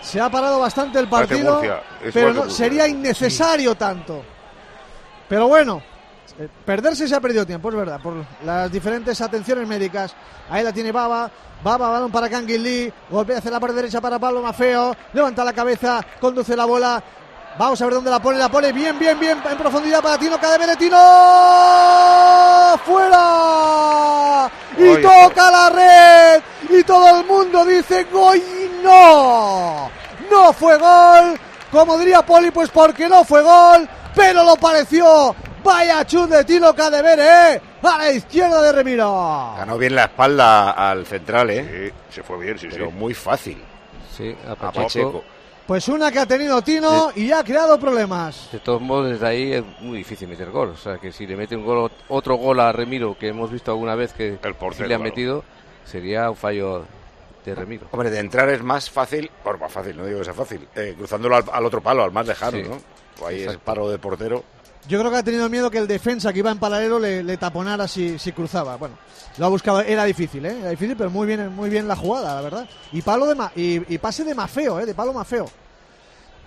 Se 0.00 0.20
ha 0.20 0.30
parado 0.30 0.60
bastante 0.60 1.00
el 1.00 1.08
partido, 1.08 1.60
pero 2.12 2.32
no, 2.32 2.48
sería 2.48 2.86
innecesario 2.86 3.74
tanto. 3.74 4.22
Pero 5.28 5.48
bueno, 5.48 5.82
eh, 6.38 6.48
perderse 6.64 7.08
se 7.08 7.14
ha 7.14 7.20
perdido 7.20 7.46
tiempo, 7.46 7.70
es 7.70 7.76
verdad, 7.76 8.00
por 8.02 8.14
las 8.44 8.70
diferentes 8.70 9.20
atenciones 9.20 9.66
médicas. 9.66 10.14
Ahí 10.50 10.62
la 10.62 10.72
tiene 10.72 10.92
Baba. 10.92 11.30
Baba, 11.62 11.88
balón 11.88 12.12
para 12.12 12.28
Lee. 12.28 12.92
Golpea 13.10 13.38
hacia 13.38 13.50
la 13.50 13.58
parte 13.58 13.76
derecha 13.76 14.00
para 14.00 14.18
Pablo 14.18 14.42
Mafeo. 14.42 14.94
Levanta 15.12 15.42
la 15.42 15.52
cabeza, 15.52 16.04
conduce 16.20 16.54
la 16.54 16.66
bola. 16.66 17.02
Vamos 17.58 17.80
a 17.80 17.84
ver 17.86 17.94
dónde 17.94 18.10
la 18.10 18.20
pone. 18.20 18.38
La 18.38 18.50
pone 18.50 18.72
bien, 18.72 18.98
bien, 18.98 19.18
bien 19.18 19.38
en 19.50 19.56
profundidad 19.56 20.02
para 20.02 20.18
Tino 20.18 20.38
Cadevere. 20.38 20.76
Tino 20.76 20.96
fuera. 22.84 24.50
Y 24.76 24.82
Oye. 24.82 25.02
toca 25.02 25.50
la 25.50 25.70
red. 25.70 26.42
Y 26.68 26.82
todo 26.84 27.18
el 27.18 27.26
mundo 27.26 27.64
dice 27.64 28.04
gol 28.12 28.38
no. 28.82 29.90
No 30.30 30.52
fue 30.52 30.76
gol. 30.76 31.38
Como 31.70 31.98
diría 31.98 32.20
Poli, 32.22 32.50
pues 32.50 32.70
porque 32.70 33.08
no 33.08 33.24
fue 33.24 33.42
gol. 33.42 33.88
Pero 34.14 34.44
lo 34.44 34.56
pareció. 34.56 35.34
Vaya 35.66 36.06
chut 36.06 36.30
de 36.30 36.44
Tino 36.44 36.72
Cadevere, 36.74 37.54
¿eh? 37.56 37.60
A 37.82 37.98
la 37.98 38.12
izquierda 38.12 38.62
de 38.62 38.70
Remiro. 38.70 39.54
Ganó 39.58 39.76
bien 39.76 39.96
la 39.96 40.04
espalda 40.04 40.70
al 40.70 41.04
central, 41.06 41.50
¿eh? 41.50 41.92
se 42.08 42.22
fue 42.22 42.38
bien, 42.38 42.56
sí, 42.56 42.68
Pero 42.70 42.92
muy 42.92 43.14
fácil. 43.14 43.60
Sí, 44.16 44.32
a 44.48 44.52
A 44.52 44.72
Pacheco. 44.72 45.24
Pues 45.66 45.88
una 45.88 46.12
que 46.12 46.20
ha 46.20 46.26
tenido 46.26 46.62
Tino 46.62 47.10
y 47.16 47.32
ha 47.32 47.42
creado 47.42 47.80
problemas. 47.80 48.48
De 48.52 48.60
todos 48.60 48.80
modos, 48.80 49.10
desde 49.10 49.26
ahí 49.26 49.52
es 49.54 49.64
muy 49.80 49.98
difícil 49.98 50.28
meter 50.28 50.50
gol. 50.52 50.68
O 50.68 50.76
sea, 50.76 50.98
que 50.98 51.10
si 51.10 51.26
le 51.26 51.36
mete 51.36 51.56
un 51.56 51.64
gol, 51.64 51.90
otro 52.08 52.36
gol 52.36 52.60
a 52.60 52.70
Remiro, 52.70 53.18
que 53.18 53.26
hemos 53.28 53.50
visto 53.50 53.72
alguna 53.72 53.96
vez 53.96 54.12
que 54.12 54.38
sí 54.40 54.52
portero, 54.56 54.86
le 54.86 54.94
han 54.94 55.00
claro. 55.00 55.10
metido, 55.14 55.44
sería 55.84 56.30
un 56.30 56.36
fallo 56.36 56.84
de 57.44 57.54
Remiro. 57.56 57.88
Hombre, 57.90 58.10
de 58.10 58.20
entrar 58.20 58.48
es 58.50 58.62
más 58.62 58.88
fácil, 58.88 59.28
bueno, 59.42 59.58
más 59.58 59.72
fácil, 59.72 59.96
no 59.96 60.06
digo 60.06 60.20
que 60.20 60.24
sea 60.26 60.34
fácil, 60.34 60.68
eh, 60.76 60.94
cruzándolo 60.96 61.34
al, 61.34 61.44
al 61.52 61.64
otro 61.66 61.80
palo, 61.80 62.04
al 62.04 62.12
más 62.12 62.24
lejano, 62.28 62.56
Sí. 62.58 62.62
¿no? 62.62 62.78
O 63.20 63.26
ahí 63.26 63.36
es 63.38 63.42
Exacto. 63.46 63.62
paro 63.64 63.88
de 63.90 63.98
portero. 63.98 64.44
Yo 64.88 64.98
creo 65.00 65.10
que 65.10 65.16
ha 65.16 65.22
tenido 65.22 65.48
miedo 65.48 65.70
que 65.70 65.78
el 65.78 65.86
defensa 65.88 66.32
que 66.32 66.38
iba 66.38 66.50
en 66.50 66.58
paralelo 66.58 66.98
le, 66.98 67.36
taponara 67.36 67.88
si, 67.88 68.18
si 68.18 68.30
cruzaba. 68.32 68.76
Bueno, 68.76 68.96
lo 69.36 69.46
ha 69.46 69.48
buscado, 69.48 69.80
era 69.80 70.04
difícil, 70.04 70.46
¿eh? 70.46 70.56
Era 70.60 70.70
difícil, 70.70 70.96
pero 70.96 71.10
muy 71.10 71.26
bien, 71.26 71.52
muy 71.54 71.68
bien 71.68 71.88
la 71.88 71.96
jugada, 71.96 72.34
la 72.36 72.40
verdad. 72.40 72.68
Y 72.92 73.02
palo 73.02 73.26
de 73.26 73.34
Ma- 73.34 73.50
y, 73.56 73.98
pase 73.98 74.22
de 74.24 74.34
Mafeo, 74.34 74.78
¿eh? 74.78 74.86
De 74.86 74.94
palo 74.94 75.12
Mafeo. 75.12 75.46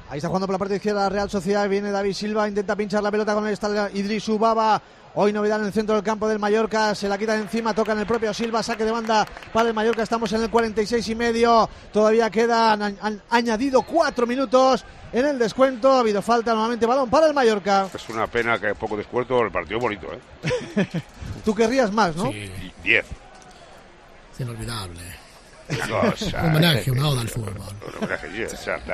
Ahí 0.09 0.17
está 0.17 0.27
jugando 0.29 0.47
por 0.47 0.53
la 0.53 0.57
parte 0.59 0.75
izquierda 0.77 1.01
la 1.01 1.09
Real 1.09 1.29
Sociedad. 1.29 1.67
Viene 1.69 1.91
David 1.91 2.13
Silva, 2.13 2.47
intenta 2.47 2.75
pinchar 2.75 3.03
la 3.03 3.11
pelota 3.11 3.33
con. 3.35 3.45
Está 3.47 3.91
Idris 3.93 4.27
Ubaba. 4.29 4.81
Hoy 5.15 5.33
novedad 5.33 5.59
en 5.59 5.65
el 5.67 5.73
centro 5.73 5.95
del 5.95 6.03
campo 6.03 6.27
del 6.27 6.39
Mallorca. 6.39 6.93
Se 6.95 7.09
la 7.09 7.17
quita 7.17 7.33
de 7.33 7.41
encima, 7.41 7.73
toca 7.73 7.91
en 7.93 7.99
el 7.99 8.05
propio 8.05 8.33
Silva. 8.33 8.61
Saque 8.63 8.85
de 8.85 8.91
banda 8.91 9.25
para 9.51 9.67
el 9.69 9.73
Mallorca. 9.73 10.03
Estamos 10.03 10.31
en 10.33 10.43
el 10.43 10.49
46 10.49 11.07
y 11.09 11.15
medio. 11.15 11.67
Todavía 11.91 12.29
quedan 12.29 12.81
han- 12.81 12.97
han 13.01 13.21
añadido 13.29 13.81
cuatro 13.81 14.27
minutos 14.27 14.85
en 15.11 15.25
el 15.25 15.39
descuento. 15.39 15.91
Ha 15.91 15.99
habido 16.01 16.21
falta 16.21 16.53
nuevamente. 16.53 16.85
Balón 16.85 17.09
para 17.09 17.27
el 17.27 17.33
Mallorca. 17.33 17.87
Es 17.93 18.07
una 18.09 18.27
pena 18.27 18.59
que 18.59 18.75
poco 18.75 18.95
descuento, 18.95 19.41
el 19.41 19.51
partido 19.51 19.79
bonito, 19.79 20.07
¿eh? 20.13 20.85
Tú 21.45 21.55
querrías 21.55 21.91
más, 21.91 22.15
¿no? 22.15 22.29
Y 22.31 22.71
10. 22.83 23.05
Es 24.33 24.39
inolvidable. 24.39 25.01
Una 25.69 25.87
cosa. 26.11 26.39
Un 26.43 26.49
homenaje, 26.51 26.91
una 26.91 27.09
oda 27.09 27.21
al 27.21 27.29
fútbol. 27.29 27.55
Un 27.57 27.97
homenaje, 28.03 28.27
sí, 28.31 28.41
exacto. 28.43 28.93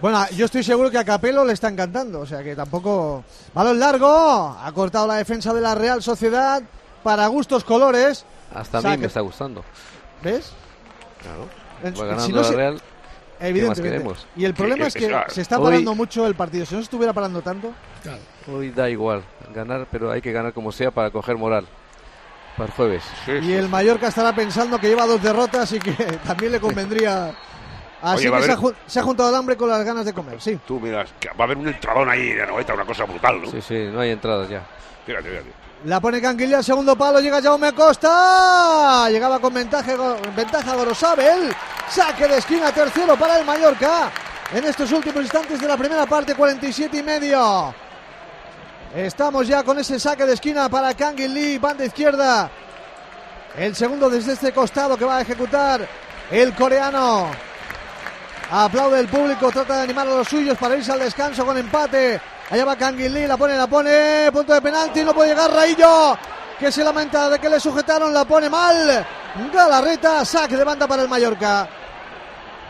Bueno, 0.00 0.24
yo 0.30 0.46
estoy 0.46 0.62
seguro 0.62 0.90
que 0.90 0.98
a 0.98 1.04
Capello 1.04 1.44
le 1.44 1.52
está 1.52 1.68
encantando, 1.68 2.20
o 2.20 2.26
sea 2.26 2.42
que 2.42 2.56
tampoco. 2.56 3.22
Balón 3.54 3.78
largo, 3.78 4.56
ha 4.58 4.70
cortado 4.72 5.06
la 5.06 5.16
defensa 5.16 5.52
de 5.52 5.60
la 5.60 5.74
Real 5.74 6.02
Sociedad 6.02 6.62
para 7.02 7.26
gustos 7.26 7.64
colores. 7.64 8.24
Hasta 8.54 8.78
a 8.78 8.82
Saque. 8.82 8.96
mí 8.96 9.00
me 9.02 9.06
está 9.08 9.20
gustando. 9.20 9.64
¿Ves? 10.22 10.52
Claro. 11.22 11.46
Va 11.84 11.90
si 11.94 12.02
ganando 12.02 12.28
no 12.28 12.36
la 12.42 12.44
se- 12.44 12.56
Real. 12.56 12.74
¿Qué 12.78 13.46
más 13.46 13.48
Evidentemente. 13.78 14.14
Y 14.36 14.44
el 14.44 14.52
problema 14.54 14.86
es 14.86 14.94
que 14.94 15.16
se 15.28 15.40
está 15.40 15.58
Hoy- 15.58 15.64
parando 15.64 15.94
mucho 15.94 16.26
el 16.26 16.34
partido. 16.34 16.66
Si 16.66 16.74
no 16.74 16.80
se 16.80 16.84
estuviera 16.84 17.12
parando 17.14 17.40
tanto. 17.40 17.72
Hoy 18.52 18.70
da 18.70 18.88
igual 18.90 19.22
ganar, 19.54 19.86
pero 19.90 20.10
hay 20.10 20.20
que 20.20 20.32
ganar 20.32 20.52
como 20.52 20.72
sea 20.72 20.90
para 20.90 21.10
coger 21.10 21.36
moral. 21.36 21.66
Para 22.56 22.66
el 22.68 22.72
jueves. 22.74 23.02
Y 23.26 23.52
el 23.52 23.68
Mallorca 23.68 24.08
estará 24.08 24.34
pensando 24.34 24.78
que 24.78 24.88
lleva 24.88 25.06
dos 25.06 25.22
derrotas 25.22 25.72
y 25.72 25.78
que 25.78 25.92
también 26.26 26.52
le 26.52 26.60
convendría. 26.60 27.34
Así 28.02 28.28
Oye, 28.28 28.36
que 28.38 28.44
se 28.44 28.52
ha, 28.52 28.58
se 28.86 29.02
juntado 29.02 29.28
el 29.28 29.34
hambre 29.34 29.56
con 29.56 29.68
las 29.68 29.84
ganas 29.84 30.06
de 30.06 30.14
comer, 30.14 30.40
sí. 30.40 30.58
Tú 30.66 30.80
miras, 30.80 31.10
que 31.20 31.28
va 31.28 31.34
a 31.40 31.42
haber 31.44 31.58
un 31.58 31.68
entradón 31.68 32.08
ahí 32.08 32.32
de 32.32 32.46
noveta, 32.46 32.72
una 32.74 32.86
cosa 32.86 33.04
brutal, 33.04 33.42
¿no? 33.42 33.50
Sí, 33.50 33.60
sí, 33.60 33.88
no 33.92 34.00
hay 34.00 34.10
entradas 34.10 34.48
ya. 34.48 34.62
Fíjate, 35.04 35.28
fíjate. 35.28 35.50
La 35.84 35.98
pone 35.98 36.20
Canquilla 36.20 36.58
al 36.58 36.64
segundo 36.64 36.94
palo, 36.94 37.20
llega 37.20 37.40
Jaume 37.40 37.72
Costa. 37.72 39.08
Llegaba 39.08 39.38
con 39.38 39.54
ventaja, 39.54 40.16
ventaja 40.36 40.74
Gorosabel. 40.74 41.54
Saque 41.88 42.28
de 42.28 42.36
esquina 42.36 42.70
tercero 42.70 43.16
para 43.16 43.38
el 43.38 43.46
Mallorca. 43.46 44.10
En 44.52 44.64
estos 44.64 44.92
últimos 44.92 45.22
instantes 45.22 45.58
de 45.58 45.66
la 45.66 45.78
primera 45.78 46.04
parte, 46.04 46.34
47 46.34 46.98
y 46.98 47.02
medio. 47.02 47.74
Estamos 48.94 49.46
ya 49.46 49.62
con 49.62 49.78
ese 49.78 49.98
saque 49.98 50.26
de 50.26 50.34
esquina 50.34 50.68
para 50.68 50.92
Kangin 50.92 51.32
Lee, 51.32 51.58
banda 51.58 51.84
izquierda. 51.84 52.50
El 53.56 53.74
segundo 53.74 54.10
desde 54.10 54.32
este 54.34 54.52
costado 54.52 54.98
que 54.98 55.04
va 55.06 55.16
a 55.16 55.20
ejecutar 55.22 55.86
el 56.30 56.54
coreano. 56.54 57.30
Aplaude 58.52 58.98
el 58.98 59.08
público, 59.08 59.50
trata 59.52 59.76
de 59.76 59.82
animar 59.82 60.08
a 60.08 60.10
los 60.10 60.28
suyos 60.28 60.58
para 60.58 60.76
irse 60.76 60.90
al 60.90 60.98
descanso 60.98 61.46
con 61.46 61.56
empate. 61.56 62.20
Allá 62.50 62.64
va 62.64 62.90
Lee, 62.90 63.26
la 63.26 63.36
pone, 63.36 63.56
la 63.56 63.68
pone, 63.68 64.28
punto 64.32 64.52
de 64.52 64.60
penalti, 64.60 65.04
no 65.04 65.14
puede 65.14 65.30
llegar 65.30 65.52
Raillo, 65.52 66.18
que 66.58 66.72
se 66.72 66.82
lamenta 66.82 67.30
de 67.30 67.38
que 67.38 67.48
le 67.48 67.60
sujetaron, 67.60 68.12
la 68.12 68.24
pone 68.24 68.50
mal. 68.50 69.06
Galarreta, 69.52 70.24
saque 70.24 70.56
de 70.56 70.64
banda 70.64 70.88
para 70.88 71.02
el 71.02 71.08
Mallorca. 71.08 71.68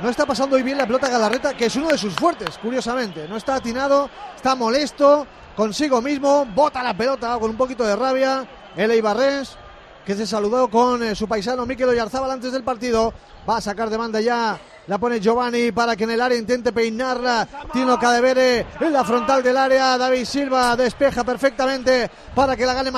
No 0.02 0.10
está 0.10 0.26
pasando 0.26 0.56
hoy 0.56 0.62
bien 0.62 0.76
la 0.76 0.86
pelota 0.86 1.08
Galarreta, 1.08 1.54
que 1.54 1.66
es 1.66 1.76
uno 1.76 1.88
de 1.88 1.96
sus 1.96 2.14
fuertes, 2.14 2.58
curiosamente. 2.58 3.26
No 3.26 3.38
está 3.38 3.54
atinado, 3.54 4.10
está 4.36 4.54
molesto 4.54 5.26
consigo 5.56 6.02
mismo, 6.02 6.44
bota 6.54 6.82
la 6.82 6.94
pelota 6.94 7.38
con 7.38 7.50
un 7.50 7.56
poquito 7.56 7.84
de 7.84 7.96
rabia. 7.96 8.46
El 8.76 8.92
Ibarrens, 8.92 9.56
que 10.04 10.14
se 10.14 10.26
saludó 10.26 10.68
con 10.68 11.02
eh, 11.02 11.14
su 11.14 11.26
paisano 11.26 11.64
Mikel 11.64 11.88
Oyarzábal 11.88 12.30
antes 12.30 12.52
del 12.52 12.64
partido. 12.64 13.14
Va 13.48 13.56
a 13.56 13.60
sacar 13.62 13.88
de 13.88 13.96
banda 13.96 14.20
ya. 14.20 14.58
La 14.90 14.98
pone 14.98 15.20
Giovanni 15.20 15.70
para 15.70 15.94
que 15.94 16.02
en 16.02 16.10
el 16.10 16.20
área 16.20 16.36
intente 16.36 16.72
peinarla. 16.72 17.46
Tino 17.72 17.96
Cadevere 17.96 18.66
en 18.80 18.92
la 18.92 19.04
frontal 19.04 19.40
del 19.40 19.56
área. 19.56 19.96
David 19.96 20.24
Silva 20.24 20.74
despeja 20.74 21.22
perfectamente 21.22 22.10
para 22.34 22.56
que 22.56 22.66
la 22.66 22.74
gane 22.74 22.90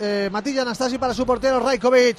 eh, 0.00 0.30
Matilla 0.32 0.62
Anastasi 0.62 0.96
para 0.96 1.12
su 1.12 1.26
portero 1.26 1.60
Rajkovic. 1.60 2.16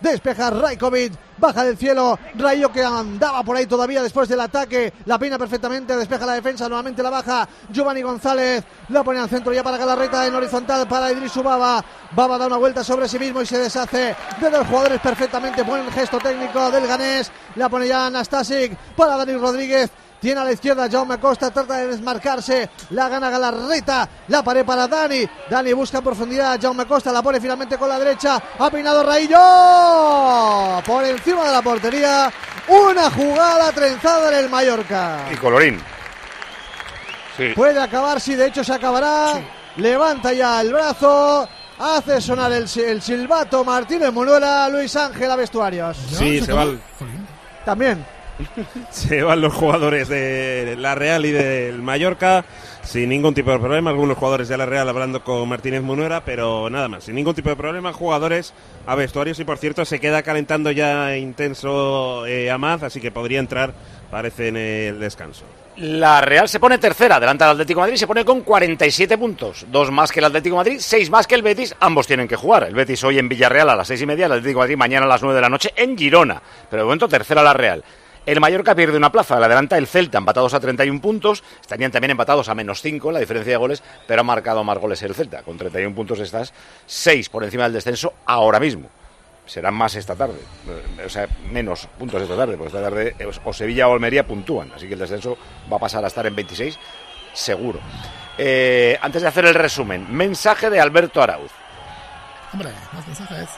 Despeja 0.00 0.50
Rajkovic, 0.50 1.12
baja 1.36 1.64
del 1.64 1.76
cielo, 1.76 2.18
Rayo 2.34 2.72
que 2.72 2.82
andaba 2.82 3.42
por 3.42 3.56
ahí 3.56 3.66
todavía 3.66 4.02
después 4.02 4.28
del 4.28 4.40
ataque, 4.40 4.92
la 5.04 5.18
peina 5.18 5.38
perfectamente, 5.38 5.94
despeja 5.96 6.24
la 6.24 6.34
defensa, 6.34 6.68
nuevamente 6.68 7.02
la 7.02 7.10
baja, 7.10 7.48
Giovanni 7.70 8.00
González, 8.00 8.64
la 8.88 9.04
pone 9.04 9.20
al 9.20 9.28
centro 9.28 9.52
ya 9.52 9.62
para 9.62 9.76
Galarreta 9.76 10.26
en 10.26 10.34
horizontal 10.34 10.88
para 10.88 11.12
Idris 11.12 11.34
Baba, 11.42 11.84
Baba 12.12 12.38
da 12.38 12.46
una 12.46 12.56
vuelta 12.56 12.82
sobre 12.82 13.08
sí 13.08 13.18
mismo 13.18 13.42
y 13.42 13.46
se 13.46 13.58
deshace. 13.58 14.16
De 14.40 14.50
dos 14.50 14.66
jugadores 14.66 15.00
perfectamente, 15.00 15.62
buen 15.62 15.90
gesto 15.92 16.18
técnico 16.18 16.70
del 16.70 16.86
ganés, 16.86 17.30
la 17.56 17.68
pone 17.68 17.86
ya 17.86 18.06
Anastasic 18.06 18.76
para 18.96 19.16
Dani 19.16 19.34
Rodríguez, 19.34 19.90
tiene 20.20 20.40
a 20.40 20.44
la 20.44 20.52
izquierda 20.52 20.88
Jaume 20.90 21.18
Costa, 21.18 21.50
trata 21.50 21.78
de 21.78 21.86
desmarcarse, 21.88 22.68
la 22.90 23.08
gana 23.08 23.30
Galarreta, 23.30 24.08
la 24.28 24.42
pared 24.42 24.64
para 24.64 24.86
Dani, 24.86 25.26
Dani 25.48 25.72
busca 25.72 25.98
en 25.98 26.04
profundidad, 26.04 26.58
Jaume 26.60 26.84
Costa 26.86 27.10
la 27.12 27.22
pone 27.22 27.40
finalmente 27.40 27.78
con 27.78 27.88
la 27.88 27.98
derecha, 27.98 28.40
ha 28.58 28.70
peinado 28.70 29.02
Raillo, 29.02 30.82
por 30.84 31.04
encima 31.04 31.44
de 31.46 31.52
la 31.52 31.62
portería, 31.62 32.30
una 32.68 33.10
jugada 33.10 33.72
trenzada 33.72 34.28
en 34.32 34.44
el 34.44 34.50
Mallorca. 34.50 35.26
Y 35.32 35.36
colorín. 35.36 35.80
Sí. 37.36 37.48
Puede 37.54 37.80
acabar, 37.80 38.20
sí, 38.20 38.34
de 38.34 38.46
hecho 38.46 38.62
se 38.62 38.74
acabará, 38.74 39.40
levanta 39.76 40.32
ya 40.32 40.60
el 40.60 40.72
brazo, 40.72 41.48
hace 41.78 42.20
sonar 42.20 42.52
el, 42.52 42.68
si- 42.68 42.82
el 42.82 43.00
silbato 43.00 43.64
Martínez 43.64 44.12
Munuela, 44.12 44.68
Luis 44.68 44.94
Ángel 44.96 45.30
a 45.30 45.36
vestuarios. 45.36 45.96
Sí, 45.96 46.40
se 46.40 46.52
va, 46.52 46.64
el, 46.64 46.80
también. 47.64 48.04
Se 48.90 49.22
van 49.22 49.40
los 49.40 49.54
jugadores 49.54 50.08
de 50.08 50.76
la 50.78 50.94
Real 50.94 51.24
y 51.26 51.32
del 51.32 51.82
Mallorca 51.82 52.44
sin 52.82 53.08
ningún 53.08 53.34
tipo 53.34 53.50
de 53.50 53.58
problema. 53.58 53.90
Algunos 53.90 54.16
jugadores 54.16 54.48
de 54.48 54.56
la 54.56 54.66
Real 54.66 54.88
hablando 54.88 55.22
con 55.22 55.48
Martínez 55.48 55.82
Munuera, 55.82 56.24
pero 56.24 56.68
nada 56.70 56.88
más, 56.88 57.04
sin 57.04 57.14
ningún 57.14 57.34
tipo 57.34 57.48
de 57.48 57.56
problema. 57.56 57.92
Jugadores 57.92 58.52
a 58.86 58.94
vestuarios 58.94 59.38
y 59.38 59.44
por 59.44 59.58
cierto 59.58 59.84
se 59.84 60.00
queda 60.00 60.22
calentando 60.22 60.70
ya 60.70 61.16
intenso 61.16 62.26
eh, 62.26 62.50
Amaz, 62.50 62.82
así 62.82 63.00
que 63.00 63.10
podría 63.10 63.38
entrar, 63.38 63.74
parece, 64.10 64.48
en 64.48 64.56
el 64.56 65.00
descanso. 65.00 65.44
La 65.76 66.20
Real 66.20 66.48
se 66.48 66.60
pone 66.60 66.78
tercera, 66.78 67.18
delante 67.18 67.44
del 67.44 67.52
Atlético 67.52 67.80
de 67.80 67.84
Madrid, 67.84 67.96
se 67.96 68.06
pone 68.06 68.24
con 68.24 68.42
47 68.42 69.16
puntos. 69.16 69.66
Dos 69.70 69.90
más 69.90 70.12
que 70.12 70.18
el 70.18 70.26
Atlético 70.26 70.56
de 70.56 70.58
Madrid, 70.58 70.76
seis 70.80 71.08
más 71.08 71.26
que 71.26 71.36
el 71.36 71.42
Betis. 71.42 71.74
Ambos 71.80 72.06
tienen 72.06 72.28
que 72.28 72.36
jugar. 72.36 72.64
El 72.64 72.74
Betis 72.74 73.02
hoy 73.04 73.18
en 73.18 73.28
Villarreal 73.28 73.70
a 73.70 73.76
las 73.76 73.88
seis 73.88 74.02
y 74.02 74.06
media, 74.06 74.26
el 74.26 74.32
Atlético 74.32 74.60
de 74.60 74.64
Madrid 74.64 74.76
mañana 74.76 75.06
a 75.06 75.08
las 75.08 75.22
nueve 75.22 75.36
de 75.36 75.40
la 75.40 75.48
noche 75.48 75.72
en 75.76 75.96
Girona. 75.96 76.42
Pero 76.68 76.82
de 76.82 76.84
momento 76.84 77.08
tercera 77.08 77.42
la 77.42 77.54
Real. 77.54 77.82
El 78.26 78.38
Mallorca 78.38 78.74
pierde 78.74 78.96
una 78.96 79.10
plaza, 79.10 79.40
la 79.40 79.46
adelanta 79.46 79.78
el 79.78 79.86
Celta, 79.86 80.18
empatados 80.18 80.52
a 80.52 80.60
31 80.60 81.00
puntos. 81.00 81.42
Estarían 81.60 81.90
también 81.90 82.10
empatados 82.10 82.48
a 82.48 82.54
menos 82.54 82.82
5 82.82 83.12
la 83.12 83.18
diferencia 83.18 83.52
de 83.52 83.56
goles, 83.56 83.82
pero 84.06 84.20
ha 84.20 84.24
marcado 84.24 84.62
más 84.62 84.78
goles 84.78 85.02
el 85.02 85.14
Celta. 85.14 85.42
Con 85.42 85.56
31 85.56 85.94
puntos 85.94 86.20
estás 86.20 86.52
6 86.86 87.28
por 87.30 87.44
encima 87.44 87.64
del 87.64 87.72
descenso 87.72 88.12
ahora 88.26 88.60
mismo. 88.60 88.88
Serán 89.46 89.74
más 89.74 89.96
esta 89.96 90.14
tarde, 90.14 90.38
eh, 90.68 91.04
o 91.04 91.08
sea, 91.08 91.26
menos 91.50 91.88
puntos 91.98 92.22
esta 92.22 92.36
tarde, 92.36 92.56
porque 92.56 92.68
esta 92.68 92.82
tarde 92.82 93.16
eh, 93.18 93.28
o 93.42 93.52
Sevilla 93.52 93.88
o 93.88 93.94
Almería 93.94 94.24
puntúan, 94.24 94.70
así 94.76 94.86
que 94.86 94.94
el 94.94 95.00
descenso 95.00 95.36
va 95.72 95.76
a 95.76 95.80
pasar 95.80 96.04
a 96.04 96.06
estar 96.06 96.24
en 96.24 96.36
26, 96.36 96.78
seguro. 97.32 97.80
Eh, 98.38 98.96
antes 99.02 99.22
de 99.22 99.28
hacer 99.28 99.46
el 99.46 99.54
resumen, 99.54 100.06
mensaje 100.08 100.70
de 100.70 100.78
Alberto 100.78 101.20
Arauz. 101.20 101.50
Hombre, 102.52 102.68
más 102.92 103.06
mensajes. 103.08 103.48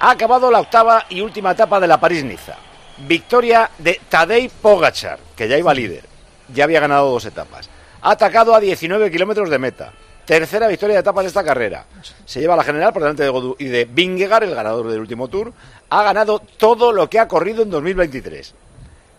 Ha 0.00 0.10
acabado 0.10 0.50
la 0.50 0.60
octava 0.60 1.04
y 1.10 1.20
última 1.20 1.50
etapa 1.50 1.78
de 1.78 1.86
la 1.86 2.00
París-Niza. 2.00 2.56
Victoria 2.98 3.70
de 3.78 4.00
Tadej 4.08 4.50
Pogachar, 4.50 5.18
que 5.36 5.48
ya 5.48 5.58
iba 5.58 5.74
líder. 5.74 6.04
Ya 6.52 6.64
había 6.64 6.80
ganado 6.80 7.10
dos 7.10 7.24
etapas. 7.24 7.68
Ha 8.02 8.12
atacado 8.12 8.54
a 8.54 8.60
19 8.60 9.10
kilómetros 9.10 9.48
de 9.48 9.58
meta. 9.58 9.92
Tercera 10.24 10.68
victoria 10.68 10.94
de 10.94 11.00
etapa 11.00 11.22
de 11.22 11.28
esta 11.28 11.42
carrera. 11.42 11.84
Se 12.24 12.40
lleva 12.40 12.56
la 12.56 12.62
general 12.62 12.92
por 12.92 13.02
delante 13.02 13.24
de 13.24 13.28
Godú 13.28 13.56
y 13.58 13.66
de 13.66 13.84
Vingegaard, 13.86 14.44
el 14.44 14.54
ganador 14.54 14.88
del 14.88 15.00
último 15.00 15.28
tour. 15.28 15.52
Ha 15.90 16.02
ganado 16.02 16.38
todo 16.38 16.92
lo 16.92 17.10
que 17.10 17.18
ha 17.18 17.26
corrido 17.26 17.62
en 17.62 17.70
2023. 17.70 18.54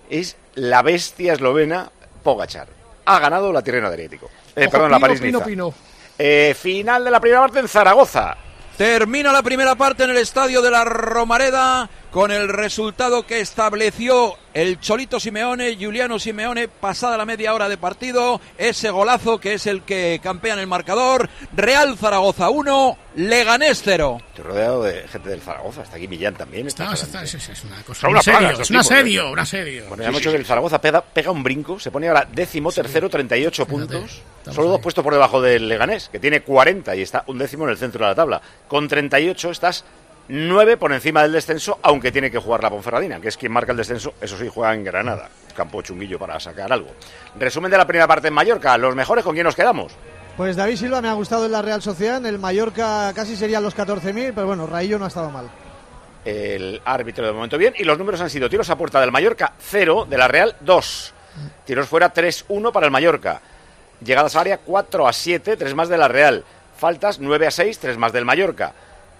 Es 0.09 0.37
la 0.55 0.81
bestia 0.81 1.33
eslovena 1.33 1.91
Pogachar. 2.23 2.67
Ha 3.05 3.19
ganado 3.19 3.51
la 3.51 3.61
Tirreno 3.61 3.87
Adriático. 3.87 4.29
Eh, 4.55 4.69
perdón, 4.69 4.91
la. 4.91 4.99
Pino, 4.99 5.43
Pino. 5.43 5.73
Eh, 6.17 6.55
final 6.57 7.03
de 7.03 7.11
la 7.11 7.19
primera 7.19 7.41
parte 7.41 7.59
en 7.59 7.67
Zaragoza. 7.67 8.37
Termina 8.77 9.31
la 9.31 9.43
primera 9.43 9.75
parte 9.75 10.03
en 10.03 10.11
el 10.11 10.17
estadio 10.17 10.61
de 10.61 10.71
la 10.71 10.83
Romareda 10.83 11.89
con 12.13 12.31
el 12.31 12.47
resultado 12.47 13.25
que 13.25 13.39
estableció 13.39 14.37
el 14.53 14.79
Cholito 14.79 15.19
Simeone, 15.19 15.75
Juliano 15.75 16.19
Simeone, 16.19 16.67
pasada 16.67 17.17
la 17.17 17.25
media 17.25 17.55
hora 17.55 17.67
de 17.67 17.77
partido. 17.77 18.39
Ese 18.55 18.91
golazo 18.91 19.39
que 19.39 19.53
es 19.55 19.65
el 19.65 19.81
que 19.81 20.19
campea 20.21 20.53
en 20.53 20.59
el 20.59 20.67
marcador. 20.67 21.27
Real 21.55 21.97
Zaragoza 21.97 22.51
1, 22.51 22.97
Leganés 23.15 23.81
0. 23.83 24.19
Estoy 24.29 24.43
rodeado 24.45 24.83
de 24.83 25.07
gente 25.07 25.29
del 25.29 25.41
Zaragoza. 25.41 25.81
Está 25.81 25.97
aquí 25.97 26.07
Millán 26.07 26.35
también. 26.35 26.67
Está 26.67 26.85
No, 26.85 26.93
es, 26.93 27.03
una 27.63 27.81
cosa. 27.81 28.07
Una 28.07 28.21
serio, 28.21 28.49
es 28.51 28.59
un 28.59 28.63
tipos, 28.63 28.71
¿eh? 28.71 28.77
asedio, 28.77 29.31
un 29.31 29.39
asedio. 29.39 29.85
Bueno, 29.87 30.03
ya 30.03 30.09
hemos 30.09 30.21
dicho 30.21 30.31
que 30.31 30.37
el 30.37 30.45
Zaragoza 30.45 30.79
pega, 30.79 31.01
pega 31.01 31.31
un 31.31 31.41
brinco, 31.41 31.79
se 31.79 31.89
pone 31.89 32.09
ahora 32.09 32.27
décimo, 32.31 32.71
tercero, 32.71 33.09
38 33.09 33.65
puntos. 33.65 34.21
Solo 34.51 34.69
dos 34.69 34.81
puestos 34.81 35.03
por 35.03 35.13
debajo 35.13 35.41
del 35.41 35.67
Leganés, 35.67 36.09
que 36.09 36.19
tiene 36.19 36.41
40 36.41 36.95
y 36.95 37.01
está 37.01 37.23
un 37.27 37.39
décimo 37.39 37.63
en 37.63 37.71
el 37.71 37.77
centro 37.77 38.05
de 38.05 38.11
la 38.11 38.15
tabla. 38.15 38.41
Con 38.67 38.87
38 38.87 39.49
estás 39.49 39.83
9 40.27 40.77
por 40.77 40.93
encima 40.93 41.21
del 41.21 41.33
descenso, 41.33 41.79
aunque 41.81 42.11
tiene 42.11 42.31
que 42.31 42.37
jugar 42.37 42.63
la 42.63 42.69
Ponferradina, 42.69 43.19
que 43.19 43.27
es 43.27 43.37
quien 43.37 43.51
marca 43.51 43.71
el 43.71 43.77
descenso. 43.77 44.13
Eso 44.21 44.37
sí, 44.37 44.49
juega 44.53 44.73
en 44.73 44.83
Granada. 44.83 45.29
Campo 45.55 45.81
chunguillo 45.81 46.17
para 46.17 46.39
sacar 46.39 46.71
algo. 46.71 46.89
Resumen 47.37 47.69
de 47.69 47.77
la 47.77 47.85
primera 47.85 48.07
parte 48.07 48.29
en 48.29 48.33
Mallorca. 48.33 48.77
Los 48.77 48.95
mejores, 48.95 49.23
¿con 49.23 49.33
quién 49.33 49.45
nos 49.45 49.55
quedamos? 49.55 49.93
Pues 50.37 50.55
David 50.55 50.77
Silva 50.77 51.01
me 51.01 51.09
ha 51.09 51.13
gustado 51.13 51.45
en 51.45 51.51
la 51.51 51.61
Real 51.61 51.81
Sociedad, 51.81 52.17
en 52.17 52.25
el 52.25 52.39
Mallorca 52.39 53.11
casi 53.13 53.35
serían 53.35 53.61
los 53.61 53.75
14.000, 53.75 54.31
pero 54.33 54.47
bueno, 54.47 54.65
Raillo 54.65 54.97
no 54.97 55.05
ha 55.05 55.09
estado 55.09 55.29
mal. 55.29 55.49
El 56.25 56.81
árbitro 56.85 57.27
de 57.27 57.33
momento 57.33 57.57
bien. 57.57 57.75
Y 57.77 57.83
los 57.83 57.97
números 57.97 58.21
han 58.21 58.29
sido 58.29 58.49
tiros 58.49 58.69
a 58.69 58.77
puerta 58.77 59.01
del 59.01 59.11
Mallorca 59.11 59.53
0, 59.59 60.07
de 60.09 60.17
la 60.17 60.27
Real 60.27 60.55
2. 60.61 61.13
Tiros 61.65 61.87
fuera 61.87 62.13
3-1 62.13 62.71
para 62.71 62.85
el 62.85 62.91
Mallorca. 62.91 63.41
Llegadas 64.03 64.35
a 64.35 64.41
área 64.41 64.57
4 64.57 65.07
a 65.07 65.13
7, 65.13 65.57
3 65.57 65.75
más 65.75 65.89
de 65.89 65.97
la 65.97 66.07
Real. 66.07 66.43
Faltas 66.77 67.19
9 67.19 67.47
a 67.47 67.51
6, 67.51 67.79
3 67.79 67.97
más 67.97 68.13
del 68.13 68.25
Mallorca. 68.25 68.73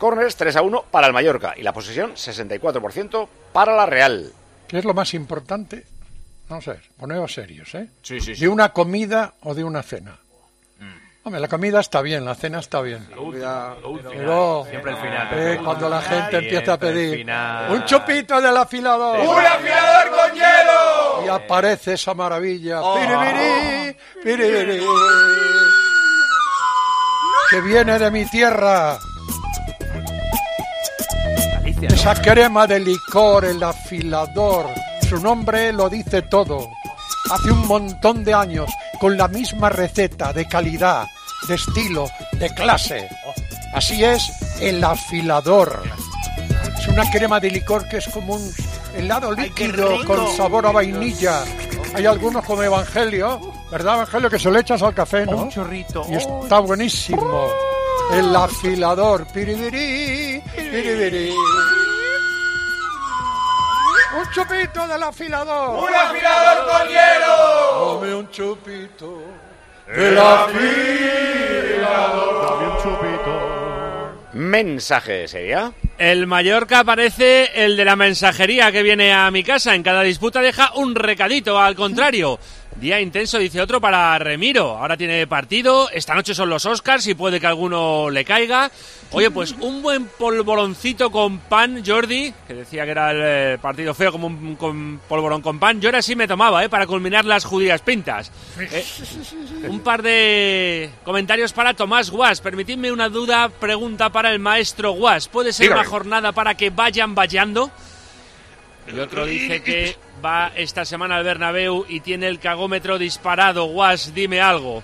Corners 0.03 0.35
3 0.35 0.57
a 0.57 0.61
1 0.63 0.83
para 0.91 1.07
el 1.07 1.13
Mallorca. 1.13 1.53
Y 1.55 1.63
la 1.63 1.71
posesión 1.71 2.13
64% 2.15 3.25
para 3.53 3.73
la 3.73 3.85
Real. 3.85 4.33
¿Qué 4.67 4.79
es 4.79 4.83
lo 4.83 4.93
más 4.93 5.13
importante? 5.13 5.85
Vamos 6.49 6.67
a 6.67 6.71
ver, 6.71 6.81
poneos 6.99 7.33
serios, 7.33 7.73
¿eh? 7.73 7.87
Sí, 8.01 8.19
sí, 8.19 8.35
sí. 8.35 8.41
¿De 8.41 8.49
una 8.49 8.73
comida 8.73 9.35
o 9.43 9.53
de 9.53 9.63
una 9.63 9.81
cena? 9.81 10.17
Hombre, 11.23 11.39
la 11.39 11.47
comida 11.47 11.79
está 11.79 12.01
bien, 12.01 12.25
la 12.25 12.35
cena 12.35 12.59
está 12.59 12.81
bien. 12.81 13.07
Pero 13.07 14.65
Siempre 14.69 14.91
el 14.91 14.97
final. 14.97 15.27
eh, 15.31 15.59
cuando 15.63 15.87
la 15.87 16.01
gente 16.01 16.37
empieza 16.39 16.73
a 16.73 16.77
pedir 16.77 17.25
un 17.69 17.85
chupito 17.85 18.41
del 18.41 18.57
afilador. 18.57 19.19
¡Un 19.21 19.39
afilador 19.45 20.09
con 20.11 20.33
hielo! 20.33 21.25
Y 21.25 21.29
aparece 21.29 21.93
esa 21.93 22.13
maravilla. 22.13 22.81
Oh. 22.81 22.95
Piribiri, 22.99 23.95
piribiri. 24.21 24.85
Que 27.51 27.61
viene 27.61 27.97
de 27.97 28.11
mi 28.11 28.25
tierra. 28.25 28.99
Esa 31.87 32.15
crema 32.15 32.65
de 32.67 32.79
licor, 32.79 33.45
el 33.45 33.61
afilador. 33.61 34.67
Su 35.07 35.19
nombre 35.19 35.73
lo 35.73 35.89
dice 35.89 36.21
todo. 36.23 36.69
Hace 37.31 37.51
un 37.51 37.67
montón 37.67 38.23
de 38.23 38.33
años, 38.33 38.69
con 38.99 39.17
la 39.17 39.27
misma 39.27 39.69
receta 39.69 40.31
de 40.33 40.47
calidad, 40.47 41.05
de 41.47 41.55
estilo, 41.55 42.05
de 42.33 42.53
clase. 42.53 43.09
Así 43.73 44.03
es 44.03 44.31
el 44.61 44.83
afilador. 44.83 45.83
Es 46.77 46.87
una 46.87 47.09
crema 47.11 47.39
de 47.39 47.51
licor 47.51 47.87
que 47.87 47.97
es 47.97 48.07
como 48.07 48.35
un 48.35 48.53
helado 48.95 49.31
líquido 49.33 50.05
con 50.05 50.27
sabor 50.35 50.67
a 50.67 50.71
vainilla. 50.71 51.43
Hay 51.95 52.05
algunos 52.05 52.43
como 52.45 52.63
Evangelio, 52.63 53.39
¿verdad, 53.71 53.95
Evangelio? 53.95 54.29
Que 54.29 54.39
se 54.39 54.49
lo 54.49 54.59
echas 54.59 54.81
al 54.81 54.93
café, 54.93 55.25
¿no? 55.25 55.43
Un 55.43 55.49
chorrito. 55.49 56.05
Y 56.09 56.15
está 56.15 56.59
buenísimo. 56.59 57.47
El 58.11 58.35
afilador. 58.35 59.25
Piribiri, 59.33 60.41
piribiri. 60.55 61.33
Un 64.15 64.29
chupito 64.31 64.87
del 64.87 65.03
afilador. 65.03 65.83
¡Un 65.83 65.95
afilador 65.95 66.67
con 66.69 66.87
hielo! 66.87 67.99
Dame 68.01 68.15
un 68.15 68.29
chupito. 68.29 69.23
El 69.87 70.17
Mensaje 74.33 75.27
sería. 75.27 75.73
El 75.97 76.25
Mallorca 76.25 76.83
parece 76.83 77.51
el 77.53 77.77
de 77.77 77.85
la 77.85 77.95
mensajería 77.95 78.71
que 78.71 78.81
viene 78.81 79.13
a 79.13 79.29
mi 79.29 79.43
casa. 79.43 79.75
En 79.75 79.83
cada 79.83 80.01
disputa 80.01 80.41
deja 80.41 80.73
un 80.75 80.95
recadito, 80.95 81.59
al 81.59 81.75
contrario. 81.75 82.39
Día 82.79 82.99
intenso, 82.99 83.37
dice 83.37 83.61
otro, 83.61 83.79
para 83.79 84.17
Remiro. 84.19 84.77
Ahora 84.77 84.97
tiene 84.97 85.25
partido. 85.27 85.89
Esta 85.91 86.15
noche 86.15 86.33
son 86.33 86.49
los 86.49 86.65
Oscars 86.65 87.07
y 87.07 87.13
puede 87.13 87.39
que 87.39 87.47
alguno 87.47 88.09
le 88.09 88.25
caiga. 88.25 88.71
Oye, 89.11 89.29
pues 89.31 89.55
un 89.59 89.81
buen 89.81 90.07
polvoroncito 90.07 91.11
con 91.11 91.37
pan, 91.37 91.83
Jordi, 91.85 92.33
que 92.47 92.53
decía 92.55 92.83
que 92.83 92.91
era 92.91 93.11
el 93.11 93.21
eh, 93.23 93.57
partido 93.61 93.93
feo 93.93 94.11
como 94.11 94.27
un 94.27 94.55
con 94.55 94.99
polvorón 95.07 95.41
con 95.41 95.59
pan. 95.59 95.79
Yo 95.79 95.89
ahora 95.89 96.01
sí 96.01 96.15
me 96.15 96.27
tomaba, 96.27 96.63
¿eh? 96.63 96.69
Para 96.69 96.87
culminar 96.87 97.23
las 97.25 97.45
judías 97.45 97.81
pintas. 97.81 98.31
Eh, 98.59 98.83
un 99.69 99.79
par 99.81 100.01
de 100.01 100.89
comentarios 101.03 101.53
para 101.53 101.75
Tomás 101.75 102.09
Guas. 102.09 102.41
Permitidme 102.41 102.91
una 102.91 103.07
duda, 103.07 103.49
pregunta 103.49 104.09
para 104.09 104.31
el 104.31 104.39
maestro 104.39 104.91
Guas. 104.91 105.27
¿Puede 105.27 105.53
ser 105.53 105.65
Dígame. 105.67 105.81
una 105.81 105.89
jornada 105.89 106.31
para 106.31 106.55
que 106.55 106.69
vayan 106.71 107.13
vallando? 107.15 107.71
Y 108.91 108.99
otro 108.99 109.25
dice 109.25 109.63
que 109.63 109.95
va 110.23 110.51
esta 110.55 110.85
semana 110.85 111.15
al 111.15 111.23
Bernabéu 111.23 111.85
y 111.87 112.01
tiene 112.01 112.27
el 112.27 112.39
cagómetro 112.39 112.97
disparado. 112.97 113.65
Guas, 113.65 114.13
dime 114.13 114.41
algo. 114.41 114.83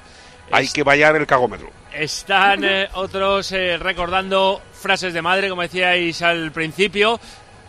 Hay 0.51 0.67
que 0.67 0.83
vallar 0.83 1.15
el 1.15 1.27
cagómetro. 1.27 1.69
Están 1.93 2.63
eh, 2.63 2.87
otros 2.93 3.51
eh, 3.51 3.77
recordando 3.77 4.61
frases 4.73 5.13
de 5.13 5.21
madre, 5.21 5.49
como 5.49 5.61
decíais 5.61 6.21
al 6.21 6.51
principio. 6.51 7.19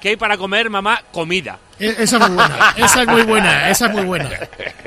¿Qué 0.00 0.10
hay 0.10 0.16
para 0.16 0.36
comer, 0.36 0.70
mamá? 0.70 1.02
Comida. 1.12 1.58
E- 1.80 1.96
Esa 1.98 2.16
es 2.18 2.28
muy 2.28 2.36
buena, 2.36 2.74
esa 2.76 3.02
es 3.02 3.08
muy 3.08 3.22
buena, 3.22 3.70
esa 3.70 3.86
es 3.86 3.92
muy 3.92 4.04
buena. 4.04 4.30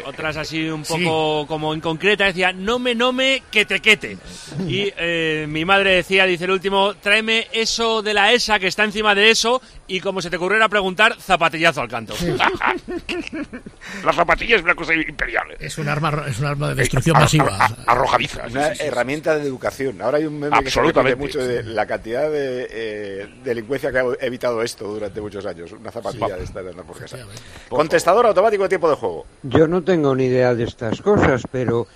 Otras 0.06 0.38
así 0.38 0.70
un 0.70 0.84
poco 0.84 1.46
como 1.48 1.74
en 1.74 1.82
concreta 1.82 2.26
decía, 2.26 2.54
no 2.54 2.78
me, 2.80 2.94
no 2.96 3.12
me, 3.12 3.42
que 3.52 3.66
te 3.66 3.80
quete. 3.80 4.18
Y 4.68 4.92
eh, 4.98 5.46
mi 5.50 5.66
madre 5.66 5.96
decía, 5.96 6.26
dice 6.26 6.44
el 6.46 6.52
último, 6.52 6.94
tráeme 6.96 7.48
eso 7.52 8.02
de 8.02 8.14
la 8.14 8.32
ESA 8.32 8.60
que 8.60 8.68
está 8.68 8.84
encima 8.84 9.16
de 9.16 9.32
eso 9.32 9.62
y 9.88 10.00
como 10.00 10.22
se 10.22 10.30
te 10.30 10.38
ocurriera 10.38 10.70
preguntar, 10.70 11.16
zapatillazo 11.20 11.82
al 11.82 11.88
canto. 11.90 12.14
La 14.04 14.14
zapatilla 14.14 14.56
es 14.58 14.62
una 14.64 14.76
cosa 14.76 14.94
imperial. 14.94 15.48
Es 15.60 15.78
un 15.78 15.88
arma, 15.90 16.24
es 16.28 16.40
un 16.40 16.46
arma 16.46 16.70
de 16.70 16.76
destrucción 16.76 17.16
Ar- 17.16 17.24
masiva. 17.24 17.58
ar- 17.66 17.76
arrojadiza. 17.88 18.44
Una 18.50 18.66
sí, 18.70 18.72
sí, 18.72 18.78
sí. 18.82 18.88
herramienta 18.88 19.36
de 19.38 19.44
educación. 19.48 20.02
Ahora 20.02 20.18
hay 20.20 20.26
un 20.26 20.40
meme 20.40 20.58
que 20.60 20.70
se 20.70 20.80
Absolutamente. 20.80 21.16
mucho 21.18 21.40
de 21.40 21.64
la 21.64 21.86
cantidad 21.86 22.30
de 22.30 22.68
eh, 22.70 23.28
delincuencia 23.44 23.92
que 23.92 24.00
ha 24.00 24.04
evitado 24.22 24.62
esto 24.62 24.86
durante 24.88 25.20
muchos 25.22 25.46
años. 25.46 25.72
Una 25.72 25.92
zapatilla 25.92 26.38
de 26.38 26.44
esta. 26.44 26.62
¿no? 26.62 26.83
Estar 26.84 26.86
por 26.86 26.98
casa. 26.98 27.18
Contestador 27.70 28.26
automático 28.26 28.64
de 28.64 28.70
tiempo 28.70 28.90
de 28.90 28.96
juego. 28.96 29.26
Yo 29.44 29.68
no 29.68 29.84
tengo 29.84 30.16
ni 30.16 30.26
idea 30.26 30.54
de 30.54 30.64
estas 30.64 31.02
cosas, 31.02 31.44
pero 31.52 31.88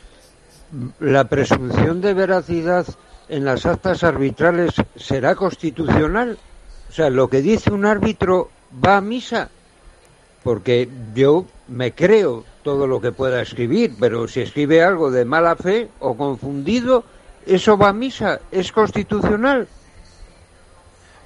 la 1.00 1.26
presunción 1.26 2.02
de 2.02 2.14
veracidad 2.14 2.86
en 3.30 3.46
las 3.46 3.66
actas 3.66 4.04
arbitrales 4.04 4.74
será 4.96 5.36
constitucional. 5.36 6.38
O 6.90 6.92
sea, 6.92 7.10
lo 7.10 7.30
que 7.30 7.42
dice 7.42 7.72
un 7.72 7.86
árbitro 7.86 8.50
va 8.84 8.98
a 8.98 9.02
misa. 9.02 9.50
Porque 10.44 10.88
yo 11.14 11.46
me 11.68 11.94
creo 11.94 12.46
todo 12.64 12.88
lo 12.88 13.02
que 13.02 13.12
pueda 13.12 13.42
escribir, 13.42 13.94
pero 14.00 14.28
si 14.28 14.42
escribe 14.42 14.84
algo 14.84 15.12
de 15.12 15.26
mala 15.26 15.56
fe 15.56 15.90
o 16.00 16.16
confundido, 16.16 17.04
eso 17.46 17.78
va 17.78 17.90
a 17.90 17.94
misa. 17.94 18.40
¿Es 18.52 18.72
constitucional? 18.72 19.68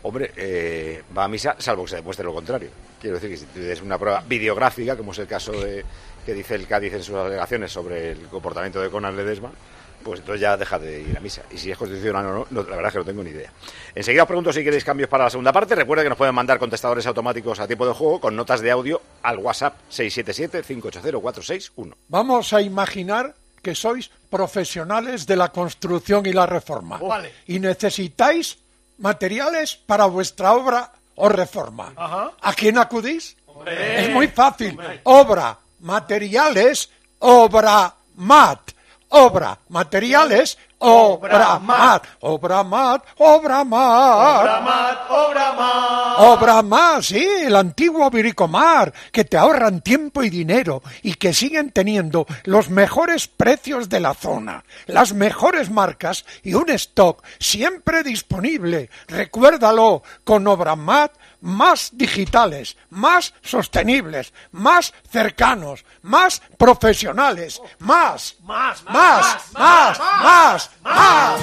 Hombre, 0.03 0.31
eh, 0.35 1.03
va 1.15 1.25
a 1.25 1.27
misa 1.27 1.55
salvo 1.59 1.83
que 1.83 1.91
se 1.91 1.95
demuestre 1.97 2.25
lo 2.25 2.33
contrario. 2.33 2.69
Quiero 3.01 3.15
decir 3.15 3.31
que 3.31 3.37
si 3.37 3.45
tienes 3.45 3.81
una 3.81 3.97
prueba 3.97 4.23
videográfica, 4.27 4.95
como 4.95 5.11
es 5.11 5.19
el 5.19 5.27
caso 5.27 5.51
de 5.53 5.83
que 6.25 6.33
dice 6.35 6.55
el 6.55 6.67
Cádiz 6.67 6.93
en 6.93 7.03
sus 7.03 7.15
alegaciones 7.15 7.71
sobre 7.71 8.11
el 8.11 8.27
comportamiento 8.27 8.79
de 8.79 8.91
Conan 8.91 9.17
Ledesma, 9.17 9.51
pues 10.03 10.19
entonces 10.19 10.41
ya 10.41 10.57
deja 10.57 10.77
de 10.77 11.01
ir 11.01 11.17
a 11.17 11.19
misa. 11.19 11.41
Y 11.51 11.57
si 11.57 11.71
es 11.71 11.77
constitucional 11.77 12.25
o 12.27 12.33
no, 12.33 12.47
no, 12.49 12.63
la 12.63 12.75
verdad 12.75 12.87
es 12.87 12.93
que 12.93 12.99
no 12.99 13.05
tengo 13.05 13.23
ni 13.23 13.31
idea. 13.31 13.51
Enseguida 13.95 14.23
os 14.23 14.27
pregunto 14.27 14.53
si 14.53 14.63
queréis 14.63 14.83
cambios 14.83 15.09
para 15.09 15.25
la 15.25 15.29
segunda 15.29 15.51
parte. 15.51 15.75
Recuerda 15.75 16.03
que 16.03 16.09
nos 16.09 16.17
pueden 16.17 16.35
mandar 16.35 16.59
contestadores 16.59 17.05
automáticos 17.07 17.59
a 17.59 17.67
tiempo 17.67 17.87
de 17.87 17.93
juego 17.93 18.19
con 18.19 18.35
notas 18.35 18.61
de 18.61 18.71
audio 18.71 19.01
al 19.23 19.39
WhatsApp 19.39 19.75
677-580-461. 19.91 21.93
Vamos 22.07 22.53
a 22.53 22.61
imaginar 22.61 23.35
que 23.61 23.75
sois 23.75 24.09
profesionales 24.29 25.27
de 25.27 25.35
la 25.35 25.49
construcción 25.49 26.25
y 26.25 26.33
la 26.33 26.45
reforma. 26.45 26.97
Vale. 26.97 27.31
Y 27.47 27.59
necesitáis 27.59 28.57
materiales 28.97 29.75
para 29.75 30.05
vuestra 30.05 30.53
obra 30.53 30.93
o 31.21 31.29
reforma. 31.29 31.93
Ajá. 31.95 32.31
¿A 32.41 32.53
quién 32.53 32.77
acudís? 32.79 33.37
Es 33.67 34.09
muy 34.09 34.27
fácil. 34.27 34.77
Obra, 35.03 35.57
materiales, 35.81 36.89
obra 37.19 37.93
mat. 38.15 38.59
Obra, 39.09 39.57
materiales, 39.69 40.57
obra 40.81 41.59
mat. 41.59 42.03
Obra 42.21 42.63
mat, 42.63 43.03
obra 43.17 43.63
mat. 43.63 44.61
Obra 46.17 46.61
más, 46.61 47.05
sí, 47.07 47.25
el 47.45 47.55
antiguo 47.55 48.09
Viricomar, 48.09 48.93
que 49.11 49.23
te 49.23 49.37
ahorran 49.37 49.81
tiempo 49.81 50.23
y 50.23 50.29
dinero 50.29 50.81
y 51.01 51.13
que 51.15 51.33
siguen 51.33 51.71
teniendo 51.71 52.25
los 52.43 52.69
mejores 52.69 53.27
precios 53.27 53.89
de 53.89 53.99
la 53.99 54.13
zona, 54.13 54.63
las 54.87 55.13
mejores 55.13 55.69
marcas 55.69 56.25
y 56.43 56.53
un 56.53 56.69
stock 56.69 57.23
siempre 57.39 58.03
disponible. 58.03 58.89
Recuérdalo, 59.07 60.03
con 60.23 60.47
Obramat 60.47 61.13
más 61.41 61.89
digitales, 61.93 62.77
más 62.89 63.33
sostenibles, 63.41 64.33
más 64.51 64.93
cercanos, 65.09 65.83
más 66.03 66.41
profesionales, 66.57 67.61
más, 67.79 68.35
Más, 68.43 68.83
más, 68.85 69.51
más, 69.53 69.99
más, 69.99 70.71
más. 70.83 71.41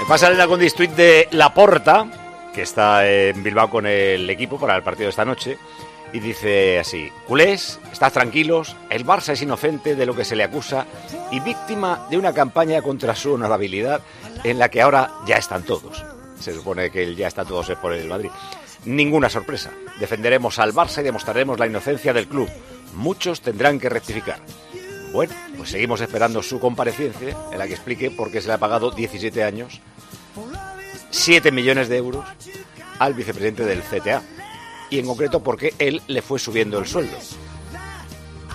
Me 0.00 0.06
pasa 0.06 0.28
el 0.28 0.48
Condis 0.48 0.74
tweet 0.74 0.88
de 0.88 1.28
Laporta, 1.32 2.06
que 2.54 2.62
está 2.62 3.08
en 3.08 3.42
Bilbao 3.42 3.70
con 3.70 3.86
el 3.86 4.28
equipo 4.30 4.58
para 4.58 4.76
el 4.76 4.82
partido 4.82 5.06
de 5.06 5.10
esta 5.10 5.24
noche, 5.24 5.58
y 6.12 6.20
dice 6.20 6.78
así: 6.78 7.10
Culés, 7.26 7.78
estad 7.92 8.12
tranquilos, 8.12 8.76
el 8.90 9.04
Barça 9.04 9.32
es 9.32 9.42
inocente 9.42 9.94
de 9.94 10.06
lo 10.06 10.14
que 10.14 10.24
se 10.24 10.36
le 10.36 10.44
acusa 10.44 10.86
y 11.30 11.40
víctima 11.40 12.06
de 12.10 12.16
una 12.16 12.32
campaña 12.32 12.80
contra 12.80 13.14
su 13.14 13.34
honorabilidad 13.34 14.00
en 14.44 14.58
la 14.58 14.70
que 14.70 14.80
ahora 14.80 15.10
ya 15.26 15.36
están 15.36 15.64
todos. 15.64 16.04
Se 16.40 16.54
supone 16.54 16.90
que 16.90 17.02
el 17.02 17.16
ya 17.16 17.28
están 17.28 17.46
todos 17.46 17.68
es 17.70 17.78
por 17.78 17.92
el 17.92 18.08
Madrid. 18.08 18.30
Ninguna 18.84 19.28
sorpresa. 19.28 19.70
Defenderemos 19.98 20.58
al 20.58 20.72
Barça 20.72 21.00
y 21.00 21.04
demostraremos 21.04 21.58
la 21.58 21.66
inocencia 21.66 22.12
del 22.12 22.28
club. 22.28 22.48
Muchos 22.94 23.40
tendrán 23.40 23.78
que 23.78 23.88
rectificar. 23.88 24.40
Bueno, 25.12 25.34
pues 25.56 25.70
seguimos 25.70 26.00
esperando 26.00 26.42
su 26.42 26.60
comparecencia 26.60 27.36
en 27.50 27.58
la 27.58 27.66
que 27.66 27.74
explique 27.74 28.10
por 28.10 28.30
qué 28.30 28.40
se 28.40 28.48
le 28.48 28.54
ha 28.54 28.58
pagado 28.58 28.90
17 28.90 29.42
años 29.42 29.80
7 31.10 31.52
millones 31.52 31.88
de 31.88 31.96
euros 31.96 32.24
al 32.98 33.14
vicepresidente 33.14 33.64
del 33.64 33.82
CTA. 33.82 34.22
Y 34.90 34.98
en 34.98 35.06
concreto 35.06 35.42
porque 35.42 35.74
él 35.78 36.02
le 36.06 36.22
fue 36.22 36.38
subiendo 36.38 36.78
el 36.78 36.86
sueldo. 36.86 37.16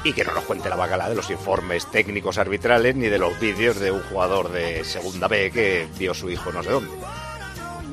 Y 0.03 0.13
que 0.13 0.23
no 0.23 0.33
nos 0.33 0.43
cuente 0.43 0.69
la 0.69 0.75
bacala 0.75 1.09
de 1.09 1.15
los 1.15 1.29
informes 1.29 1.89
técnicos 1.89 2.37
arbitrales 2.37 2.95
ni 2.95 3.07
de 3.07 3.19
los 3.19 3.39
vídeos 3.39 3.79
de 3.79 3.91
un 3.91 4.01
jugador 4.03 4.51
de 4.51 4.83
segunda 4.83 5.27
B 5.27 5.51
que 5.51 5.87
vio 5.97 6.13
su 6.13 6.29
hijo 6.29 6.51
no 6.51 6.63
sé 6.63 6.71
dónde. 6.71 6.91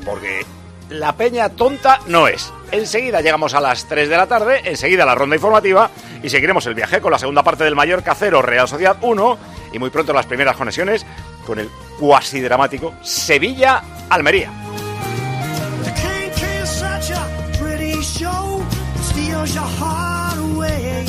Porque 0.05 0.45
la 0.91 1.17
peña 1.17 1.49
tonta 1.51 2.01
no 2.07 2.27
es. 2.29 2.53
Enseguida 2.73 3.21
llegamos 3.21 3.55
a 3.55 3.61
las 3.61 3.87
3 3.87 4.09
de 4.09 4.17
la 4.17 4.27
tarde, 4.27 4.61
enseguida 4.65 5.07
la 5.07 5.15
ronda 5.15 5.37
informativa 5.37 5.91
y 6.23 6.29
seguiremos 6.29 6.67
el 6.67 6.75
viaje 6.75 7.01
con 7.01 7.13
la 7.13 7.19
segunda 7.19 7.43
parte 7.43 7.65
del 7.65 7.77
Mallorca 7.77 8.15
0 8.15 8.43
Real 8.43 8.69
Sociedad 8.69 8.97
1 9.01 9.39
y 9.73 9.79
muy 9.79 9.91
pronto 9.91 10.13
las 10.13 10.27
primeras 10.27 10.57
conexiones 10.57 11.07
con 11.47 11.59
el 11.59 11.71
cuasi 11.99 12.41
dramático 12.41 12.95
Sevilla-Almería. 13.03 14.51
The 15.85 15.93
king 15.93 16.31
can 16.37 16.67
such 16.67 17.11
a 17.17 17.27
pretty 17.59 18.01
show 18.03 18.63
steals 19.03 19.55
your 19.55 19.65
heart 19.65 20.39
away. 20.39 21.05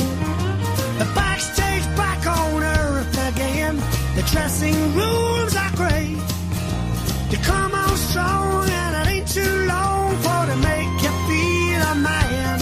The 0.98 1.04
backstage 1.14 1.96
back 1.96 2.26
on 2.26 2.62
earth 2.62 3.18
again. 3.34 3.76
The 4.14 4.22
dressing 4.30 4.94
rooms 4.94 5.56
are 5.56 5.70
great. 5.76 6.02
Too 9.34 9.64
long 9.66 10.14
for 10.16 10.44
to 10.50 10.56
make 10.56 10.92
you 11.04 11.12
feel 11.26 11.80
a 11.92 11.94
man. 11.94 12.58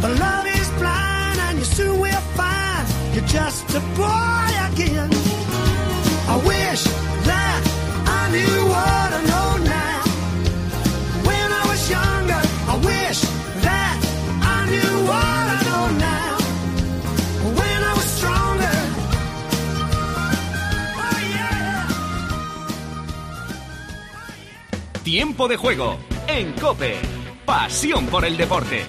But 0.00 0.18
love 0.18 0.46
is 0.46 0.68
blind 0.80 1.38
and 1.46 1.58
you 1.58 1.64
soon 1.64 2.00
will 2.00 2.24
find 2.34 2.88
you're 3.14 3.24
just 3.26 3.70
a 3.76 3.80
boy 3.96 4.49
Tiempo 25.10 25.48
de 25.48 25.56
juego 25.56 25.98
en 26.28 26.52
Cope. 26.52 26.94
Pasión 27.44 28.06
por 28.06 28.24
el 28.24 28.36
deporte. 28.36 28.84